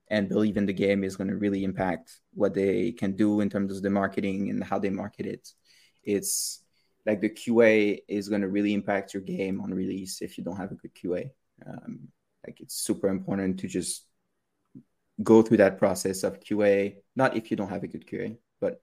and 0.08 0.28
believe 0.28 0.58
in 0.58 0.66
the 0.66 0.74
game 0.74 1.04
is 1.04 1.16
going 1.16 1.30
to 1.30 1.36
really 1.36 1.64
impact 1.64 2.20
what 2.34 2.52
they 2.52 2.92
can 2.92 3.16
do 3.16 3.40
in 3.40 3.48
terms 3.48 3.74
of 3.74 3.82
the 3.82 3.88
marketing 3.88 4.50
and 4.50 4.62
how 4.62 4.78
they 4.78 4.90
market 4.90 5.24
it. 5.24 5.48
It's 6.04 6.62
like 7.06 7.22
the 7.22 7.30
QA 7.30 7.98
is 8.08 8.28
going 8.28 8.42
to 8.42 8.48
really 8.48 8.74
impact 8.74 9.14
your 9.14 9.22
game 9.22 9.62
on 9.62 9.72
release 9.72 10.20
if 10.20 10.36
you 10.36 10.44
don't 10.44 10.58
have 10.58 10.70
a 10.70 10.74
good 10.74 10.94
QA. 10.94 11.30
Um, 11.66 12.08
like 12.46 12.60
it's 12.60 12.74
super 12.74 13.08
important 13.08 13.60
to 13.60 13.68
just 13.68 14.04
go 15.22 15.42
through 15.42 15.58
that 15.58 15.78
process 15.78 16.22
of 16.22 16.40
QA, 16.40 16.96
not 17.16 17.36
if 17.36 17.50
you 17.50 17.56
don't 17.56 17.68
have 17.68 17.82
a 17.82 17.88
good 17.88 18.06
QA, 18.06 18.36
but 18.60 18.80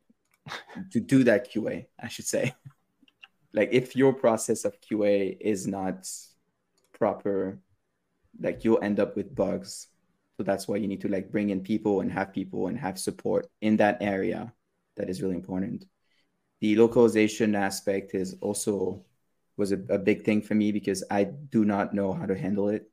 to 0.92 1.00
do 1.00 1.24
that 1.26 1.52
QA, 1.52 1.86
I 2.02 2.08
should 2.08 2.26
say. 2.26 2.54
like 3.54 3.70
if 3.72 3.96
your 3.96 4.14
process 4.14 4.66
of 4.66 4.80
QA 4.82 5.36
is 5.40 5.68
not 5.68 6.08
proper, 6.94 7.60
like 8.40 8.64
you'll 8.64 8.84
end 8.84 9.00
up 9.00 9.16
with 9.16 9.36
bugs. 9.36 9.88
So 10.38 10.44
that's 10.44 10.68
why 10.68 10.78
you 10.78 10.88
need 10.88 11.02
to 11.02 11.10
like 11.10 11.32
bring 11.32 11.50
in 11.50 11.62
people 11.62 12.02
and 12.02 12.12
have 12.12 12.34
people 12.34 12.68
and 12.68 12.78
have 12.80 12.98
support 12.98 13.48
in 13.62 13.78
that 13.78 13.98
area. 14.02 14.54
That 14.96 15.10
is 15.10 15.22
really 15.22 15.36
important. 15.36 15.86
The 16.62 16.76
localization 16.76 17.56
aspect 17.56 18.14
is 18.14 18.36
also 18.42 19.04
was 19.58 19.72
a, 19.74 19.80
a 19.90 19.98
big 19.98 20.24
thing 20.24 20.42
for 20.42 20.56
me 20.56 20.72
because 20.72 21.04
I 21.12 21.26
do 21.26 21.66
not 21.66 21.94
know 21.94 22.14
how 22.14 22.26
to 22.26 22.38
handle 22.38 22.70
it 22.70 22.90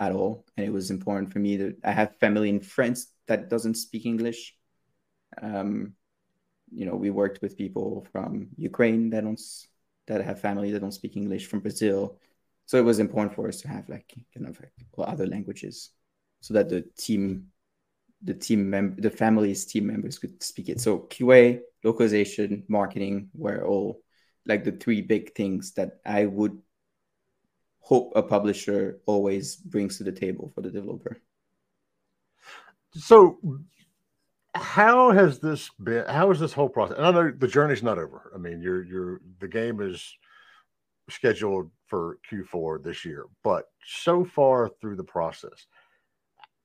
at 0.00 0.12
all. 0.12 0.46
And 0.56 0.66
it 0.66 0.72
was 0.72 0.90
important 0.90 1.32
for 1.32 1.38
me 1.38 1.56
that 1.58 1.76
i 1.84 1.92
have 1.92 2.16
family 2.16 2.48
and 2.48 2.64
friends 2.64 3.08
that 3.28 3.50
doesn't 3.50 3.74
speak 3.74 4.06
english. 4.06 4.56
Um, 5.40 5.94
you 6.72 6.86
know 6.86 6.96
we 6.96 7.10
worked 7.10 7.42
with 7.42 7.58
people 7.58 8.06
from 8.12 8.48
ukraine 8.56 9.10
that 9.10 9.24
don't 9.24 9.40
that 10.06 10.24
have 10.24 10.40
family 10.40 10.70
that 10.70 10.80
don't 10.80 11.00
speak 11.00 11.16
english 11.16 11.46
from 11.46 11.60
brazil. 11.60 12.18
So 12.66 12.78
it 12.78 12.84
was 12.84 13.00
important 13.00 13.34
for 13.34 13.48
us 13.48 13.60
to 13.62 13.68
have 13.68 13.88
like 13.88 14.14
kind 14.32 14.48
of 14.48 14.58
like 14.60 14.72
other 15.12 15.26
languages 15.26 15.90
so 16.40 16.54
that 16.54 16.68
the 16.68 16.82
team 16.96 17.48
the 18.22 18.34
team 18.34 18.70
member 18.70 19.00
the 19.00 19.10
family's 19.10 19.64
team 19.64 19.86
members 19.86 20.18
could 20.18 20.42
speak 20.42 20.68
it. 20.68 20.80
So 20.80 21.00
qa 21.10 21.60
localization 21.84 22.64
marketing 22.68 23.30
were 23.34 23.64
all 23.66 24.00
like 24.46 24.64
the 24.64 24.72
three 24.72 25.02
big 25.02 25.34
things 25.34 25.72
that 25.72 26.00
i 26.04 26.24
would 26.26 26.56
hope 27.80 28.12
a 28.14 28.22
publisher 28.22 29.00
always 29.06 29.56
brings 29.56 29.98
to 29.98 30.04
the 30.04 30.12
table 30.12 30.50
for 30.54 30.60
the 30.60 30.70
developer. 30.70 31.20
So, 32.94 33.38
how 34.54 35.12
has 35.12 35.38
this 35.38 35.70
been? 35.82 36.04
How 36.06 36.30
is 36.30 36.40
this 36.40 36.52
whole 36.52 36.68
process? 36.68 36.96
And 36.98 37.06
I 37.06 37.10
know 37.10 37.30
the 37.30 37.48
journey's 37.48 37.82
not 37.82 37.98
over. 37.98 38.32
I 38.34 38.38
mean, 38.38 38.60
you're 38.60 38.84
you're 38.84 39.20
the 39.40 39.48
game 39.48 39.80
is 39.80 40.16
scheduled 41.08 41.70
for 41.86 42.18
Q4 42.30 42.82
this 42.82 43.04
year, 43.04 43.26
but 43.42 43.66
so 43.84 44.24
far 44.24 44.68
through 44.80 44.96
the 44.96 45.04
process, 45.04 45.66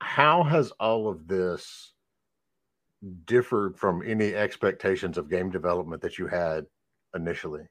how 0.01 0.43
has 0.43 0.71
all 0.79 1.07
of 1.07 1.27
this 1.27 1.93
differed 3.25 3.77
from 3.77 4.03
any 4.05 4.33
expectations 4.33 5.17
of 5.17 5.29
game 5.29 5.49
development 5.51 6.01
that 6.01 6.17
you 6.17 6.27
had 6.27 6.65
initially? 7.15 7.67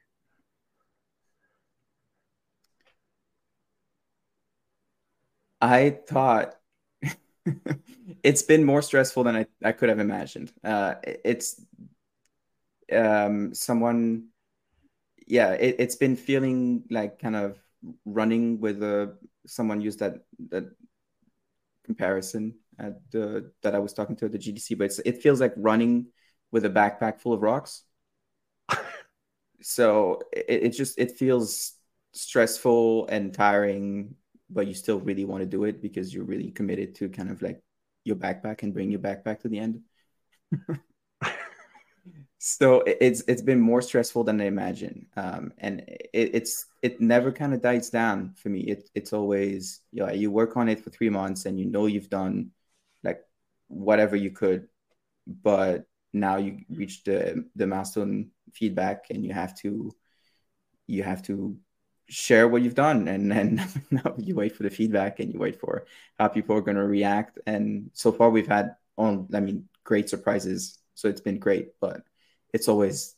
I 5.65 5.99
thought 6.07 6.57
it's 8.23 8.43
been 8.43 8.65
more 8.65 8.83
stressful 8.83 9.25
than 9.25 9.37
I, 9.37 9.47
I 9.63 9.73
could 9.73 9.89
have 9.89 9.99
imagined. 9.99 10.53
Uh, 10.63 10.97
it's 11.03 11.61
um, 12.93 13.55
someone, 13.55 14.29
yeah, 15.27 15.53
it, 15.53 15.81
has 15.81 15.97
been 15.97 16.17
feeling 16.17 16.85
like 16.91 17.19
kind 17.19 17.37
of 17.37 17.59
running 18.05 18.61
with 18.61 18.83
a 18.83 19.17
someone 19.47 19.81
used 19.81 20.01
that 20.01 20.25
that 20.51 20.65
comparison 21.85 22.55
at 22.79 22.99
the 23.11 23.53
that 23.63 23.75
I 23.75 23.79
was 23.79 23.95
talking 23.95 24.17
to 24.17 24.27
at 24.27 24.33
the 24.33 24.39
GDC, 24.39 24.75
but 24.75 24.91
it 25.07 25.23
feels 25.23 25.41
like 25.41 25.55
running 25.57 26.07
with 26.53 26.67
a 26.67 26.71
backpack 26.71 27.21
full 27.21 27.33
of 27.33 27.41
rocks. 27.41 27.85
so 29.63 30.21
it, 30.33 30.65
it 30.65 30.69
just 30.71 30.99
it 30.99 31.13
feels 31.13 31.73
stressful 32.13 33.07
and 33.09 33.33
tiring, 33.33 34.15
but 34.51 34.67
you 34.67 34.75
still 34.75 35.01
really 35.01 35.25
want 35.25 35.43
to 35.43 35.47
do 35.47 35.65
it 35.65 35.81
because 35.81 36.13
you're 36.13 36.25
really 36.25 36.51
committed 36.51 36.95
to 36.97 37.09
kind 37.09 37.31
of 37.31 37.43
like 37.43 37.63
your 38.05 38.17
backpack 38.17 38.63
and 38.63 38.75
bring 38.75 38.91
your 38.91 39.01
backpack 39.01 39.41
to 39.41 39.49
the 39.49 39.59
end. 39.59 39.81
so 42.39 42.83
it's 42.87 43.23
it's 43.27 43.43
been 43.43 43.61
more 43.61 43.81
stressful 43.81 44.25
than 44.25 44.41
I 44.41 44.45
imagined, 44.45 45.07
um, 45.17 45.53
and 45.59 45.81
it, 45.81 46.31
it's 46.35 46.67
it 46.83 47.01
never 47.01 47.33
kind 47.33 47.55
of 47.55 47.63
dies 47.63 47.91
down 47.91 48.35
for 48.37 48.51
me. 48.51 48.61
It, 48.61 48.91
it's 48.95 49.13
always 49.13 49.81
yeah, 49.93 50.13
you 50.13 50.31
work 50.31 50.57
on 50.57 50.69
it 50.69 50.85
for 50.85 50.91
three 50.91 51.11
months 51.11 51.47
and 51.47 51.59
you 51.59 51.67
know 51.67 51.87
you've 51.87 52.11
done 52.11 52.51
like 53.03 53.21
whatever 53.69 54.17
you 54.17 54.31
could, 54.31 54.69
but 55.27 55.87
now 56.13 56.37
you 56.37 56.61
reach 56.71 57.03
the 57.05 57.45
the 57.57 57.67
milestone 57.67 58.31
feedback 58.53 59.07
and 59.11 59.25
you 59.25 59.33
have 59.33 59.57
to 59.59 59.91
you 60.87 61.03
have 61.03 61.23
to 61.23 61.57
share 62.09 62.49
what 62.49 62.63
you've 62.63 62.75
done 62.75 63.09
and 63.09 63.31
then 63.31 63.67
you 64.19 64.35
wait 64.35 64.55
for 64.55 64.63
the 64.63 64.71
feedback 64.71 65.21
and 65.21 65.33
you 65.33 65.39
wait 65.39 65.59
for 65.59 65.87
how 66.19 66.29
people 66.29 66.57
are 66.57 66.61
going 66.61 66.77
to 66.77 66.85
react. 66.85 67.39
And 67.47 67.91
so 67.95 68.13
far 68.13 68.31
we've 68.31 68.47
had 68.47 68.77
on 68.97 69.29
i 69.35 69.41
mean 69.41 69.69
great 69.83 70.09
surprises. 70.09 70.79
So 70.95 71.09
it's 71.09 71.21
been 71.21 71.39
great 71.39 71.73
but 71.81 72.03
it's 72.53 72.69
always 72.69 73.15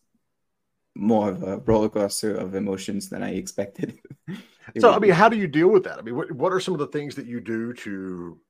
more 0.95 1.31
of 1.31 1.43
a 1.43 1.59
roller 1.59 1.91
coaster 1.91 2.35
of 2.35 2.55
emotions 2.55 3.09
than 3.09 3.23
i 3.23 3.35
expected. 3.35 3.99
So 4.81 4.93
i 4.93 4.99
mean 4.99 5.13
how 5.13 5.29
do 5.29 5.37
you 5.37 5.47
deal 5.47 5.69
with 5.69 5.85
that? 5.85 5.99
I 5.99 6.03
mean 6.03 6.17
what, 6.17 6.33
what 6.33 6.53
are 6.53 6.59
some 6.59 6.75
of 6.75 6.81
the 6.81 6.89
things 6.89 7.15
that 7.15 7.27
you 7.27 7.41
do 7.41 7.73
to 7.73 8.41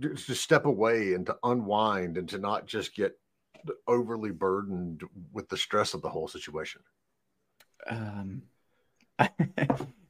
to 0.00 0.34
step 0.34 0.64
away 0.64 1.12
and 1.12 1.26
to 1.26 1.36
unwind 1.44 2.16
and 2.16 2.28
to 2.30 2.38
not 2.38 2.66
just 2.66 2.96
get 2.96 3.18
overly 3.86 4.30
burdened 4.30 5.02
with 5.32 5.48
the 5.48 5.58
stress 5.58 5.92
of 5.92 6.00
the 6.00 6.08
whole 6.08 6.26
situation? 6.26 6.80
Um 7.86 8.42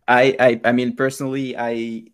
I, 0.08 0.36
I 0.38 0.60
I 0.64 0.72
mean 0.72 0.96
personally 0.96 1.56
I 1.56 2.06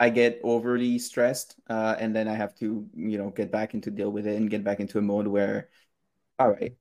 I 0.00 0.10
get 0.10 0.40
overly 0.44 0.98
stressed 0.98 1.56
uh, 1.68 1.96
and 1.98 2.14
then 2.14 2.28
I 2.28 2.34
have 2.34 2.54
to 2.56 2.86
you 2.94 3.18
know 3.18 3.30
get 3.30 3.50
back 3.50 3.74
into 3.74 3.90
deal 3.90 4.10
with 4.10 4.26
it 4.26 4.36
and 4.36 4.50
get 4.50 4.64
back 4.64 4.80
into 4.80 4.98
a 4.98 5.02
mode 5.02 5.26
where 5.26 5.68
all 6.38 6.50
right 6.52 6.76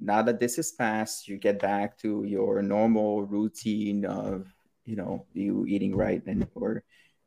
now 0.00 0.22
that 0.22 0.40
this 0.40 0.58
is 0.58 0.72
past 0.72 1.28
you 1.28 1.38
get 1.38 1.60
back 1.60 1.98
to 1.98 2.24
your 2.24 2.62
normal 2.62 3.24
routine 3.24 4.04
of 4.06 4.48
you 4.84 4.96
know 4.96 5.26
you 5.34 5.66
eating 5.66 5.96
right 5.96 6.22
and 6.26 6.46
or 6.54 6.82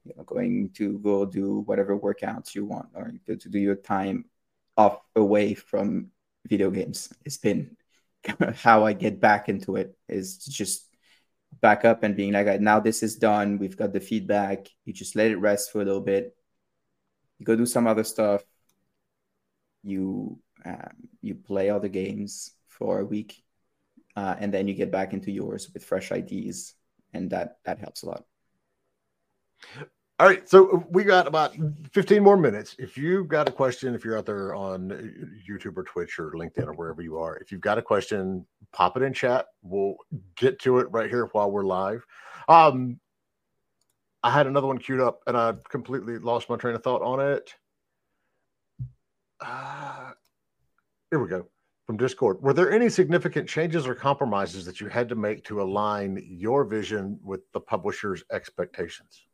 you 0.05 0.13
know 0.15 0.23
going 0.23 0.69
to 0.75 0.99
go 0.99 1.25
do 1.25 1.61
whatever 1.61 1.97
workouts 1.99 2.55
you 2.55 2.65
want 2.65 2.89
or 2.95 3.13
to, 3.25 3.35
to 3.37 3.49
do 3.49 3.59
your 3.59 3.75
time 3.75 4.25
off 4.77 4.99
away 5.15 5.53
from 5.53 6.07
video 6.47 6.69
games. 6.69 7.11
It's 7.25 7.37
been 7.37 7.75
how 8.55 8.85
I 8.85 8.93
get 8.93 9.19
back 9.19 9.49
into 9.49 9.75
it 9.75 9.97
is 10.07 10.37
just 10.37 10.85
back 11.61 11.85
up 11.85 12.03
and 12.03 12.15
being 12.15 12.33
like, 12.33 12.61
now 12.61 12.79
this 12.79 13.03
is 13.03 13.15
done. 13.15 13.57
We've 13.57 13.77
got 13.77 13.93
the 13.93 13.99
feedback. 13.99 14.67
You 14.85 14.93
just 14.93 15.15
let 15.15 15.31
it 15.31 15.37
rest 15.37 15.71
for 15.71 15.81
a 15.81 15.85
little 15.85 16.01
bit. 16.01 16.35
You 17.39 17.45
go 17.45 17.55
do 17.55 17.65
some 17.65 17.87
other 17.87 18.03
stuff. 18.03 18.43
You 19.83 20.39
um, 20.65 21.09
you 21.21 21.35
play 21.35 21.69
other 21.69 21.87
games 21.87 22.51
for 22.67 22.99
a 22.99 23.05
week, 23.05 23.43
uh, 24.15 24.35
and 24.39 24.53
then 24.53 24.67
you 24.67 24.73
get 24.73 24.91
back 24.91 25.13
into 25.13 25.31
yours 25.31 25.69
with 25.73 25.85
fresh 25.85 26.11
ideas, 26.11 26.73
and 27.13 27.29
that 27.29 27.59
that 27.63 27.79
helps 27.79 28.03
a 28.03 28.07
lot. 28.07 28.25
All 30.19 30.25
right, 30.25 30.49
so 30.49 30.83
we 30.89 31.03
got 31.03 31.27
about 31.27 31.55
15 31.91 32.23
more 32.23 32.37
minutes. 32.37 32.75
If 32.79 32.97
you've 32.97 33.27
got 33.27 33.47
a 33.47 33.51
question, 33.51 33.93
if 33.93 34.03
you're 34.03 34.17
out 34.17 34.25
there 34.25 34.55
on 34.55 34.89
YouTube 35.47 35.77
or 35.77 35.83
Twitch 35.83 36.17
or 36.17 36.31
LinkedIn 36.31 36.65
or 36.65 36.73
wherever 36.73 37.03
you 37.03 37.19
are, 37.19 37.37
if 37.37 37.51
you've 37.51 37.61
got 37.61 37.77
a 37.77 37.83
question, 37.83 38.43
pop 38.73 38.97
it 38.97 39.03
in 39.03 39.13
chat. 39.13 39.45
We'll 39.61 39.95
get 40.35 40.57
to 40.61 40.79
it 40.79 40.87
right 40.89 41.07
here 41.07 41.25
while 41.33 41.51
we're 41.51 41.65
live. 41.65 42.03
Um, 42.49 42.99
I 44.23 44.31
had 44.31 44.47
another 44.47 44.65
one 44.65 44.79
queued 44.79 45.01
up 45.01 45.19
and 45.27 45.37
I 45.37 45.53
completely 45.69 46.17
lost 46.17 46.49
my 46.49 46.55
train 46.55 46.73
of 46.73 46.81
thought 46.81 47.03
on 47.03 47.19
it. 47.19 47.53
Uh, 49.39 50.13
here 51.11 51.19
we 51.19 51.29
go 51.29 51.45
from 51.85 51.97
Discord. 51.97 52.41
Were 52.41 52.53
there 52.53 52.71
any 52.71 52.89
significant 52.89 53.47
changes 53.47 53.85
or 53.85 53.93
compromises 53.93 54.65
that 54.65 54.81
you 54.81 54.87
had 54.87 55.09
to 55.09 55.15
make 55.15 55.43
to 55.43 55.61
align 55.61 56.25
your 56.27 56.63
vision 56.63 57.19
with 57.23 57.41
the 57.51 57.59
publisher's 57.59 58.23
expectations? 58.31 59.26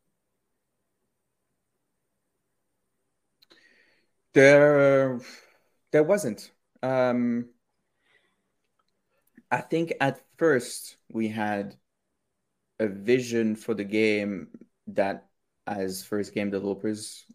There, 4.34 5.19
there 5.91 6.03
wasn't. 6.03 6.51
Um, 6.81 7.49
I 9.51 9.61
think 9.61 9.93
at 10.01 10.21
first 10.38 10.97
we 11.11 11.27
had 11.27 11.75
a 12.79 12.88
vision 12.88 13.55
for 13.55 13.73
the 13.73 13.84
game 13.84 14.47
that, 14.88 15.27
as 15.67 16.03
first 16.03 16.34
game 16.34 16.49
developers, 16.49 17.25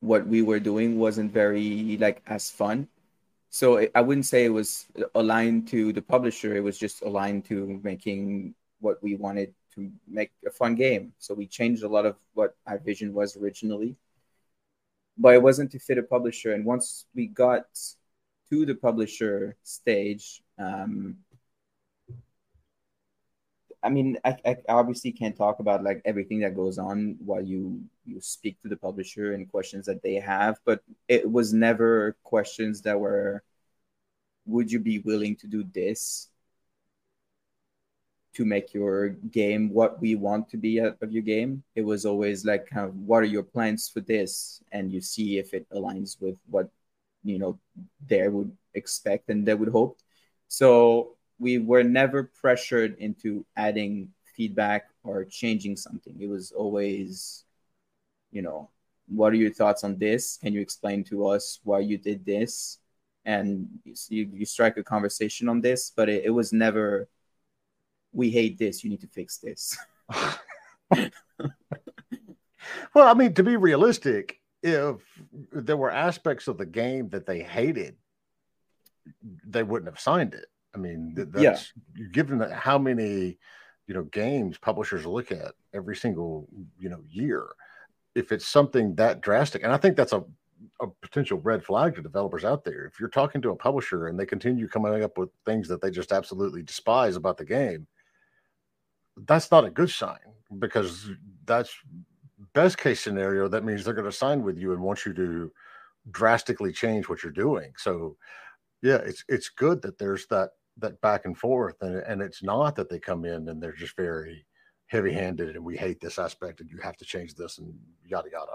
what 0.00 0.26
we 0.26 0.42
were 0.42 0.60
doing 0.60 0.98
wasn't 0.98 1.32
very 1.32 1.96
like 1.96 2.22
as 2.26 2.50
fun. 2.50 2.88
So 3.50 3.86
I 3.94 4.00
wouldn't 4.00 4.26
say 4.26 4.44
it 4.44 4.52
was 4.52 4.86
aligned 5.14 5.68
to 5.68 5.92
the 5.92 6.02
publisher. 6.02 6.54
It 6.54 6.62
was 6.62 6.78
just 6.78 7.02
aligned 7.02 7.44
to 7.46 7.80
making 7.82 8.54
what 8.80 9.02
we 9.02 9.14
wanted 9.14 9.54
to 9.74 9.90
make 10.06 10.32
a 10.46 10.50
fun 10.50 10.74
game. 10.74 11.12
So 11.18 11.34
we 11.34 11.46
changed 11.46 11.82
a 11.82 11.88
lot 11.88 12.04
of 12.04 12.16
what 12.34 12.56
our 12.66 12.78
vision 12.78 13.14
was 13.14 13.36
originally 13.36 13.96
but 15.16 15.34
it 15.34 15.42
wasn't 15.42 15.70
to 15.72 15.78
fit 15.78 15.98
a 15.98 16.02
publisher. 16.02 16.52
And 16.52 16.64
once 16.64 17.06
we 17.14 17.26
got 17.26 17.66
to 18.50 18.66
the 18.66 18.74
publisher 18.74 19.56
stage, 19.62 20.42
um, 20.58 21.16
I 23.82 23.90
mean, 23.90 24.18
I, 24.24 24.36
I, 24.46 24.56
obviously 24.68 25.10
can't 25.10 25.36
talk 25.36 25.58
about 25.58 25.82
like 25.82 26.02
everything 26.04 26.40
that 26.40 26.54
goes 26.54 26.78
on 26.78 27.16
while 27.24 27.42
you 27.42 27.82
you 28.04 28.20
speak 28.20 28.60
to 28.62 28.68
the 28.68 28.76
publisher 28.76 29.34
and 29.34 29.50
questions 29.50 29.86
that 29.86 30.02
they 30.02 30.14
have, 30.14 30.58
but 30.64 30.82
it 31.08 31.28
was 31.30 31.52
never 31.52 32.16
questions 32.22 32.82
that 32.82 32.98
were, 32.98 33.42
would 34.46 34.70
you 34.70 34.78
be 34.78 35.00
willing 35.00 35.36
to 35.36 35.46
do 35.46 35.64
this? 35.64 36.28
To 38.34 38.44
make 38.44 38.72
your 38.72 39.10
game 39.30 39.68
what 39.70 40.00
we 40.00 40.14
want 40.14 40.48
to 40.48 40.56
be 40.56 40.78
of 40.78 40.96
your 41.10 41.22
game. 41.22 41.62
It 41.74 41.82
was 41.82 42.06
always 42.06 42.44
like, 42.44 42.68
kind 42.68 42.88
of, 42.88 42.96
what 42.96 43.22
are 43.22 43.26
your 43.26 43.42
plans 43.42 43.88
for 43.88 44.00
this? 44.00 44.62
And 44.72 44.90
you 44.90 45.00
see 45.00 45.38
if 45.38 45.52
it 45.52 45.66
aligns 45.70 46.20
with 46.20 46.36
what 46.48 46.70
you 47.24 47.38
know 47.38 47.58
they 48.06 48.26
would 48.28 48.50
expect 48.74 49.28
and 49.28 49.46
they 49.46 49.54
would 49.54 49.68
hope. 49.68 49.98
So 50.48 51.16
we 51.38 51.58
were 51.58 51.82
never 51.82 52.30
pressured 52.40 52.96
into 52.98 53.44
adding 53.56 54.08
feedback 54.36 54.88
or 55.04 55.24
changing 55.24 55.76
something. 55.76 56.16
It 56.20 56.28
was 56.28 56.52
always, 56.52 57.44
you 58.30 58.42
know, 58.42 58.70
what 59.08 59.32
are 59.32 59.36
your 59.36 59.52
thoughts 59.52 59.84
on 59.84 59.98
this? 59.98 60.38
Can 60.38 60.52
you 60.52 60.60
explain 60.60 61.04
to 61.04 61.26
us 61.28 61.60
why 61.64 61.80
you 61.80 61.98
did 61.98 62.24
this? 62.24 62.78
And 63.24 63.68
you, 63.84 64.30
you 64.32 64.44
strike 64.46 64.76
a 64.76 64.82
conversation 64.82 65.48
on 65.48 65.60
this, 65.60 65.92
but 65.94 66.08
it, 66.08 66.24
it 66.24 66.30
was 66.30 66.52
never 66.52 67.08
we 68.12 68.30
hate 68.30 68.58
this. 68.58 68.84
You 68.84 68.90
need 68.90 69.00
to 69.00 69.08
fix 69.08 69.38
this. 69.38 69.76
well, 72.94 73.08
I 73.08 73.14
mean, 73.14 73.34
to 73.34 73.42
be 73.42 73.56
realistic, 73.56 74.40
if 74.62 74.96
there 75.52 75.76
were 75.76 75.90
aspects 75.90 76.48
of 76.48 76.58
the 76.58 76.66
game 76.66 77.08
that 77.10 77.26
they 77.26 77.42
hated, 77.42 77.96
they 79.44 79.62
wouldn't 79.62 79.90
have 79.90 80.00
signed 80.00 80.34
it. 80.34 80.46
I 80.74 80.78
mean, 80.78 81.14
that's 81.16 81.72
yeah. 81.96 82.04
given 82.12 82.38
that 82.38 82.52
how 82.52 82.78
many 82.78 83.38
you 83.86 83.94
know 83.94 84.04
games 84.04 84.56
publishers 84.58 85.04
look 85.04 85.32
at 85.32 85.52
every 85.74 85.96
single 85.96 86.48
you 86.78 86.88
know 86.88 87.02
year. 87.08 87.48
If 88.14 88.30
it's 88.30 88.46
something 88.46 88.94
that 88.96 89.22
drastic, 89.22 89.62
and 89.62 89.72
I 89.72 89.76
think 89.76 89.96
that's 89.96 90.12
a 90.12 90.24
a 90.80 90.86
potential 91.00 91.38
red 91.40 91.64
flag 91.64 91.94
to 91.94 92.02
developers 92.02 92.44
out 92.44 92.64
there. 92.64 92.86
If 92.86 93.00
you're 93.00 93.08
talking 93.08 93.42
to 93.42 93.50
a 93.50 93.56
publisher 93.56 94.08
and 94.08 94.18
they 94.18 94.26
continue 94.26 94.68
coming 94.68 95.02
up 95.02 95.18
with 95.18 95.30
things 95.44 95.68
that 95.68 95.80
they 95.80 95.90
just 95.90 96.12
absolutely 96.12 96.62
despise 96.62 97.16
about 97.16 97.36
the 97.36 97.44
game, 97.44 97.86
that's 99.16 99.50
not 99.50 99.64
a 99.64 99.70
good 99.70 99.90
sign 99.90 100.18
because 100.58 101.10
that's 101.44 101.74
best 102.52 102.78
case 102.78 103.00
scenario, 103.00 103.48
that 103.48 103.64
means 103.64 103.84
they're 103.84 103.94
going 103.94 104.10
to 104.10 104.16
sign 104.16 104.42
with 104.42 104.58
you 104.58 104.72
and 104.72 104.82
want 104.82 105.06
you 105.06 105.12
to 105.14 105.52
drastically 106.10 106.72
change 106.72 107.08
what 107.08 107.22
you're 107.22 107.32
doing. 107.32 107.72
So, 107.76 108.16
yeah, 108.82 108.96
it's 108.96 109.24
it's 109.28 109.48
good 109.48 109.82
that 109.82 109.98
there's 109.98 110.26
that 110.26 110.50
that 110.78 111.00
back 111.00 111.24
and 111.24 111.36
forth, 111.36 111.76
and 111.82 111.96
and 111.96 112.20
it's 112.20 112.42
not 112.42 112.76
that 112.76 112.88
they 112.88 112.98
come 112.98 113.24
in 113.24 113.48
and 113.48 113.62
they're 113.62 113.72
just 113.72 113.96
very 113.96 114.44
heavy 114.86 115.12
handed 115.12 115.56
and 115.56 115.64
we 115.64 115.74
hate 115.74 115.98
this 116.02 116.18
aspect 116.18 116.60
and 116.60 116.68
you 116.70 116.76
have 116.76 116.98
to 116.98 117.04
change 117.04 117.34
this 117.34 117.56
and 117.56 117.72
yada 118.06 118.28
yada. 118.30 118.52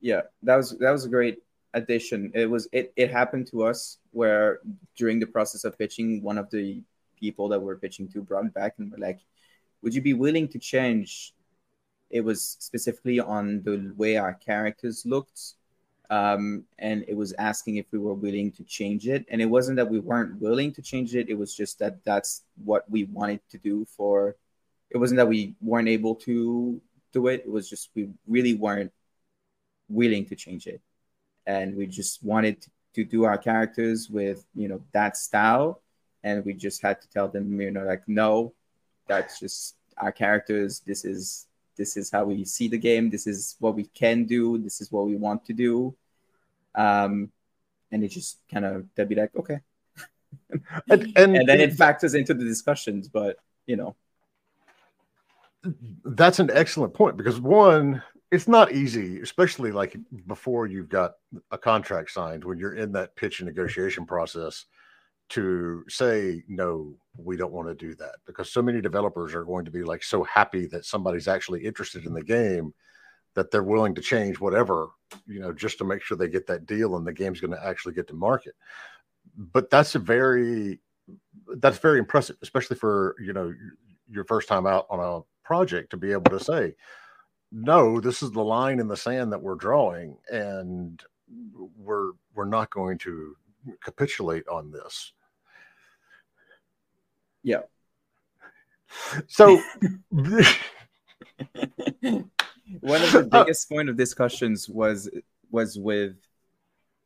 Yeah, 0.00 0.22
that 0.42 0.56
was 0.56 0.76
that 0.78 0.90
was 0.90 1.06
a 1.06 1.08
great 1.08 1.38
addition. 1.72 2.30
It 2.34 2.50
was 2.50 2.68
it 2.72 2.92
it 2.96 3.10
happened 3.10 3.46
to 3.52 3.64
us 3.64 3.98
where 4.10 4.60
during 4.96 5.18
the 5.18 5.26
process 5.26 5.64
of 5.64 5.78
pitching, 5.78 6.22
one 6.22 6.36
of 6.36 6.50
the 6.50 6.82
people 7.18 7.48
that 7.48 7.60
we're 7.60 7.78
pitching 7.78 8.08
to 8.08 8.20
brought 8.20 8.52
back 8.52 8.74
and 8.78 8.92
were 8.92 8.98
like, 8.98 9.20
"Would 9.86 9.94
you 9.94 10.02
be 10.02 10.14
willing 10.14 10.48
to 10.48 10.58
change?" 10.58 11.32
It 12.10 12.22
was 12.22 12.56
specifically 12.58 13.20
on 13.20 13.62
the 13.62 13.94
way 13.96 14.16
our 14.16 14.34
characters 14.34 15.06
looked, 15.06 15.54
um, 16.10 16.64
and 16.78 17.04
it 17.06 17.16
was 17.16 17.32
asking 17.38 17.76
if 17.76 17.86
we 17.92 18.00
were 18.00 18.14
willing 18.14 18.50
to 18.58 18.64
change 18.64 19.06
it. 19.06 19.24
And 19.30 19.40
it 19.40 19.46
wasn't 19.46 19.76
that 19.76 19.88
we 19.88 20.00
weren't 20.00 20.40
willing 20.40 20.72
to 20.72 20.82
change 20.82 21.14
it; 21.14 21.30
it 21.30 21.38
was 21.38 21.54
just 21.54 21.78
that 21.78 22.02
that's 22.04 22.42
what 22.64 22.90
we 22.90 23.04
wanted 23.04 23.42
to 23.50 23.58
do 23.58 23.84
for. 23.96 24.34
It 24.90 24.98
wasn't 24.98 25.18
that 25.18 25.28
we 25.28 25.54
weren't 25.60 25.88
able 25.88 26.16
to 26.26 26.82
do 27.12 27.28
it; 27.28 27.44
it 27.46 27.50
was 27.50 27.70
just 27.70 27.90
we 27.94 28.10
really 28.26 28.54
weren't 28.54 28.92
willing 29.88 30.26
to 30.26 30.34
change 30.34 30.66
it 30.66 30.80
and 31.46 31.76
we 31.76 31.86
just 31.86 32.22
wanted 32.24 32.60
to, 32.60 32.70
to 32.94 33.04
do 33.04 33.24
our 33.24 33.38
characters 33.38 34.10
with 34.10 34.44
you 34.54 34.68
know 34.68 34.80
that 34.92 35.16
style 35.16 35.80
and 36.24 36.44
we 36.44 36.52
just 36.52 36.82
had 36.82 37.00
to 37.00 37.08
tell 37.08 37.28
them 37.28 37.60
you 37.60 37.70
know 37.70 37.84
like 37.84 38.02
no 38.08 38.52
that's 39.06 39.38
just 39.38 39.75
our 39.98 40.12
characters 40.12 40.80
this 40.80 41.04
is 41.04 41.46
this 41.76 41.96
is 41.96 42.10
how 42.10 42.24
we 42.24 42.44
see 42.44 42.68
the 42.68 42.78
game 42.78 43.10
this 43.10 43.26
is 43.26 43.56
what 43.60 43.74
we 43.74 43.84
can 43.84 44.24
do 44.24 44.58
this 44.58 44.80
is 44.80 44.90
what 44.90 45.06
we 45.06 45.16
want 45.16 45.44
to 45.44 45.52
do. 45.52 45.94
Um 46.74 47.30
and 47.92 48.02
it 48.02 48.08
just 48.08 48.38
kind 48.52 48.64
of 48.64 48.86
they'd 48.94 49.08
be 49.08 49.14
like 49.14 49.34
okay. 49.36 49.60
And, 50.88 51.12
and, 51.16 51.36
and 51.36 51.48
then 51.48 51.60
it 51.60 51.72
factors 51.72 52.14
into 52.14 52.34
the 52.34 52.44
discussions 52.44 53.08
but 53.08 53.38
you 53.66 53.76
know. 53.76 53.96
That's 56.04 56.38
an 56.38 56.50
excellent 56.52 56.94
point 56.94 57.16
because 57.16 57.40
one 57.40 58.02
it's 58.30 58.48
not 58.48 58.72
easy, 58.72 59.20
especially 59.20 59.70
like 59.72 59.96
before 60.26 60.66
you've 60.66 60.88
got 60.88 61.14
a 61.50 61.58
contract 61.58 62.10
signed 62.10 62.44
when 62.44 62.58
you're 62.58 62.74
in 62.74 62.92
that 62.92 63.14
pitch 63.14 63.40
and 63.40 63.46
negotiation 63.46 64.04
process 64.04 64.64
to 65.28 65.84
say 65.88 66.42
no 66.48 66.94
we 67.16 67.36
don't 67.36 67.52
want 67.52 67.66
to 67.68 67.74
do 67.74 67.94
that 67.94 68.16
because 68.26 68.52
so 68.52 68.62
many 68.62 68.80
developers 68.80 69.34
are 69.34 69.44
going 69.44 69.64
to 69.64 69.70
be 69.70 69.82
like 69.82 70.02
so 70.02 70.22
happy 70.22 70.66
that 70.66 70.84
somebody's 70.84 71.28
actually 71.28 71.64
interested 71.64 72.04
in 72.06 72.12
the 72.12 72.22
game 72.22 72.72
that 73.34 73.50
they're 73.50 73.62
willing 73.62 73.94
to 73.94 74.00
change 74.00 74.38
whatever 74.38 74.88
you 75.26 75.40
know 75.40 75.52
just 75.52 75.78
to 75.78 75.84
make 75.84 76.02
sure 76.02 76.16
they 76.16 76.28
get 76.28 76.46
that 76.46 76.66
deal 76.66 76.96
and 76.96 77.06
the 77.06 77.12
game's 77.12 77.40
going 77.40 77.50
to 77.50 77.66
actually 77.66 77.94
get 77.94 78.06
to 78.06 78.14
market. 78.14 78.54
But 79.36 79.70
that's 79.70 79.94
a 79.94 79.98
very 79.98 80.80
that's 81.58 81.78
very 81.78 81.98
impressive 81.98 82.36
especially 82.42 82.76
for 82.76 83.16
you 83.20 83.32
know 83.32 83.52
your 84.08 84.24
first 84.24 84.48
time 84.48 84.66
out 84.66 84.86
on 84.90 85.00
a 85.00 85.46
project 85.46 85.90
to 85.90 85.96
be 85.96 86.12
able 86.12 86.30
to 86.30 86.42
say 86.42 86.74
no, 87.52 88.00
this 88.00 88.22
is 88.22 88.32
the 88.32 88.42
line 88.42 88.80
in 88.80 88.88
the 88.88 88.96
sand 88.96 89.32
that 89.32 89.42
we're 89.42 89.54
drawing, 89.54 90.16
and 90.30 91.02
we're 91.76 92.12
we're 92.34 92.44
not 92.44 92.70
going 92.70 92.98
to 92.98 93.36
capitulate 93.82 94.46
on 94.48 94.70
this. 94.70 95.12
Yeah. 97.42 97.62
So 99.26 99.60
one 100.10 100.44
of 103.02 103.12
the 103.12 103.22
biggest 103.30 103.70
uh, 103.70 103.74
point 103.74 103.88
of 103.88 103.96
discussions 103.96 104.68
was 104.68 105.10
was 105.50 105.78
with 105.78 106.16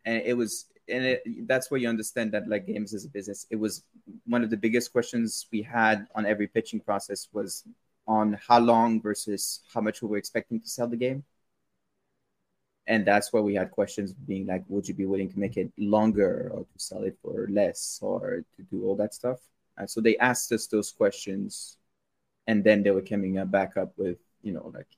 and 0.05 0.23
it 0.25 0.37
was 0.37 0.67
and 0.89 1.05
it, 1.05 1.47
that's 1.47 1.71
where 1.71 1.81
you 1.81 1.89
understand 1.89 2.33
that 2.33 2.49
like 2.49 2.67
games 2.67 2.95
is 2.95 3.05
a 3.05 3.09
business 3.09 3.47
it 3.51 3.57
was 3.57 3.85
one 4.27 4.43
of 4.43 4.51
the 4.51 4.57
biggest 4.57 4.93
questions 4.93 5.47
we 5.53 5.63
had 5.63 6.07
on 6.15 6.27
every 6.27 6.47
pitching 6.47 6.81
process 6.81 7.29
was 7.33 7.65
on 8.11 8.37
how 8.49 8.59
long 8.59 9.01
versus 9.01 9.61
how 9.73 9.81
much 9.81 10.03
we 10.03 10.09
were 10.09 10.17
expecting 10.17 10.61
to 10.61 10.69
sell 10.69 10.89
the 10.89 10.97
game. 10.97 11.23
And 12.91 13.07
that's 13.07 13.33
where 13.33 13.43
we 13.43 13.55
had 13.55 13.71
questions 13.71 14.13
being 14.13 14.47
like, 14.47 14.65
would 14.67 14.89
you 14.89 14.95
be 14.95 15.07
willing 15.07 15.31
to 15.31 15.39
make 15.39 15.57
it 15.57 15.71
longer 15.79 16.51
or 16.53 16.65
to 16.65 16.77
sell 16.77 17.05
it 17.05 17.17
for 17.23 17.47
less 17.49 18.01
or 18.03 18.43
to 18.57 18.63
do 18.65 18.85
all 18.85 18.97
that 18.97 19.15
stuff? 19.15 19.39
And 19.79 19.89
so 19.89 20.01
they 20.01 20.17
asked 20.19 20.51
us 20.51 20.67
those 20.67 20.91
questions 20.91 21.77
and 22.49 22.65
then 22.65 22.83
they 22.83 22.91
were 22.91 23.01
coming 23.13 23.43
back 23.47 23.77
up 23.77 23.93
with, 23.97 24.19
you 24.43 24.53
know, 24.53 24.73
like 24.75 24.89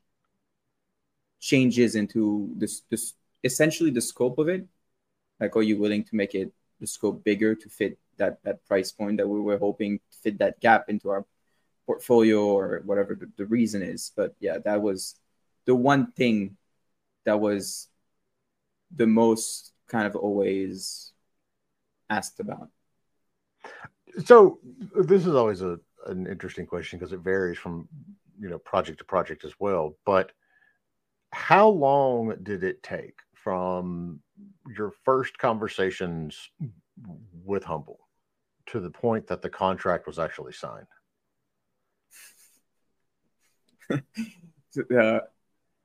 changes 1.39 1.95
into 1.95 2.51
this, 2.57 2.81
this 2.89 3.13
essentially 3.45 3.91
the 3.91 4.01
scope 4.01 4.39
of 4.39 4.49
it. 4.49 4.67
Like, 5.39 5.55
are 5.55 5.63
you 5.63 5.77
willing 5.77 6.05
to 6.05 6.17
make 6.17 6.35
it 6.35 6.51
the 6.81 6.87
scope 6.87 7.23
bigger 7.23 7.55
to 7.55 7.69
fit 7.69 7.99
that 8.17 8.39
that 8.43 8.65
price 8.67 8.91
point 8.91 9.19
that 9.19 9.29
we 9.29 9.39
were 9.39 9.59
hoping 9.59 9.99
to 9.99 10.19
fit 10.19 10.39
that 10.39 10.59
gap 10.61 10.89
into 10.89 11.11
our 11.11 11.27
portfolio 11.85 12.43
or 12.43 12.81
whatever 12.87 13.15
the, 13.15 13.31
the 13.37 13.45
reason 13.47 13.83
is. 13.83 14.13
But 14.17 14.35
yeah, 14.41 14.59
that 14.65 14.81
was 14.81 15.17
the 15.67 15.75
one 15.75 16.13
thing 16.13 16.57
that 17.25 17.41
was 17.41 17.89
the 18.95 19.07
most 19.07 19.73
kind 19.89 20.07
of 20.07 20.17
always 20.17 21.13
asked 22.11 22.41
about. 22.41 22.69
So 24.25 24.59
this 24.95 25.27
is 25.27 25.35
always 25.35 25.63
a 25.63 25.79
an 26.07 26.27
interesting 26.27 26.67
question 26.67 26.99
because 26.99 27.13
it 27.13 27.21
varies 27.21 27.59
from 27.59 27.89
you 28.41 28.49
know 28.49 28.59
project 28.59 28.99
to 28.99 29.05
project 29.05 29.45
as 29.45 29.55
well. 29.59 29.97
But 30.05 30.33
how 31.33 31.69
long 31.69 32.37
did 32.43 32.65
it 32.65 32.83
take 32.83 33.19
from 33.35 34.21
your 34.77 34.93
first 35.05 35.39
conversations 35.39 36.51
with 37.45 37.65
Humble 37.65 38.01
to 38.67 38.81
the 38.81 38.91
point 38.91 39.27
that 39.29 39.43
the 39.43 39.49
contract 39.49 40.07
was 40.07 40.19
actually 40.19 40.53
signed? 40.53 40.87
uh, 44.99 45.21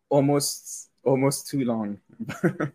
almost 0.09 0.86
almost 1.07 1.47
too 1.47 1.65
long. 1.65 1.99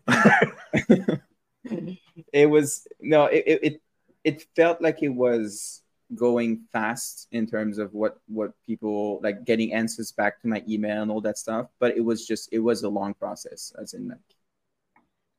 it 2.33 2.49
was 2.49 2.87
no, 2.99 3.25
it, 3.25 3.43
it 3.47 3.81
it 4.23 4.45
felt 4.55 4.81
like 4.81 5.03
it 5.03 5.09
was 5.09 5.83
going 6.15 6.61
fast 6.71 7.27
in 7.31 7.47
terms 7.47 7.77
of 7.77 7.93
what 7.93 8.19
what 8.27 8.53
people 8.65 9.19
like 9.23 9.45
getting 9.45 9.73
answers 9.73 10.11
back 10.11 10.41
to 10.41 10.47
my 10.47 10.63
email 10.67 11.01
and 11.01 11.09
all 11.09 11.21
that 11.21 11.37
stuff 11.37 11.67
but 11.79 11.95
it 11.97 12.01
was 12.01 12.27
just 12.27 12.49
it 12.51 12.59
was 12.59 12.83
a 12.83 12.89
long 12.89 13.13
process 13.13 13.73
as 13.81 13.93
in 13.93 14.09
like 14.09 14.19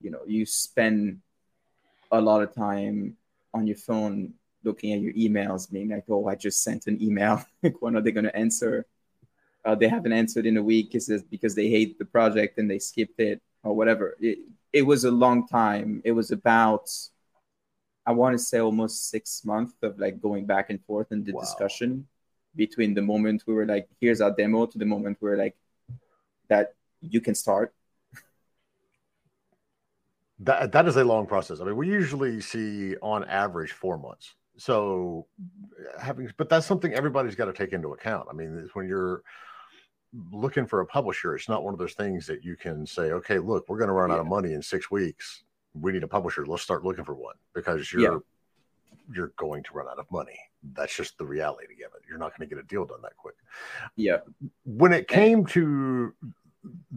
you 0.01 0.11
know 0.11 0.21
you 0.27 0.45
spend 0.45 1.21
a 2.11 2.21
lot 2.21 2.43
of 2.43 2.55
time 2.55 3.17
on 3.53 3.67
your 3.67 3.77
phone 3.77 4.33
looking 4.65 4.93
at 4.93 5.01
your 5.01 5.13
emails 5.13 5.71
being 5.71 5.91
like 5.91 6.05
oh 6.09 6.27
i 6.27 6.35
just 6.35 6.63
sent 6.63 6.87
an 6.87 7.01
email 7.01 7.45
like 7.63 7.81
when 7.81 7.97
are 7.97 8.01
they 8.01 8.13
going 8.13 8.25
to 8.25 8.37
answer 8.37 8.87
uh, 9.65 9.75
they 9.75 9.89
haven't 9.89 10.13
answered 10.13 10.47
in 10.47 10.57
a 10.57 10.63
week 10.63 10.95
is 10.95 11.11
because 11.31 11.55
they 11.55 11.69
hate 11.69 11.99
the 11.99 12.05
project 12.05 12.59
and 12.59 12.71
they 12.71 12.79
skipped 12.79 13.19
it 13.21 13.41
or 13.63 13.75
whatever. 13.75 14.17
It, 14.21 14.39
it 14.73 14.83
was 14.83 15.05
a 15.05 15.11
long 15.11 15.47
time. 15.49 16.03
It 16.05 16.13
was 16.13 16.31
about, 16.31 16.91
I 18.05 18.13
want 18.13 18.37
to 18.37 18.45
say 18.45 18.59
almost 18.59 19.09
six 19.09 19.43
months 19.45 19.75
of 19.83 19.99
like 19.99 20.21
going 20.21 20.45
back 20.45 20.71
and 20.71 20.85
forth 20.85 21.13
in 21.13 21.25
the 21.25 21.33
wow. 21.33 21.41
discussion 21.41 22.07
between 22.57 22.95
the 22.95 23.03
moment 23.03 23.45
we 23.47 23.55
were 23.55 23.67
like, 23.67 23.89
here's 24.01 24.21
our 24.21 24.31
demo 24.31 24.67
to 24.67 24.79
the 24.79 24.85
moment 24.85 25.19
we 25.21 25.31
are 25.31 25.37
like, 25.37 25.57
that 26.49 26.75
you 27.01 27.21
can 27.21 27.35
start. 27.35 27.73
That, 30.41 30.73
that 30.73 30.87
is 30.87 30.97
a 30.97 31.05
long 31.05 31.27
process. 31.27 31.61
I 31.61 31.65
mean, 31.65 31.77
we 31.77 31.89
usually 31.89 32.41
see 32.41 32.97
on 33.01 33.25
average 33.25 33.73
four 33.73 33.97
months. 33.97 34.35
So 34.57 35.27
having, 36.01 36.31
but 36.37 36.49
that's 36.49 36.67
something 36.67 36.93
everybody's 36.93 37.35
got 37.35 37.47
to 37.47 37.53
take 37.53 37.73
into 37.73 37.93
account. 37.93 38.29
I 38.31 38.35
mean, 38.35 38.69
when 38.75 38.87
you're 38.87 39.23
looking 40.33 40.67
for 40.67 40.81
a 40.81 40.87
publisher, 40.87 41.35
it's 41.35 41.49
not 41.49 41.65
one 41.65 41.75
of 41.75 41.79
those 41.79 41.95
things 41.95 42.27
that 42.27 42.45
you 42.45 42.57
can 42.57 42.87
say, 42.87 43.13
okay, 43.13 43.39
look, 43.39 43.69
we're 43.69 43.79
going 43.79 43.89
to 43.89 43.95
run 43.95 44.11
yeah. 44.11 44.17
out 44.17 44.21
of 44.21 44.27
money 44.27 44.53
in 44.53 44.63
six 44.63 44.91
weeks. 44.91 45.45
We 45.75 45.93
need 45.93 46.05
a 46.05 46.09
publisher. 46.09 46.47
Let's 46.47 46.63
start 46.63 46.85
looking 46.85 47.05
for 47.05 47.15
one 47.15 47.35
because 47.53 47.93
you're 47.93 48.03
yeah. 48.03 48.19
you're 49.13 49.33
going 49.37 49.63
to 49.65 49.75
run 49.75 49.89
out 49.89 49.99
of 49.99 50.11
money. 50.11 50.39
That's 50.73 50.97
just 50.97 51.19
the 51.19 51.27
reality 51.27 51.83
of 51.85 51.93
it. 51.95 52.03
You're 52.09 52.19
not 52.19 52.37
going 52.37 52.49
to 52.49 52.55
get 52.55 52.63
a 52.63 52.67
deal 52.67 52.85
done 52.85 53.03
that 53.03 53.17
quick. 53.17 53.35
Yeah. 53.97 54.19
When 54.65 54.93
it 54.93 55.09
came 55.09 55.45
to 55.47 56.15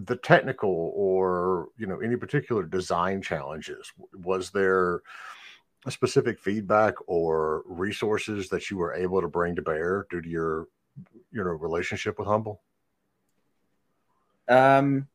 the 0.06 0.16
technical 0.16 0.92
or 0.96 1.70
you 1.78 1.88
know 1.88 2.00
any 2.00 2.16
particular 2.16 2.64
design 2.64 3.22
challenges, 3.22 3.92
was 4.14 4.52
there 4.52 5.02
a 5.86 5.92
specific 5.92 6.40
feedback 6.40 6.94
or 7.08 7.64
resources 7.66 8.50
that 8.50 8.70
you 8.70 8.78
were 8.78 8.94
able 8.94 9.22
to 9.22 9.28
bring 9.28 9.56
to 9.56 9.62
bear 9.62 10.06
due 10.12 10.22
to 10.22 10.30
your 10.30 10.68
you 11.32 11.44
know 11.44 11.52
relationship 11.52 12.20
with 12.20 12.28
Humble? 12.28 12.62
Um, 14.48 15.08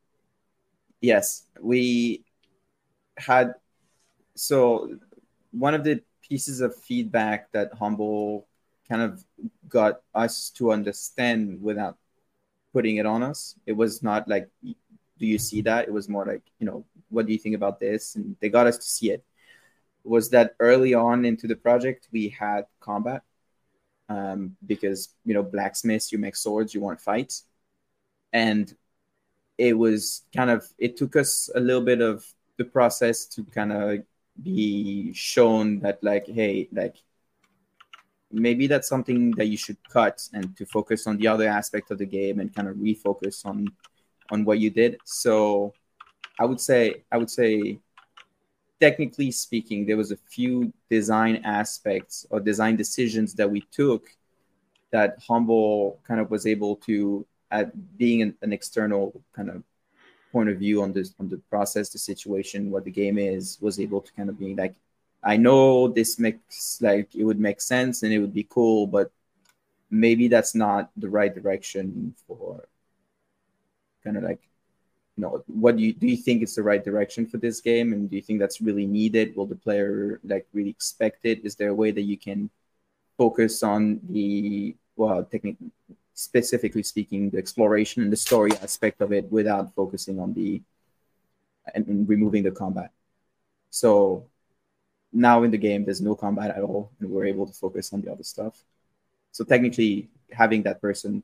yes, 1.01 1.47
we 1.61 2.25
had. 3.17 3.55
So 4.35 4.99
one 5.51 5.75
of 5.75 5.85
the 5.85 6.03
pieces 6.23 6.61
of 6.61 6.75
feedback 6.77 7.53
that 7.53 7.75
Humble 7.75 8.47
kind 8.89 9.03
of 9.03 9.25
got 9.69 10.01
us 10.15 10.51
to 10.57 10.73
understand 10.73 11.63
without 11.63 11.99
putting 12.73 12.97
it 12.97 13.07
on 13.07 13.23
us. 13.23 13.55
It 13.67 13.73
was 13.73 14.03
not 14.03 14.29
like 14.29 14.49
do 15.23 15.29
you 15.29 15.39
see 15.39 15.63
that? 15.63 15.87
It 15.87 15.93
was 15.93 16.09
more 16.09 16.27
like, 16.27 16.43
you 16.59 16.67
know, 16.67 16.85
what 17.09 17.27
do 17.27 17.33
you 17.33 17.39
think 17.39 17.55
about 17.55 17.79
this? 17.79 18.17
And 18.17 18.37
they 18.41 18.49
got 18.49 18.67
us 18.67 18.77
to 18.77 18.83
see 18.83 19.13
it. 19.13 19.25
Was 20.03 20.31
that 20.31 20.57
early 20.59 20.95
on 20.95 21.25
into 21.25 21.47
the 21.47 21.55
project, 21.55 22.09
we 22.11 22.29
had 22.29 22.67
combat 22.81 23.23
um, 24.09 24.57
because, 24.67 25.15
you 25.25 25.33
know, 25.33 25.45
blacksmiths, 25.45 26.11
you 26.11 26.19
make 26.19 26.35
swords, 26.35 26.75
you 26.75 26.81
want 26.81 27.01
fights. 27.01 27.45
And 28.33 28.75
it 29.63 29.79
was 29.79 30.25
kind 30.35 30.51
of, 30.51 30.67
it 30.77 30.97
took 30.97 31.15
us 31.15 31.49
a 31.55 31.61
little 31.61 31.83
bit 31.83 32.01
of 32.01 32.25
the 32.57 32.65
process 32.65 33.27
to 33.27 33.45
kind 33.45 33.73
of 33.73 33.99
be 34.43 35.13
shown 35.13 35.79
that, 35.81 36.03
like, 36.03 36.27
hey, 36.27 36.69
like, 36.73 36.97
maybe 38.33 38.67
that's 38.67 38.89
something 38.89 39.31
that 39.33 39.47
you 39.47 39.57
should 39.57 39.77
cut 39.89 40.29
and 40.33 40.57
to 40.57 40.67
focus 40.67 41.07
on 41.07 41.17
the 41.19 41.29
other 41.29 41.47
aspect 41.47 41.93
of 41.93 41.99
the 41.99 42.07
game 42.07 42.41
and 42.41 42.53
kind 42.55 42.67
of 42.67 42.77
refocus 42.77 43.47
on 43.47 43.69
on 44.31 44.45
what 44.45 44.59
you 44.59 44.71
did. 44.71 44.97
So 45.05 45.75
I 46.41 46.45
would 46.47 46.61
say 46.61 47.05
I 47.13 47.19
would 47.19 47.31
say 47.31 47.79
technically 48.81 49.31
speaking, 49.31 49.87
there 49.87 49.99
was 49.99 50.11
a 50.11 50.17
few 50.17 50.73
design 50.91 51.43
aspects 51.45 52.27
or 52.31 52.41
design 52.41 52.75
decisions 52.75 53.35
that 53.35 53.49
we 53.49 53.61
took 53.71 54.09
that 54.91 55.19
Humble 55.29 56.01
kind 56.09 56.21
of 56.21 56.31
was 56.31 56.47
able 56.47 56.77
to 56.89 57.27
at 57.53 57.99
being 57.99 58.23
an, 58.23 58.35
an 58.43 58.53
external 58.53 59.13
kind 59.35 59.51
of 59.51 59.63
point 60.33 60.49
of 60.49 60.59
view 60.59 60.83
on 60.83 60.93
this 60.93 61.15
on 61.21 61.29
the 61.29 61.37
process, 61.51 61.91
the 61.91 61.99
situation, 61.99 62.71
what 62.71 62.85
the 62.85 62.91
game 62.91 63.19
is, 63.19 63.59
was 63.61 63.79
able 63.79 64.01
to 64.01 64.13
kind 64.15 64.31
of 64.31 64.39
be 64.39 64.55
like, 64.55 64.75
I 65.23 65.37
know 65.37 65.87
this 65.87 66.19
makes 66.19 66.81
like 66.81 67.15
it 67.15 67.25
would 67.25 67.39
make 67.39 67.61
sense 67.61 68.03
and 68.03 68.13
it 68.13 68.19
would 68.19 68.35
be 68.35 68.47
cool, 68.49 68.87
but 68.87 69.13
maybe 69.91 70.27
that's 70.27 70.55
not 70.55 70.91
the 70.97 71.11
right 71.11 71.33
direction 71.33 72.15
for 72.27 72.65
kind 74.03 74.17
of 74.17 74.25
like 74.25 74.41
you 75.17 75.23
know 75.23 75.45
what 75.47 75.77
do 75.77 75.83
you 75.83 75.93
do 75.93 76.07
you 76.09 76.17
think 76.17 76.43
it's 76.43 76.57
the 76.57 76.63
right 76.63 76.83
direction 76.83 77.27
for 77.27 77.37
this 77.37 77.61
game? 77.61 77.93
And 77.93 78.09
do 78.09 78.17
you 78.17 78.23
think 78.23 78.41
that's 78.41 78.63
really 78.63 78.87
needed? 78.87 79.37
Will 79.37 79.47
the 79.47 79.55
player 79.55 80.19
like 80.25 80.47
really 80.55 80.71
expect 80.71 81.27
it? 81.27 81.45
Is 81.45 81.55
there 81.55 81.69
a 81.69 81.75
way 81.75 81.91
that 81.91 82.03
you 82.03 82.17
can 82.17 82.51
focus 83.19 83.63
on 83.63 84.01
the 84.09 84.75
well 84.97 85.23
technique 85.25 85.59
specifically 86.15 86.83
speaking 86.83 87.31
the 87.31 87.39
exploration 87.39 88.03
and 88.03 88.13
the 88.13 88.17
story 88.17 88.51
aspect 88.63 89.01
of 89.01 89.13
it 89.13 89.31
without 89.31 89.75
focusing 89.75 90.21
on 90.21 90.33
the 90.35 90.61
and, 91.75 91.87
and 91.87 92.09
removing 92.09 92.43
the 92.43 92.51
combat 92.51 92.91
so 93.71 94.27
now 95.13 95.43
in 95.43 95.51
the 95.51 95.59
game 95.59 95.85
there's 95.85 96.01
no 96.01 96.15
combat 96.15 96.51
at 96.51 96.63
all 96.63 96.91
and 97.01 97.09
we're 97.09 97.25
able 97.25 97.47
to 97.47 97.53
focus 97.53 97.93
on 97.93 98.01
the 98.03 98.11
other 98.11 98.25
stuff 98.25 98.65
so 99.31 99.45
technically 99.45 100.09
having 100.31 100.63
that 100.63 100.81
person 100.81 101.23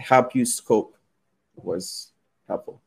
help 0.00 0.34
you 0.34 0.44
scope 0.44 0.96
was 1.54 2.12
helpful. 2.48 2.82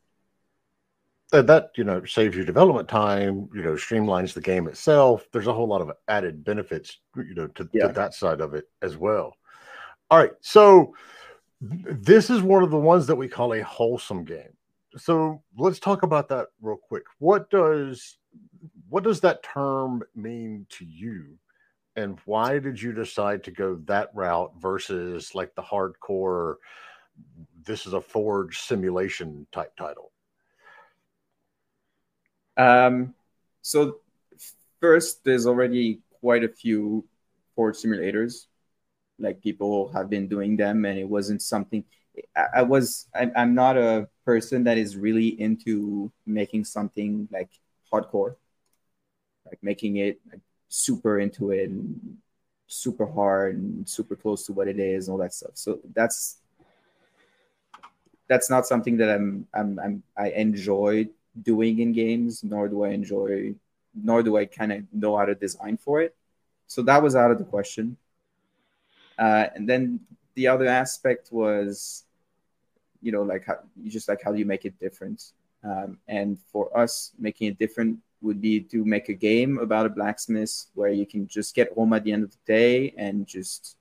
And 1.32 1.50
that 1.50 1.72
you 1.76 1.84
know 1.84 2.04
saves 2.06 2.36
you 2.36 2.46
development 2.46 2.88
time. 2.88 3.50
You 3.56 3.64
know, 3.64 3.74
streamlines 3.74 4.34
the 4.34 4.42
game 4.42 4.68
itself. 4.68 5.28
There's 5.32 5.48
a 5.48 5.54
whole 5.54 5.68
lot 5.68 5.82
of 5.82 5.92
added 6.08 6.44
benefits. 6.44 7.00
You 7.16 7.34
know, 7.34 7.48
to, 7.48 7.70
yeah. 7.74 7.88
to 7.88 7.94
that 7.94 8.14
side 8.14 8.40
of 8.40 8.54
it 8.54 8.70
as 8.82 8.98
well. 8.98 9.36
All 10.14 10.20
right, 10.20 10.34
so 10.42 10.94
this 11.60 12.30
is 12.30 12.44
one 12.44 12.62
of 12.62 12.70
the 12.70 12.78
ones 12.78 13.08
that 13.08 13.16
we 13.16 13.28
call 13.28 13.56
a 13.56 13.64
wholesome 13.64 14.26
game. 14.26 14.56
So 14.96 15.42
let's 15.58 15.80
talk 15.80 16.04
about 16.04 16.30
that 16.30 16.50
real 16.62 16.78
quick. 16.78 17.02
What 17.18 17.50
does 17.50 18.20
what 18.90 19.04
does 19.04 19.22
that 19.22 19.42
term 19.42 20.04
mean 20.14 20.68
to 20.78 20.86
you? 20.86 21.40
And 21.96 22.20
why 22.26 22.60
did 22.60 22.80
you 22.80 22.94
decide 22.94 23.44
to 23.46 23.50
go 23.50 23.82
that 23.86 24.12
route 24.14 24.52
versus 24.60 25.34
like 25.34 25.56
the 25.56 25.64
hardcore 25.64 26.58
this 27.66 27.88
is 27.88 27.94
a 27.94 28.02
forge 28.02 28.60
simulation 28.60 29.48
type 29.52 29.76
title? 29.76 30.12
Um, 32.56 33.16
so 33.64 33.98
first, 34.80 35.24
there's 35.24 35.48
already 35.48 36.02
quite 36.22 36.44
a 36.44 36.50
few 36.50 37.04
forge 37.56 37.78
simulators. 37.78 38.46
Like 39.24 39.42
people 39.42 39.92
have 39.94 40.10
been 40.10 40.28
doing 40.28 40.58
them, 40.58 40.86
and 40.86 41.00
it 41.00 41.08
wasn't 41.08 41.42
something. 41.42 41.84
I, 42.36 42.46
I 42.58 42.62
was. 42.62 43.08
I, 43.16 43.32
I'm 43.36 43.56
not 43.56 43.78
a 43.78 44.08
person 44.26 44.64
that 44.66 44.78
is 44.78 44.96
really 44.96 45.30
into 45.42 46.12
making 46.26 46.66
something 46.66 47.28
like 47.32 47.50
hardcore, 47.92 48.36
like 49.46 49.60
making 49.64 49.98
it 49.98 50.20
like 50.30 50.42
super 50.70 51.20
into 51.20 51.52
it 51.52 51.70
and 51.70 52.18
super 52.68 53.06
hard 53.06 53.56
and 53.56 53.88
super 53.88 54.16
close 54.16 54.46
to 54.46 54.54
what 54.54 54.68
it 54.68 54.80
is 54.80 55.08
and 55.08 55.14
all 55.14 55.20
that 55.20 55.34
stuff. 55.34 55.52
So 55.54 55.80
that's 55.94 56.38
that's 58.28 58.50
not 58.50 58.66
something 58.66 58.98
that 58.98 59.10
I'm, 59.10 59.48
I'm, 59.54 59.80
I'm 59.80 60.04
I 60.18 60.30
enjoy 60.30 61.10
doing 61.42 61.80
in 61.80 61.92
games, 61.94 62.44
nor 62.44 62.68
do 62.68 62.84
I 62.84 62.90
enjoy, 62.90 63.54
nor 63.94 64.24
do 64.24 64.38
I 64.38 64.46
kind 64.46 64.72
of 64.72 64.84
know 64.92 65.18
how 65.18 65.26
to 65.26 65.36
design 65.36 65.78
for 65.78 66.02
it. 66.02 66.16
So 66.68 66.82
that 66.84 67.04
was 67.04 67.16
out 67.16 67.32
of 67.32 67.38
the 67.38 67.44
question. 67.44 67.98
Uh, 69.18 69.48
and 69.56 69.68
then 69.68 70.00
the 70.36 70.48
other 70.48 70.68
aspect 70.68 71.32
was, 71.32 72.04
you 73.02 73.12
know, 73.12 73.24
like 73.24 73.46
how 73.46 73.60
just 73.86 74.08
like 74.08 74.22
how 74.24 74.32
do 74.32 74.40
you 74.40 74.46
make 74.46 74.66
it 74.66 74.80
different? 74.80 75.32
Um, 75.64 75.98
and 76.08 76.38
for 76.52 76.76
us, 76.78 77.12
making 77.20 77.48
it 77.48 77.60
different 77.60 78.00
would 78.22 78.42
be 78.42 78.62
to 78.62 78.86
make 78.86 79.10
a 79.10 79.14
game 79.14 79.58
about 79.60 79.86
a 79.86 79.90
blacksmith 79.90 80.66
where 80.76 80.90
you 80.90 81.06
can 81.06 81.28
just 81.28 81.56
get 81.56 81.74
home 81.74 81.94
at 81.94 82.04
the 82.04 82.12
end 82.12 82.24
of 82.24 82.32
the 82.32 82.38
day 82.46 82.94
and 82.98 83.28
just, 83.28 83.76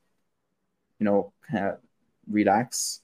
you 0.99 1.05
know, 1.05 1.33
kind 1.49 1.66
of 1.66 1.78
relax 2.28 3.03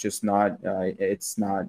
just 0.00 0.24
not 0.24 0.52
uh, 0.64 0.88
it's 0.98 1.36
not 1.36 1.66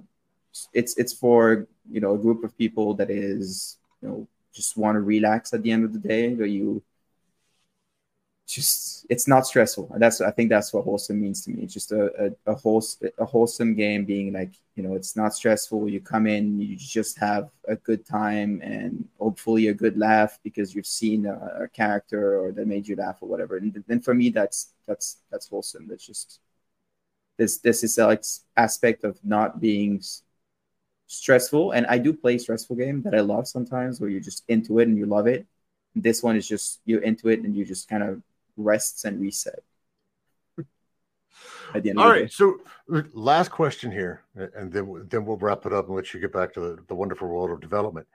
it's 0.72 0.96
it's 0.96 1.12
for 1.12 1.66
you 1.90 2.00
know 2.00 2.14
a 2.14 2.18
group 2.18 2.42
of 2.44 2.56
people 2.56 2.94
that 2.94 3.10
is 3.10 3.78
you 4.00 4.08
know 4.08 4.28
just 4.52 4.76
want 4.76 4.96
to 4.96 5.00
relax 5.00 5.52
at 5.52 5.62
the 5.62 5.70
end 5.70 5.84
of 5.84 5.92
the 5.92 5.98
day 5.98 6.34
that 6.34 6.48
you 6.48 6.82
just 8.46 9.06
it's 9.08 9.28
not 9.28 9.46
stressful. 9.46 9.90
That's 9.98 10.20
i 10.20 10.30
think 10.30 10.50
that's 10.50 10.72
what 10.72 10.84
wholesome 10.84 11.20
means 11.20 11.44
to 11.44 11.50
me. 11.50 11.62
It's 11.62 11.74
just 11.74 11.92
a, 11.92 12.32
a, 12.46 12.52
a, 12.52 12.54
wholesome, 12.54 13.10
a 13.18 13.24
wholesome 13.24 13.74
game 13.74 14.04
being 14.04 14.32
like 14.32 14.52
you 14.74 14.82
know 14.82 14.94
it's 14.94 15.16
not 15.16 15.34
stressful. 15.34 15.88
You 15.88 16.00
come 16.00 16.26
in 16.26 16.60
you 16.60 16.76
just 16.76 17.18
have 17.18 17.50
a 17.68 17.76
good 17.76 18.04
time 18.06 18.60
and 18.62 19.08
hopefully 19.18 19.68
a 19.68 19.74
good 19.74 19.98
laugh 19.98 20.38
because 20.42 20.74
you've 20.74 20.86
seen 20.86 21.26
a, 21.26 21.64
a 21.64 21.68
character 21.68 22.40
or 22.40 22.52
that 22.52 22.66
made 22.66 22.86
you 22.88 22.96
laugh 22.96 23.18
or 23.20 23.28
whatever. 23.28 23.56
And 23.56 23.84
then 23.86 24.00
for 24.00 24.14
me 24.14 24.30
that's 24.30 24.72
that's 24.86 25.18
that's 25.30 25.48
wholesome. 25.48 25.86
That's 25.88 26.06
just 26.06 26.40
this 27.38 27.58
this 27.58 27.84
is 27.84 27.98
like 27.98 28.24
aspect 28.56 29.04
of 29.04 29.18
not 29.24 29.60
being 29.60 30.02
stressful. 31.06 31.72
And 31.72 31.86
i 31.86 31.98
do 31.98 32.12
play 32.12 32.38
stressful 32.38 32.76
game 32.76 33.02
that 33.02 33.14
i 33.14 33.20
love 33.20 33.46
sometimes 33.48 34.00
where 34.00 34.10
you're 34.10 34.20
just 34.20 34.44
into 34.48 34.78
it 34.78 34.88
and 34.88 34.98
you 34.98 35.06
love 35.06 35.26
it. 35.26 35.46
This 35.94 36.22
one 36.22 36.36
is 36.36 36.48
just 36.48 36.80
you're 36.84 37.02
into 37.02 37.28
it 37.28 37.40
and 37.40 37.54
you 37.54 37.64
just 37.64 37.88
kind 37.88 38.02
of 38.02 38.22
rests 38.56 39.04
and 39.04 39.20
reset 39.20 39.62
at 41.74 41.82
the 41.82 41.90
end 41.90 41.98
all 41.98 42.08
right 42.08 42.30
so 42.30 42.58
last 43.14 43.50
question 43.50 43.90
here 43.90 44.22
and 44.34 44.72
then 44.72 45.06
then 45.08 45.24
we'll 45.24 45.36
wrap 45.38 45.66
it 45.66 45.72
up 45.72 45.86
and 45.86 45.96
let 45.96 46.12
you 46.12 46.20
get 46.20 46.32
back 46.32 46.52
to 46.52 46.60
the, 46.60 46.78
the 46.88 46.94
wonderful 46.94 47.28
world 47.28 47.50
of 47.50 47.60
development 47.60 48.06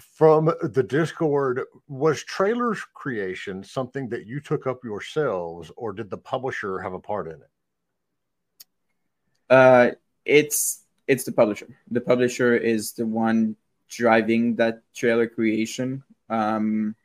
from 0.00 0.50
the 0.62 0.82
discord 0.82 1.62
was 1.86 2.24
trailers 2.24 2.82
creation 2.94 3.62
something 3.62 4.08
that 4.08 4.26
you 4.26 4.40
took 4.40 4.66
up 4.66 4.82
yourselves 4.82 5.70
or 5.76 5.92
did 5.92 6.08
the 6.08 6.16
publisher 6.16 6.78
have 6.78 6.94
a 6.94 6.98
part 6.98 7.26
in 7.26 7.34
it 7.34 7.50
uh, 9.50 9.90
it's 10.24 10.84
it's 11.06 11.24
the 11.24 11.32
publisher. 11.32 11.68
The 11.90 12.00
publisher 12.00 12.56
is 12.56 12.92
the 12.92 13.04
one 13.04 13.56
driving 13.88 14.56
that 14.56 14.82
trailer 14.94 15.26
creation. 15.26 16.02
Um, 16.30 16.96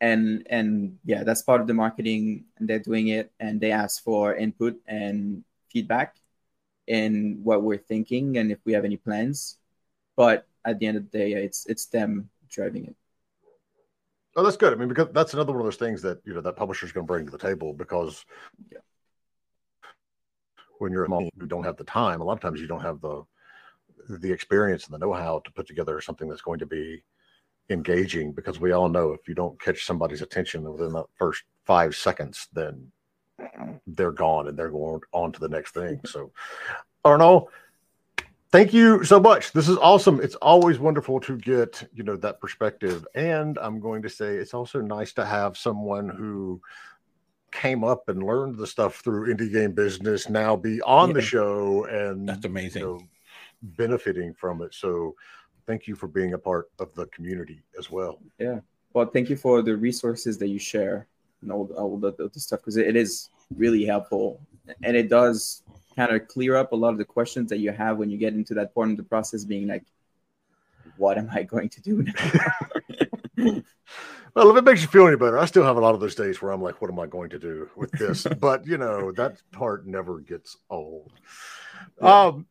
and 0.00 0.46
and 0.50 0.98
yeah, 1.04 1.24
that's 1.24 1.42
part 1.42 1.60
of 1.60 1.66
the 1.66 1.74
marketing, 1.74 2.44
and 2.58 2.68
they're 2.68 2.78
doing 2.78 3.08
it, 3.08 3.32
and 3.40 3.60
they 3.60 3.72
ask 3.72 4.02
for 4.02 4.34
input 4.34 4.76
and 4.86 5.44
feedback 5.70 6.16
in 6.86 7.40
what 7.42 7.62
we're 7.62 7.78
thinking 7.78 8.38
and 8.38 8.50
if 8.50 8.58
we 8.64 8.72
have 8.72 8.84
any 8.84 8.96
plans. 8.96 9.58
But 10.16 10.46
at 10.64 10.78
the 10.78 10.86
end 10.86 10.96
of 10.96 11.10
the 11.10 11.18
day, 11.18 11.32
it's 11.32 11.66
it's 11.66 11.86
them 11.86 12.30
driving 12.48 12.86
it. 12.86 12.96
Oh, 14.36 14.42
that's 14.42 14.56
good. 14.56 14.72
I 14.72 14.76
mean, 14.76 14.88
because 14.88 15.08
that's 15.12 15.34
another 15.34 15.52
one 15.52 15.60
of 15.60 15.66
those 15.66 15.76
things 15.76 16.02
that 16.02 16.20
you 16.24 16.34
know 16.34 16.40
that 16.40 16.56
publisher's 16.56 16.92
going 16.92 17.06
to 17.06 17.12
bring 17.12 17.26
to 17.26 17.32
the 17.32 17.38
table 17.38 17.72
because 17.72 18.24
yeah 18.70 18.78
when 20.78 20.92
you're 20.92 21.06
small, 21.06 21.22
you 21.22 21.46
don't 21.46 21.64
have 21.64 21.76
the 21.76 21.84
time. 21.84 22.20
A 22.20 22.24
lot 22.24 22.34
of 22.34 22.40
times 22.40 22.60
you 22.60 22.66
don't 22.66 22.82
have 22.82 23.00
the 23.00 23.24
the 24.08 24.32
experience 24.32 24.86
and 24.86 24.94
the 24.94 24.98
know-how 24.98 25.40
to 25.44 25.52
put 25.52 25.66
together 25.66 26.00
something 26.00 26.28
that's 26.28 26.40
going 26.40 26.58
to 26.58 26.66
be 26.66 27.02
engaging 27.70 28.32
because 28.32 28.60
we 28.60 28.72
all 28.72 28.88
know 28.88 29.12
if 29.12 29.28
you 29.28 29.34
don't 29.34 29.60
catch 29.60 29.84
somebody's 29.84 30.22
attention 30.22 30.62
within 30.70 30.92
the 30.92 31.04
first 31.16 31.44
five 31.64 31.94
seconds, 31.94 32.48
then 32.52 32.90
they're 33.86 34.12
gone 34.12 34.48
and 34.48 34.58
they're 34.58 34.70
going 34.70 35.00
on 35.12 35.32
to 35.32 35.40
the 35.40 35.48
next 35.48 35.72
thing. 35.72 35.96
Mm-hmm. 35.96 36.06
So 36.06 36.32
Arnaud, 37.04 37.48
thank 38.50 38.72
you 38.72 39.04
so 39.04 39.20
much. 39.20 39.52
This 39.52 39.68
is 39.68 39.76
awesome. 39.78 40.20
It's 40.20 40.34
always 40.36 40.78
wonderful 40.78 41.20
to 41.20 41.36
get, 41.36 41.88
you 41.94 42.02
know, 42.02 42.16
that 42.16 42.40
perspective. 42.40 43.06
And 43.14 43.58
I'm 43.58 43.80
going 43.80 44.02
to 44.02 44.08
say 44.08 44.36
it's 44.36 44.54
also 44.54 44.80
nice 44.80 45.12
to 45.14 45.24
have 45.24 45.56
someone 45.56 46.08
who 46.08 46.60
came 47.50 47.84
up 47.84 48.08
and 48.08 48.22
learned 48.22 48.56
the 48.56 48.66
stuff 48.66 48.96
through 48.96 49.34
indie 49.34 49.52
game 49.52 49.72
business 49.72 50.28
now 50.28 50.54
be 50.54 50.82
on 50.82 51.08
yeah. 51.08 51.14
the 51.14 51.22
show 51.22 51.84
and 51.84 52.28
that's 52.28 52.44
amazing 52.44 52.82
you 52.82 52.88
know, 52.88 53.00
benefiting 53.62 54.34
from 54.34 54.60
it 54.60 54.74
so 54.74 55.14
thank 55.68 55.86
you 55.86 55.94
for 55.94 56.08
being 56.08 56.32
a 56.32 56.38
part 56.38 56.70
of 56.80 56.92
the 56.94 57.06
community 57.06 57.62
as 57.78 57.90
well 57.90 58.18
yeah 58.40 58.58
well 58.94 59.06
thank 59.06 59.28
you 59.28 59.36
for 59.36 59.62
the 59.62 59.76
resources 59.76 60.38
that 60.38 60.48
you 60.48 60.58
share 60.58 61.06
and 61.42 61.52
all, 61.52 61.70
all 61.76 61.96
the, 61.98 62.12
the 62.34 62.40
stuff 62.40 62.60
because 62.60 62.76
it 62.76 62.96
is 62.96 63.28
really 63.54 63.84
helpful 63.84 64.40
and 64.82 64.96
it 64.96 65.08
does 65.08 65.62
kind 65.94 66.10
of 66.10 66.26
clear 66.26 66.56
up 66.56 66.72
a 66.72 66.76
lot 66.76 66.90
of 66.90 66.98
the 66.98 67.04
questions 67.04 67.50
that 67.50 67.58
you 67.58 67.70
have 67.70 67.98
when 67.98 68.10
you 68.10 68.16
get 68.16 68.32
into 68.32 68.54
that 68.54 68.74
point 68.74 68.90
of 68.90 68.96
the 68.96 69.02
process 69.02 69.44
being 69.44 69.68
like 69.68 69.84
what 70.96 71.18
am 71.18 71.28
i 71.32 71.42
going 71.42 71.68
to 71.68 71.80
do 71.82 72.02
now 73.36 73.62
Well, 74.34 74.50
if 74.50 74.56
it 74.56 74.64
makes 74.64 74.82
you 74.82 74.88
feel 74.88 75.06
any 75.08 75.16
better, 75.16 75.38
I 75.38 75.46
still 75.46 75.64
have 75.64 75.76
a 75.76 75.80
lot 75.80 75.94
of 75.94 76.00
those 76.00 76.14
days 76.14 76.40
where 76.40 76.52
I'm 76.52 76.62
like, 76.62 76.80
what 76.80 76.90
am 76.92 77.00
I 77.00 77.06
going 77.06 77.30
to 77.30 77.40
do 77.40 77.68
with 77.74 77.90
this? 77.92 78.24
but 78.40 78.64
you 78.66 78.78
know, 78.78 79.10
that 79.12 79.42
part 79.50 79.84
never 79.84 80.20
gets 80.20 80.56
old. 80.70 81.12
Yeah. 82.00 82.26
Um, 82.26 82.46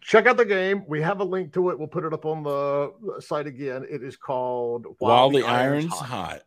check 0.00 0.26
out 0.26 0.36
the 0.36 0.44
game. 0.44 0.84
We 0.86 1.00
have 1.02 1.20
a 1.20 1.24
link 1.24 1.52
to 1.54 1.70
it. 1.70 1.78
We'll 1.78 1.88
put 1.88 2.04
it 2.04 2.12
up 2.12 2.24
on 2.24 2.42
the 2.42 3.20
site 3.20 3.46
again. 3.46 3.86
It 3.88 4.02
is 4.02 4.16
called 4.16 4.86
While, 4.98 5.30
While 5.30 5.30
the, 5.30 5.42
Iron's, 5.44 5.84
Iron's 5.84 5.94
Hot. 5.94 6.06
Hot. 6.08 6.42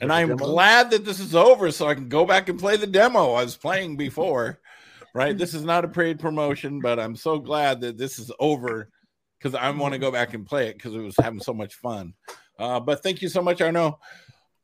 And 0.00 0.12
I'm 0.12 0.28
demo? 0.28 0.44
glad 0.44 0.90
that 0.90 1.04
this 1.04 1.20
is 1.20 1.34
over 1.34 1.70
so 1.70 1.86
I 1.86 1.94
can 1.94 2.08
go 2.08 2.26
back 2.26 2.48
and 2.48 2.58
play 2.58 2.76
the 2.76 2.86
demo 2.86 3.32
I 3.32 3.44
was 3.44 3.56
playing 3.56 3.96
before. 3.96 4.58
Right. 5.14 5.36
This 5.38 5.54
is 5.54 5.64
not 5.64 5.84
a 5.84 5.88
paid 5.88 6.20
promotion, 6.20 6.80
but 6.80 7.00
I'm 7.00 7.16
so 7.16 7.38
glad 7.38 7.80
that 7.80 7.96
this 7.96 8.18
is 8.18 8.30
over 8.38 8.90
because 9.38 9.54
I 9.54 9.70
want 9.70 9.94
to 9.94 9.98
go 9.98 10.10
back 10.10 10.34
and 10.34 10.44
play 10.44 10.68
it 10.68 10.74
because 10.74 10.94
it 10.94 10.98
was 10.98 11.16
having 11.18 11.40
so 11.40 11.54
much 11.54 11.74
fun. 11.76 12.12
Uh, 12.58 12.80
but 12.80 13.02
thank 13.02 13.22
you 13.22 13.30
so 13.30 13.40
much, 13.40 13.62
Arnaud. 13.62 13.98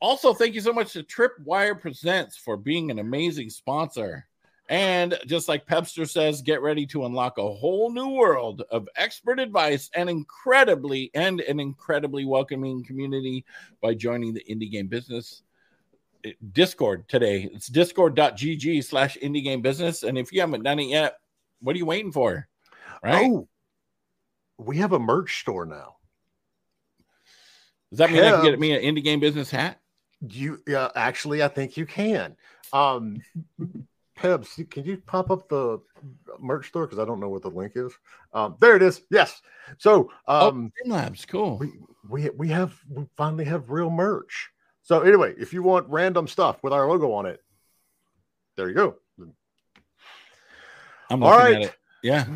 Also, 0.00 0.34
thank 0.34 0.54
you 0.54 0.60
so 0.60 0.72
much 0.72 0.92
to 0.92 1.02
Tripwire 1.02 1.80
Presents 1.80 2.36
for 2.36 2.56
being 2.56 2.90
an 2.90 2.98
amazing 2.98 3.48
sponsor. 3.48 4.26
And 4.68 5.18
just 5.26 5.48
like 5.48 5.66
Pepster 5.66 6.08
says, 6.08 6.40
get 6.40 6.62
ready 6.62 6.86
to 6.86 7.04
unlock 7.04 7.38
a 7.38 7.52
whole 7.52 7.92
new 7.92 8.08
world 8.08 8.62
of 8.70 8.88
expert 8.96 9.40
advice 9.40 9.90
and 9.94 10.08
incredibly 10.08 11.10
and 11.14 11.40
an 11.40 11.60
incredibly 11.60 12.24
welcoming 12.24 12.84
community 12.84 13.44
by 13.80 13.94
joining 13.94 14.34
the 14.34 14.44
indie 14.48 14.70
game 14.70 14.86
business 14.86 15.42
eh, 16.24 16.32
Discord 16.52 17.08
today. 17.08 17.50
It's 17.52 17.66
discord.gg 17.66 18.84
slash 18.84 19.18
indie 19.22 19.42
game 19.42 19.62
business. 19.62 20.04
And 20.04 20.16
if 20.16 20.32
you 20.32 20.40
haven't 20.40 20.62
done 20.62 20.78
it 20.78 20.88
yet, 20.88 21.16
what 21.60 21.74
are 21.74 21.78
you 21.78 21.86
waiting 21.86 22.12
for? 22.12 22.48
Right? 23.02 23.26
Oh, 23.30 23.48
we 24.58 24.78
have 24.78 24.92
a 24.92 24.98
merch 24.98 25.40
store 25.40 25.66
now. 25.66 25.96
Does 27.90 27.98
that 27.98 28.10
mean 28.10 28.24
I 28.24 28.30
can 28.30 28.44
get 28.44 28.60
me 28.60 28.72
an 28.72 28.82
indie 28.82 29.04
game 29.04 29.20
business 29.20 29.50
hat? 29.50 29.78
You 30.26 30.62
yeah, 30.66 30.88
actually, 30.94 31.42
I 31.42 31.48
think 31.48 31.76
you 31.76 31.84
can. 31.84 32.36
Um, 32.72 33.20
Pebs, 34.22 34.70
can 34.70 34.84
you 34.84 34.98
pop 34.98 35.30
up 35.30 35.48
the 35.48 35.80
merch 36.38 36.68
store 36.68 36.86
because 36.86 36.98
I 36.98 37.04
don't 37.04 37.20
know 37.20 37.28
what 37.28 37.42
the 37.42 37.50
link 37.50 37.72
is. 37.74 37.92
Um, 38.32 38.56
there 38.60 38.76
it 38.76 38.82
is. 38.82 39.02
Yes. 39.10 39.42
So 39.78 40.10
oh, 40.28 40.48
um, 40.48 40.72
oh, 40.84 40.88
Labs, 40.88 41.24
cool. 41.24 41.58
We 41.58 41.72
we 42.08 42.30
we 42.30 42.48
have 42.48 42.78
we 42.88 43.06
finally 43.16 43.44
have 43.44 43.70
real 43.70 43.90
merch. 43.90 44.50
So 44.82 45.00
anyway, 45.00 45.34
if 45.38 45.52
you 45.52 45.62
want 45.62 45.88
random 45.88 46.26
stuff 46.28 46.62
with 46.62 46.72
our 46.72 46.88
logo 46.88 47.12
on 47.12 47.26
it, 47.26 47.40
there 48.56 48.68
you 48.68 48.74
go. 48.74 48.96
I'm 51.10 51.20
looking 51.20 51.22
All 51.22 51.38
right. 51.38 51.72
Yeah. 52.02 52.26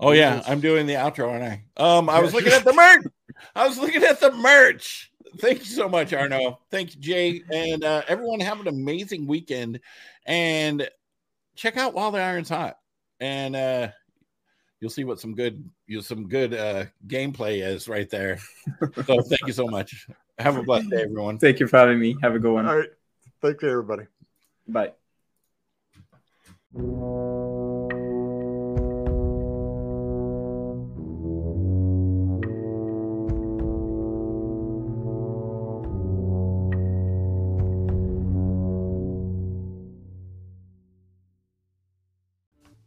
oh 0.00 0.12
yeah, 0.12 0.42
I'm 0.46 0.60
doing 0.60 0.86
the 0.86 0.94
outro, 0.94 1.30
aren't 1.30 1.44
I? 1.44 1.64
Um, 1.76 2.08
I 2.08 2.20
was 2.20 2.32
looking 2.32 2.52
at 2.52 2.64
the 2.64 2.72
merch. 2.72 3.04
I 3.54 3.66
was 3.66 3.78
looking 3.78 4.04
at 4.04 4.20
the 4.20 4.30
merch 4.32 5.11
thank 5.38 5.60
you 5.60 5.64
so 5.64 5.88
much, 5.88 6.12
Arnaud. 6.12 6.58
Thank 6.70 6.94
you, 6.94 7.00
Jay, 7.00 7.42
and 7.52 7.84
uh, 7.84 8.02
everyone. 8.08 8.40
Have 8.40 8.60
an 8.60 8.68
amazing 8.68 9.26
weekend, 9.26 9.80
and 10.26 10.88
check 11.54 11.76
out 11.76 11.94
While 11.94 12.10
the 12.10 12.20
Iron's 12.20 12.48
Hot, 12.48 12.78
and 13.20 13.56
uh, 13.56 13.88
you'll 14.80 14.90
see 14.90 15.04
what 15.04 15.20
some 15.20 15.34
good, 15.34 15.68
you 15.86 16.02
some 16.02 16.28
good 16.28 16.54
uh, 16.54 16.86
gameplay 17.06 17.64
is 17.64 17.88
right 17.88 18.10
there. 18.10 18.38
so 19.06 19.22
thank 19.22 19.46
you 19.46 19.52
so 19.52 19.66
much. 19.66 20.06
Have 20.38 20.56
a 20.56 20.62
blessed 20.62 20.90
day, 20.90 21.02
everyone. 21.02 21.38
Thank 21.38 21.60
you 21.60 21.66
for 21.66 21.78
having 21.78 21.98
me. 21.98 22.16
Have 22.22 22.34
a 22.34 22.38
good 22.38 22.52
one. 22.52 22.66
All 22.66 22.78
right. 22.78 22.90
Thank 23.40 23.62
you, 23.62 23.70
everybody. 23.70 24.04
Bye. 24.66 24.92